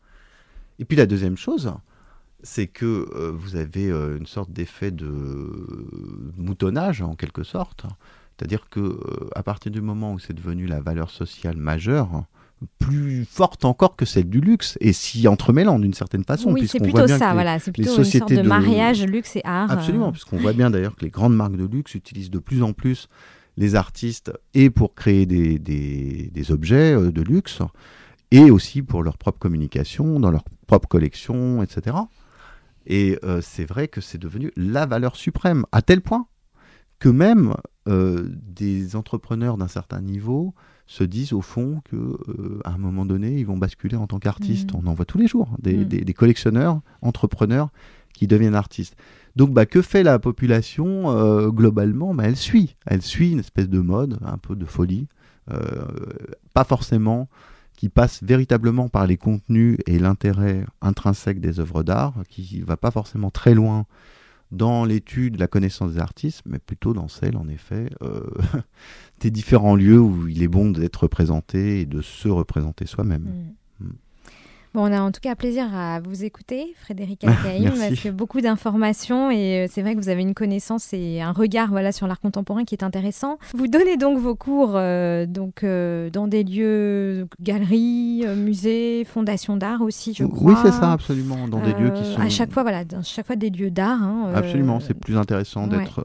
Et 0.78 0.84
puis, 0.84 0.96
la 0.96 1.06
deuxième 1.06 1.36
chose, 1.36 1.72
c'est 2.42 2.66
que 2.66 3.08
euh, 3.14 3.32
vous 3.34 3.56
avez 3.56 3.90
euh, 3.90 4.16
une 4.16 4.26
sorte 4.26 4.50
d'effet 4.50 4.90
de 4.90 5.08
moutonnage, 6.36 7.02
en 7.02 7.14
quelque 7.14 7.42
sorte. 7.42 7.86
C'est-à-dire 8.36 8.68
que 8.70 8.80
euh, 8.80 9.28
à 9.34 9.42
partir 9.42 9.70
du 9.70 9.80
moment 9.80 10.14
où 10.14 10.18
c'est 10.18 10.32
devenu 10.32 10.66
la 10.66 10.80
valeur 10.80 11.10
sociale 11.10 11.56
majeure, 11.56 12.24
plus 12.78 13.24
forte 13.24 13.64
encore 13.64 13.96
que 13.96 14.04
celle 14.04 14.28
du 14.28 14.40
luxe 14.40 14.76
et 14.80 14.92
s'y 14.92 15.26
entremêlant 15.28 15.78
d'une 15.78 15.94
certaine 15.94 16.24
façon. 16.24 16.52
Oui, 16.52 16.68
c'est 16.68 16.78
plutôt 16.78 17.06
ça, 17.06 17.32
voilà, 17.32 17.58
c'est 17.58 17.72
plutôt 17.72 17.96
une 17.96 18.04
sorte 18.04 18.32
de, 18.32 18.42
mariage 18.42 19.02
luxe 19.04 19.36
et 19.36 19.42
art. 19.44 19.70
Absolument, 19.70 20.12
puisqu'on 20.12 20.36
voit 20.36 20.52
bien 20.52 20.70
d'ailleurs 20.70 20.96
que 20.96 21.04
les 21.04 21.10
grandes 21.10 21.34
marques 21.34 21.56
de 21.56 21.64
luxe 21.64 21.94
utilisent 21.94 22.30
de 22.30 22.38
plus 22.38 22.62
en 22.62 22.72
plus 22.72 23.08
les 23.56 23.74
artistes 23.74 24.32
et 24.54 24.70
pour 24.70 24.94
créer 24.94 25.26
des, 25.26 25.58
des, 25.58 26.52
objets 26.52 26.94
de 26.94 27.22
luxe 27.22 27.60
et 28.30 28.50
aussi 28.50 28.82
pour 28.82 29.02
leur 29.02 29.18
propre 29.18 29.38
communication, 29.38 30.20
dans 30.20 30.30
leur 30.30 30.44
propre 30.66 30.88
collection, 30.88 31.62
etc. 31.62 31.96
Et 32.86 33.18
euh, 33.24 33.40
c'est 33.42 33.64
vrai 33.64 33.88
que 33.88 34.00
c'est 34.00 34.18
devenu 34.18 34.52
la 34.56 34.86
valeur 34.86 35.16
suprême, 35.16 35.64
à 35.72 35.82
tel 35.82 36.00
point 36.00 36.26
que 36.98 37.08
même 37.08 37.54
euh, 37.88 38.28
des 38.30 38.94
entrepreneurs 38.94 39.56
d'un 39.56 39.68
certain 39.68 40.00
niveau 40.02 40.54
se 40.86 41.04
disent 41.04 41.32
au 41.32 41.40
fond 41.40 41.80
que 41.84 42.60
à 42.64 42.72
un 42.72 42.78
moment 42.78 43.06
donné, 43.06 43.38
ils 43.38 43.46
vont 43.46 43.56
basculer 43.56 43.96
en 43.96 44.06
tant 44.06 44.18
qu'artistes. 44.18 44.74
Mmh. 44.74 44.80
On 44.82 44.86
en 44.88 44.94
voit 44.94 45.04
tous 45.06 45.18
les 45.18 45.28
jours, 45.28 45.56
des, 45.60 45.76
mmh. 45.76 45.84
des 45.84 46.14
collectionneurs, 46.14 46.80
entrepreneurs 47.00 47.70
qui 48.12 48.26
deviennent 48.26 48.54
artistes. 48.56 48.96
Donc, 49.36 49.52
bah, 49.52 49.66
que 49.66 49.82
fait 49.82 50.02
la 50.02 50.18
population 50.18 51.10
euh, 51.10 51.48
globalement? 51.48 52.14
Bah, 52.14 52.24
Elle 52.26 52.36
suit. 52.36 52.76
Elle 52.86 53.02
suit 53.02 53.32
une 53.32 53.38
espèce 53.38 53.68
de 53.68 53.78
mode, 53.78 54.18
un 54.22 54.38
peu 54.38 54.56
de 54.56 54.64
folie. 54.64 55.06
Euh, 55.50 55.84
pas 56.54 56.64
forcément 56.64 57.28
qui 57.80 57.88
passe 57.88 58.22
véritablement 58.22 58.90
par 58.90 59.06
les 59.06 59.16
contenus 59.16 59.78
et 59.86 59.98
l'intérêt 59.98 60.66
intrinsèque 60.82 61.40
des 61.40 61.60
œuvres 61.60 61.82
d'art, 61.82 62.12
qui 62.28 62.58
ne 62.60 62.64
va 62.66 62.76
pas 62.76 62.90
forcément 62.90 63.30
très 63.30 63.54
loin 63.54 63.86
dans 64.50 64.84
l'étude, 64.84 65.40
la 65.40 65.46
connaissance 65.46 65.94
des 65.94 65.98
artistes, 65.98 66.42
mais 66.44 66.58
plutôt 66.58 66.92
dans 66.92 67.08
celle, 67.08 67.38
en 67.38 67.48
effet, 67.48 67.88
euh, 68.02 68.20
des 69.20 69.30
différents 69.30 69.76
lieux 69.76 69.98
où 69.98 70.28
il 70.28 70.42
est 70.42 70.48
bon 70.48 70.70
d'être 70.70 71.04
représenté 71.04 71.80
et 71.80 71.86
de 71.86 72.02
se 72.02 72.28
représenter 72.28 72.84
soi-même. 72.84 73.22
Mm. 73.22 73.54
Bon, 74.72 74.82
on 74.82 74.92
a 74.92 75.00
en 75.00 75.10
tout 75.10 75.20
cas 75.20 75.34
plaisir 75.34 75.66
à 75.74 75.98
vous 75.98 76.22
écouter, 76.22 76.74
Frédéric 76.80 77.24
Alcaïm, 77.26 77.70
parce 77.70 78.00
que 78.00 78.08
beaucoup 78.08 78.40
d'informations 78.40 79.28
et 79.28 79.64
euh, 79.64 79.66
c'est 79.68 79.82
vrai 79.82 79.96
que 79.96 80.00
vous 80.00 80.08
avez 80.10 80.22
une 80.22 80.34
connaissance 80.34 80.92
et 80.92 81.20
un 81.20 81.32
regard 81.32 81.70
voilà, 81.70 81.90
sur 81.90 82.06
l'art 82.06 82.20
contemporain 82.20 82.64
qui 82.64 82.76
est 82.76 82.84
intéressant. 82.84 83.38
Vous 83.52 83.66
donnez 83.66 83.96
donc 83.96 84.18
vos 84.18 84.36
cours 84.36 84.72
euh, 84.74 85.26
donc, 85.26 85.64
euh, 85.64 86.08
dans 86.10 86.28
des 86.28 86.44
lieux, 86.44 87.26
galeries, 87.40 88.24
musées, 88.36 89.04
fondations 89.04 89.56
d'art 89.56 89.82
aussi, 89.82 90.14
je 90.14 90.24
crois. 90.24 90.52
Oui, 90.52 90.58
c'est 90.62 90.70
ça, 90.70 90.92
absolument, 90.92 91.48
dans 91.48 91.60
des 91.60 91.72
lieux 91.72 91.90
qui 91.90 92.04
sont... 92.04 92.20
À 92.20 92.28
chaque 92.28 92.52
fois, 92.52 92.62
voilà, 92.62 92.84
dans 92.84 93.02
chaque 93.02 93.26
fois 93.26 93.36
des 93.36 93.50
lieux 93.50 93.72
d'art. 93.72 94.00
Hein, 94.00 94.32
absolument, 94.36 94.78
c'est 94.78 94.94
plus 94.94 95.16
intéressant 95.16 95.66
d'être, 95.66 96.04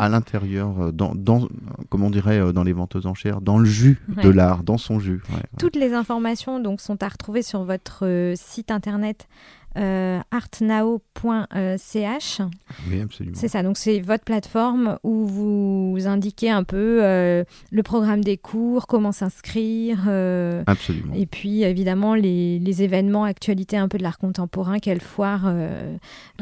à 0.00 0.08
l'intérieur, 0.08 0.92
dans, 0.92 1.14
dans, 1.14 1.46
comme 1.90 2.02
on 2.02 2.10
dirait 2.10 2.52
dans 2.52 2.64
les 2.64 2.72
ventes 2.72 2.96
aux 2.96 3.06
enchères, 3.06 3.40
dans 3.40 3.58
le 3.58 3.66
jus 3.66 4.00
de 4.20 4.30
l'art, 4.30 4.64
dans 4.64 4.78
son 4.78 4.98
jus. 4.98 5.22
Toutes 5.58 5.76
les 5.76 5.92
informations 5.92 6.58
donc 6.58 6.80
sont 6.80 7.00
à 7.04 7.10
sur 7.42 7.64
votre 7.64 8.06
euh, 8.06 8.34
site 8.36 8.70
internet 8.70 9.28
euh, 9.76 10.18
artnao.ch. 10.32 12.40
Oui, 12.88 13.00
absolument. 13.00 13.36
C'est 13.38 13.46
ça, 13.46 13.62
donc 13.62 13.76
c'est 13.76 14.00
votre 14.00 14.24
plateforme 14.24 14.98
où 15.04 15.26
vous 15.26 15.96
indiquez 16.06 16.50
un 16.50 16.64
peu 16.64 17.04
euh, 17.04 17.44
le 17.70 17.82
programme 17.84 18.24
des 18.24 18.36
cours, 18.36 18.88
comment 18.88 19.12
s'inscrire. 19.12 20.06
Euh, 20.08 20.64
absolument. 20.66 21.14
Et 21.14 21.26
puis 21.26 21.62
évidemment 21.62 22.16
les, 22.16 22.58
les, 22.58 22.82
événements, 22.82 23.22
actualités 23.22 23.76
un 23.76 23.86
peu 23.86 23.98
de 23.98 24.02
l'art 24.02 24.18
contemporain, 24.18 24.80
quelle 24.80 25.00
foire 25.00 25.48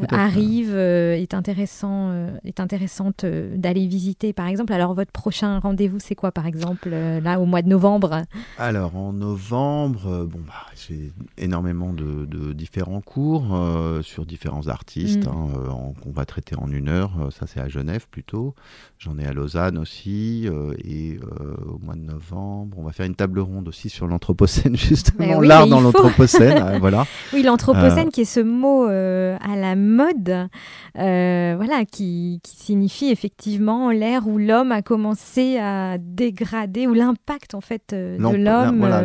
arrive, 0.09 0.74
est, 0.74 1.35
intéressant, 1.35 2.11
est 2.45 2.61
intéressante 2.61 3.26
d'aller 3.26 3.87
visiter 3.87 4.33
par 4.33 4.47
exemple. 4.47 4.72
Alors 4.72 4.95
votre 4.95 5.12
prochain 5.12 5.59
rendez-vous 5.59 5.99
c'est 5.99 6.14
quoi 6.14 6.33
par 6.33 6.47
exemple 6.47 6.89
là 6.89 7.41
au 7.41 7.45
mois 7.45 7.61
de 7.61 7.68
novembre? 7.68 8.22
Alors 8.57 8.97
en 8.97 9.12
novembre, 9.12 10.24
bon, 10.24 10.41
bah, 10.47 10.64
j'ai 10.76 11.12
énormément 11.37 11.93
de, 11.93 12.24
de 12.24 12.55
différents 12.55 13.03
cours 13.03 13.18
euh, 13.19 14.03
sur 14.03 14.27
différents 14.27 14.69
artistes 14.69 15.27
mm. 15.27 15.29
hein, 15.29 15.49
euh, 15.57 16.03
qu'on 16.03 16.11
va 16.11 16.25
traiter 16.25 16.57
en 16.57 16.71
une 16.71 16.89
heure. 16.89 17.12
Euh, 17.21 17.31
ça, 17.31 17.47
c'est 17.47 17.61
à 17.61 17.69
Genève 17.69 18.07
plutôt. 18.11 18.55
J'en 18.99 19.19
ai 19.19 19.27
à 19.27 19.33
Lausanne 19.33 19.79
aussi. 19.79 20.49
et 20.85 21.19
au 21.66 21.79
mois 21.79 21.95
de 21.95 22.01
novembre, 22.01 22.77
on 22.79 22.83
va 22.83 22.93
faire 22.93 23.07
une 23.07 23.14
table 23.14 23.39
ronde 23.39 23.69
aussi 23.69 23.89
sur 23.89 24.07
l'Anthropocène, 24.09 24.77
justement, 24.77 25.41
l'art 25.41 25.66
dans 25.69 25.81
l'Anthropocène. 25.81 26.79
voilà. 26.81 27.07
Oui, 27.33 27.43
l'Anthropocène 27.43 28.11
qui 28.11 28.23
est 28.23 28.25
ce 28.25 28.41
mot 28.41 28.87
à 28.87 29.57
la 29.57 29.77
mode, 29.77 30.49
voilà, 30.95 31.85
qui, 31.85 32.41
qui, 32.43 32.57
signifie 32.57 33.11
effectivement 33.11 33.91
l'ère 33.91 34.27
où 34.27 34.39
l'homme 34.39 34.73
a 34.73 34.83
commencé 34.83 35.59
à 35.59 35.97
dégrader, 35.99 36.87
ou 36.87 36.95
l'impact 36.95 37.55
en 37.55 37.61
fait 37.61 37.95
de 37.95 38.16
l'homme. 38.19 38.79
Voilà, 38.79 39.05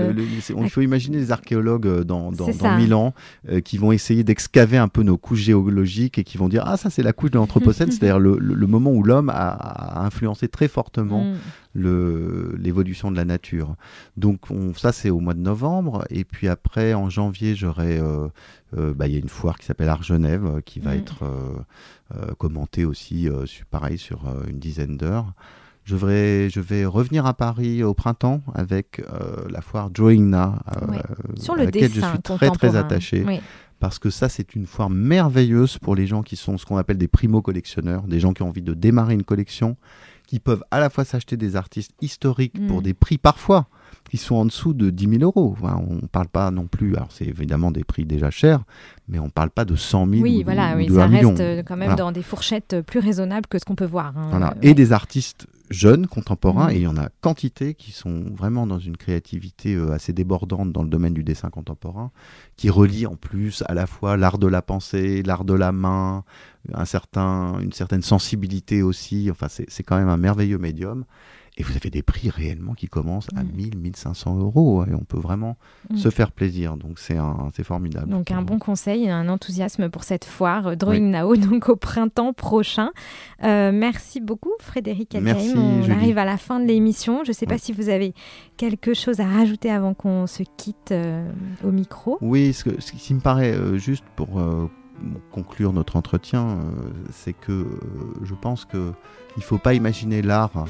il 0.49 0.69
faut 0.69 0.81
imaginer 0.81 1.17
les 1.17 1.31
archéologues 1.31 2.01
dans, 2.03 2.31
dans, 2.31 2.47
dans 2.47 2.77
Milan 2.77 3.13
qui 3.63 3.77
vont 3.77 3.91
essayer 4.03 4.23
d'excaver 4.25 4.77
un 4.77 4.89
peu 4.89 5.01
nos 5.01 5.17
couches 5.17 5.39
géologiques 5.39 6.17
et 6.17 6.23
qui 6.25 6.37
vont 6.37 6.49
dire 6.49 6.63
ah 6.65 6.75
ça 6.75 6.89
c'est 6.89 7.03
la 7.03 7.13
couche 7.13 7.31
de 7.31 7.37
l'anthropocène, 7.37 7.89
c'est-à-dire 7.91 8.19
le, 8.19 8.67
moment 8.67 8.91
où 8.91 9.01
l'homme 9.01 9.29
a, 9.29 10.03
influencé 10.03 10.49
très 10.49 10.67
fortement 10.67 11.23
mm. 11.23 12.57
l'évolution 12.59 13.11
de 13.11 13.15
la 13.15 13.23
nature. 13.23 13.75
Donc 14.17 14.51
on, 14.51 14.73
ça 14.73 14.91
c'est 14.91 15.09
au 15.09 15.19
mois 15.19 15.33
de 15.33 15.39
novembre 15.39 16.03
et 16.09 16.25
puis 16.25 16.49
après 16.49 16.93
en 16.93 17.09
janvier 17.09 17.55
j'aurai 17.55 17.97
euh, 17.97 18.27
euh, 18.77 18.93
bah, 18.93 19.07
il 19.07 19.13
y 19.13 19.15
a 19.15 19.19
une 19.19 19.29
foire 19.29 19.57
qui 19.57 19.65
s'appelle 19.65 19.89
Art 19.89 20.03
Genève 20.03 20.45
euh, 20.45 20.61
qui 20.61 20.79
va 20.79 20.93
mm. 20.93 20.97
être 20.97 21.23
commentée 22.37 22.85
aussi 22.85 23.27
pareil 23.71 23.97
sur 23.97 24.25
une 24.47 24.59
dizaine 24.59 24.97
d'heures. 24.97 25.33
Je 25.83 25.95
vais, 25.95 26.49
je 26.49 26.59
vais 26.61 26.85
revenir 26.85 27.25
à 27.25 27.33
Paris 27.33 27.83
au 27.83 27.93
printemps 27.93 28.41
avec 28.53 29.01
la 29.49 29.61
foire 29.61 29.89
Drawing 29.89 30.29
Now, 30.29 30.53
sur 31.35 31.55
le 31.55 31.63
à 31.63 31.65
laquelle 31.65 31.91
je 31.91 32.01
suis 32.01 32.21
très 32.21 32.51
très 32.51 32.75
attaché 32.75 33.25
parce 33.83 33.99
que 33.99 34.09
ça, 34.09 34.29
c'est 34.29 34.55
une 34.55 34.65
foire 34.65 34.89
merveilleuse 34.89 35.77
pour 35.77 35.93
les 35.93 36.07
gens 36.07 36.23
qui 36.23 36.37
sont 36.37 36.57
ce 36.57 36.65
qu'on 36.65 36.77
appelle 36.77 36.97
des 36.97 37.09
primo-collectionneurs, 37.09 38.03
des 38.03 38.21
gens 38.21 38.31
qui 38.31 38.41
ont 38.41 38.47
envie 38.47 38.61
de 38.61 38.73
démarrer 38.73 39.13
une 39.13 39.25
collection, 39.25 39.75
qui 40.25 40.39
peuvent 40.39 40.63
à 40.71 40.79
la 40.79 40.89
fois 40.89 41.03
s'acheter 41.03 41.35
des 41.35 41.57
artistes 41.57 41.91
historiques 41.99 42.65
pour 42.69 42.79
mm. 42.79 42.83
des 42.83 42.93
prix 42.93 43.17
parfois 43.17 43.67
qui 44.09 44.15
sont 44.15 44.35
en 44.35 44.45
dessous 44.45 44.73
de 44.73 44.89
10 44.89 45.19
000 45.19 45.23
euros. 45.23 45.57
on 45.61 45.95
ne 45.95 46.07
parle 46.07 46.29
pas 46.29 46.49
non 46.49 46.65
plus, 46.65 46.95
alors 46.95 47.09
c'est 47.11 47.25
évidemment 47.25 47.71
des 47.71 47.83
prix 47.83 48.05
déjà 48.05 48.31
chers, 48.31 48.63
mais 49.09 49.19
on 49.19 49.25
ne 49.25 49.29
parle 49.29 49.49
pas 49.49 49.65
de 49.65 49.75
100 49.75 50.07
000 50.07 50.21
oui, 50.21 50.43
voilà, 50.43 50.77
oui, 50.77 50.87
ça 50.89 51.07
reste 51.07 51.41
euh, 51.41 51.61
quand 51.61 51.75
même 51.75 51.95
dans 51.95 52.13
des 52.13 52.23
fourchettes 52.23 52.79
plus 52.87 52.99
raisonnables 52.99 53.47
que 53.47 53.59
ce 53.59 53.65
qu'on 53.65 53.75
peut 53.75 53.83
voir. 53.83 54.17
Hein. 54.17 54.27
Voilà. 54.29 54.55
Et 54.61 54.73
des 54.73 54.93
artistes 54.93 55.45
jeunes, 55.73 56.07
contemporains, 56.07 56.67
mm. 56.67 56.71
et 56.71 56.75
il 56.75 56.81
y 56.81 56.87
en 56.87 56.97
a 56.97 57.09
quantité 57.21 57.73
qui 57.73 57.91
sont 57.91 58.25
vraiment 58.35 58.67
dans 58.67 58.79
une 58.79 58.95
créativité 58.95 59.75
euh, 59.75 59.91
assez 59.91 60.13
débordante 60.13 60.71
dans 60.71 60.83
le 60.83 60.89
domaine 60.89 61.13
du 61.13 61.23
dessin 61.23 61.49
contemporain, 61.49 62.11
qui 62.55 62.69
relie 62.69 63.05
en 63.05 63.15
plus 63.15 63.63
à 63.67 63.73
la 63.73 63.87
fois 63.87 64.15
l'art 64.15 64.37
de 64.37 64.47
la 64.47 64.61
pensée, 64.61 65.23
l'art 65.23 65.43
de 65.43 65.53
la 65.53 65.71
main, 65.71 66.23
un 66.73 66.85
certain, 66.85 67.59
une 67.59 67.73
certaine 67.73 68.01
sensibilité 68.01 68.81
aussi. 68.81 69.29
Enfin, 69.31 69.47
c'est 69.49 69.83
quand 69.83 69.97
même 69.97 70.09
un 70.09 70.17
merveilleux 70.17 70.57
médium. 70.57 71.05
Et 71.57 71.61
vous 71.63 71.73
avez 71.75 71.91
des 71.91 72.01
prix 72.01 72.31
réellement 72.31 72.73
qui 72.73 72.87
commencent 72.87 73.27
à 73.35 73.43
Mm. 73.43 73.51
1000, 73.55 73.77
1500 73.77 74.39
euros. 74.39 74.83
Et 74.85 74.93
on 74.95 75.03
peut 75.03 75.19
vraiment 75.19 75.55
Mm. 75.91 75.97
se 75.97 76.09
faire 76.09 76.31
plaisir. 76.31 76.77
Donc 76.77 76.97
c'est 76.97 77.63
formidable. 77.63 78.09
Donc 78.09 78.31
un 78.31 78.41
bon 78.41 78.57
conseil, 78.57 79.07
un 79.09 79.29
enthousiasme 79.29 79.89
pour 79.89 80.03
cette 80.03 80.25
foire 80.25 80.67
euh, 80.67 80.75
Drawing 80.75 81.11
Now, 81.11 81.35
donc 81.35 81.69
au 81.69 81.75
printemps 81.75 82.33
prochain. 82.33 82.89
Euh, 83.43 83.71
merci 83.71 84.19
beaucoup 84.19 84.51
Frédéric. 84.59 85.15
Merci, 85.21 85.53
On 85.55 85.83
Julie. 85.83 85.93
arrive 85.95 86.17
à 86.17 86.25
la 86.25 86.37
fin 86.37 86.59
de 86.59 86.65
l'émission. 86.65 87.23
Je 87.23 87.29
ne 87.29 87.33
sais 87.33 87.45
pas 87.45 87.55
Oui. 87.55 87.59
si 87.61 87.71
vous 87.71 87.89
avez 87.89 88.15
quelque 88.57 88.93
chose 88.95 89.19
à 89.19 89.27
rajouter 89.27 89.69
avant 89.69 89.93
qu'on 89.93 90.25
se 90.25 90.41
quitte 90.57 90.91
euh, 90.91 91.29
au 91.63 91.71
micro. 91.71 92.17
Oui, 92.21 92.53
ce, 92.53 92.63
que- 92.63 92.81
ce 92.81 92.93
qui 92.93 93.13
me 93.13 93.19
paraît 93.19 93.53
euh, 93.53 93.77
juste 93.77 94.05
pour 94.15 94.41
conclure 95.31 95.73
notre 95.73 95.95
entretien, 95.97 96.59
c'est 97.11 97.33
que 97.33 97.67
je 98.23 98.33
pense 98.35 98.63
que 98.65 98.91
il 99.35 99.39
ne 99.39 99.43
faut 99.43 99.57
pas 99.57 99.73
imaginer 99.73 100.21
l'art 100.21 100.65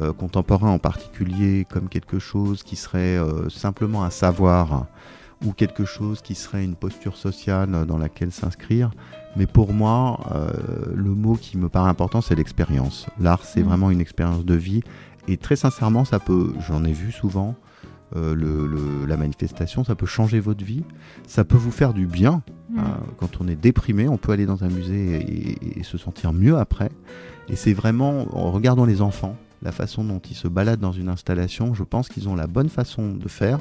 euh, 0.00 0.12
contemporain 0.12 0.70
en 0.70 0.78
particulier 0.78 1.66
comme 1.70 1.88
quelque 1.88 2.18
chose 2.18 2.62
qui 2.62 2.76
serait 2.76 3.16
euh, 3.18 3.48
simplement 3.48 4.04
un 4.04 4.10
savoir 4.10 4.86
ou 5.44 5.52
quelque 5.52 5.84
chose 5.84 6.22
qui 6.22 6.34
serait 6.34 6.64
une 6.64 6.74
posture 6.76 7.16
sociale 7.16 7.84
dans 7.86 7.98
laquelle 7.98 8.32
s'inscrire. 8.32 8.90
Mais 9.36 9.46
pour 9.46 9.72
moi, 9.72 10.20
euh, 10.34 10.50
le 10.94 11.10
mot 11.10 11.34
qui 11.34 11.58
me 11.58 11.68
paraît 11.68 11.90
important, 11.90 12.20
c'est 12.20 12.34
l'expérience. 12.34 13.06
L'art, 13.20 13.44
c'est 13.44 13.60
Mm. 13.62 13.66
vraiment 13.66 13.90
une 13.90 14.00
expérience 14.00 14.44
de 14.44 14.54
vie. 14.54 14.82
Et 15.28 15.36
très 15.36 15.56
sincèrement, 15.56 16.04
ça 16.04 16.18
peut, 16.18 16.52
j'en 16.66 16.84
ai 16.84 16.92
vu 16.92 17.10
souvent, 17.12 17.56
euh, 18.16 18.34
le- 18.34 18.66
le- 18.66 19.06
la 19.06 19.16
manifestation, 19.16 19.82
ça 19.84 19.94
peut 19.96 20.06
changer 20.06 20.38
votre 20.40 20.64
vie, 20.64 20.84
ça 21.26 21.44
peut 21.44 21.56
vous 21.56 21.72
faire 21.72 21.92
du 21.92 22.06
bien. 22.06 22.42
Mm. 22.70 22.78
Euh, 22.78 22.82
quand 23.18 23.40
on 23.40 23.48
est 23.48 23.56
déprimé, 23.56 24.08
on 24.08 24.16
peut 24.18 24.32
aller 24.32 24.46
dans 24.46 24.64
un 24.64 24.68
musée 24.68 25.16
et, 25.16 25.80
et 25.80 25.82
se 25.82 25.98
sentir 25.98 26.32
mieux 26.32 26.56
après. 26.56 26.90
Et 27.48 27.56
c'est 27.56 27.74
vraiment, 27.74 28.26
en 28.34 28.50
regardant 28.52 28.84
les 28.86 29.02
enfants, 29.02 29.36
la 29.64 29.72
façon 29.72 30.04
dont 30.04 30.20
ils 30.20 30.36
se 30.36 30.46
baladent 30.46 30.80
dans 30.80 30.92
une 30.92 31.08
installation, 31.08 31.74
je 31.74 31.82
pense 31.82 32.08
qu'ils 32.08 32.28
ont 32.28 32.36
la 32.36 32.46
bonne 32.46 32.68
façon 32.68 33.14
de 33.14 33.28
faire. 33.28 33.58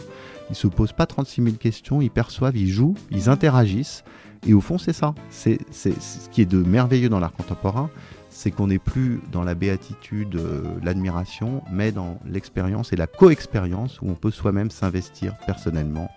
Ils 0.49 0.55
se 0.55 0.67
posent 0.67 0.91
pas 0.91 1.05
36 1.05 1.43
000 1.43 1.55
questions, 1.55 2.01
ils 2.01 2.11
perçoivent, 2.11 2.57
ils 2.57 2.69
jouent, 2.69 2.95
ils 3.09 3.29
interagissent. 3.29 4.03
Et 4.45 4.53
au 4.53 4.59
fond, 4.59 4.77
c'est 4.77 4.93
ça. 4.93 5.15
C'est 5.29 5.59
ce 5.71 6.29
qui 6.29 6.41
est 6.41 6.45
de 6.45 6.61
merveilleux 6.61 7.07
dans 7.07 7.19
l'art 7.19 7.31
contemporain, 7.31 7.89
c'est 8.29 8.51
qu'on 8.51 8.67
n'est 8.67 8.79
plus 8.79 9.21
dans 9.31 9.43
la 9.43 9.55
béatitude, 9.55 10.35
euh, 10.35 10.63
l'admiration, 10.83 11.63
mais 11.71 11.91
dans 11.91 12.19
l'expérience 12.25 12.91
et 12.91 12.95
la 12.97 13.07
co-expérience 13.07 14.01
où 14.01 14.09
on 14.09 14.15
peut 14.15 14.31
soi-même 14.31 14.71
s'investir 14.71 15.35
personnellement 15.45 16.09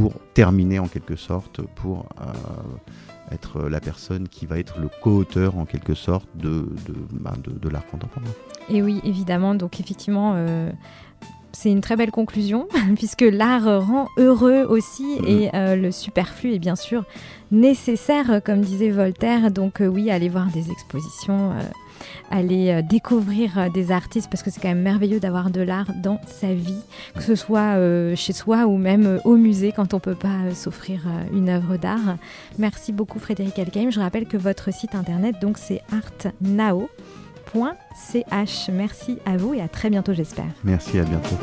pour 0.00 0.14
terminer 0.32 0.78
en 0.78 0.88
quelque 0.88 1.14
sorte, 1.14 1.60
pour 1.76 2.06
euh, 2.20 3.34
être 3.34 3.68
la 3.68 3.80
personne 3.80 4.28
qui 4.28 4.46
va 4.46 4.58
être 4.58 4.78
le 4.78 4.88
co-auteur 5.02 5.58
en 5.58 5.66
quelque 5.66 5.94
sorte 5.94 6.28
de, 6.34 6.68
de, 6.86 7.50
de 7.52 7.68
l'art 7.68 7.86
contemporain. 7.86 8.26
Et 8.70 8.82
oui, 8.82 9.00
évidemment. 9.04 9.54
Donc 9.54 9.78
effectivement, 9.78 10.32
euh, 10.36 10.70
c'est 11.52 11.70
une 11.70 11.80
très 11.80 11.96
belle 11.96 12.10
conclusion, 12.10 12.66
puisque 12.96 13.22
l'art 13.22 13.84
rend 13.86 14.08
heureux 14.18 14.64
aussi, 14.68 15.18
Mhm. 15.20 15.26
et 15.28 15.50
euh, 15.54 15.76
le 15.76 15.90
superflu 15.92 16.54
est 16.54 16.58
bien 16.58 16.76
sûr 16.76 17.04
nécessaire, 17.50 18.40
comme 18.44 18.60
disait 18.60 18.90
Voltaire. 18.90 19.50
Donc 19.50 19.80
euh, 19.80 19.86
oui, 19.86 20.10
aller 20.10 20.28
voir 20.28 20.46
des 20.52 20.70
expositions, 20.70 21.50
euh, 21.52 21.60
aller 22.30 22.70
euh, 22.70 22.82
découvrir 22.82 23.68
des 23.74 23.90
artistes, 23.90 24.28
parce 24.30 24.42
que 24.42 24.50
c'est 24.50 24.60
quand 24.60 24.68
même 24.68 24.82
merveilleux 24.82 25.18
d'avoir 25.20 25.50
de 25.50 25.60
l'art 25.60 25.90
dans 26.02 26.20
sa 26.26 26.52
vie, 26.54 26.80
que 27.14 27.22
ce 27.22 27.34
soit 27.34 27.74
chez 28.14 28.32
soi 28.32 28.66
ou 28.66 28.76
même 28.76 29.20
au 29.24 29.36
musée 29.36 29.72
quand 29.74 29.92
on 29.94 30.00
peut 30.00 30.14
pas 30.14 30.54
s'offrir 30.54 31.02
une 31.32 31.48
œuvre 31.48 31.76
d'art. 31.76 32.16
Merci 32.58 32.92
beaucoup 32.92 33.18
Frédéric 33.18 33.58
Elkheim. 33.58 33.90
Je 33.90 34.00
rappelle 34.00 34.26
que 34.26 34.36
votre 34.36 34.72
site 34.72 34.94
internet, 34.94 35.36
donc 35.42 35.58
c'est 35.58 35.82
artnao.ch. 35.92 37.19
Merci 38.70 39.18
à 39.26 39.36
vous 39.36 39.54
et 39.54 39.60
à 39.60 39.68
très 39.68 39.90
bientôt 39.90 40.12
j'espère. 40.12 40.50
Merci, 40.64 40.98
à 40.98 41.04
bientôt. 41.04 41.36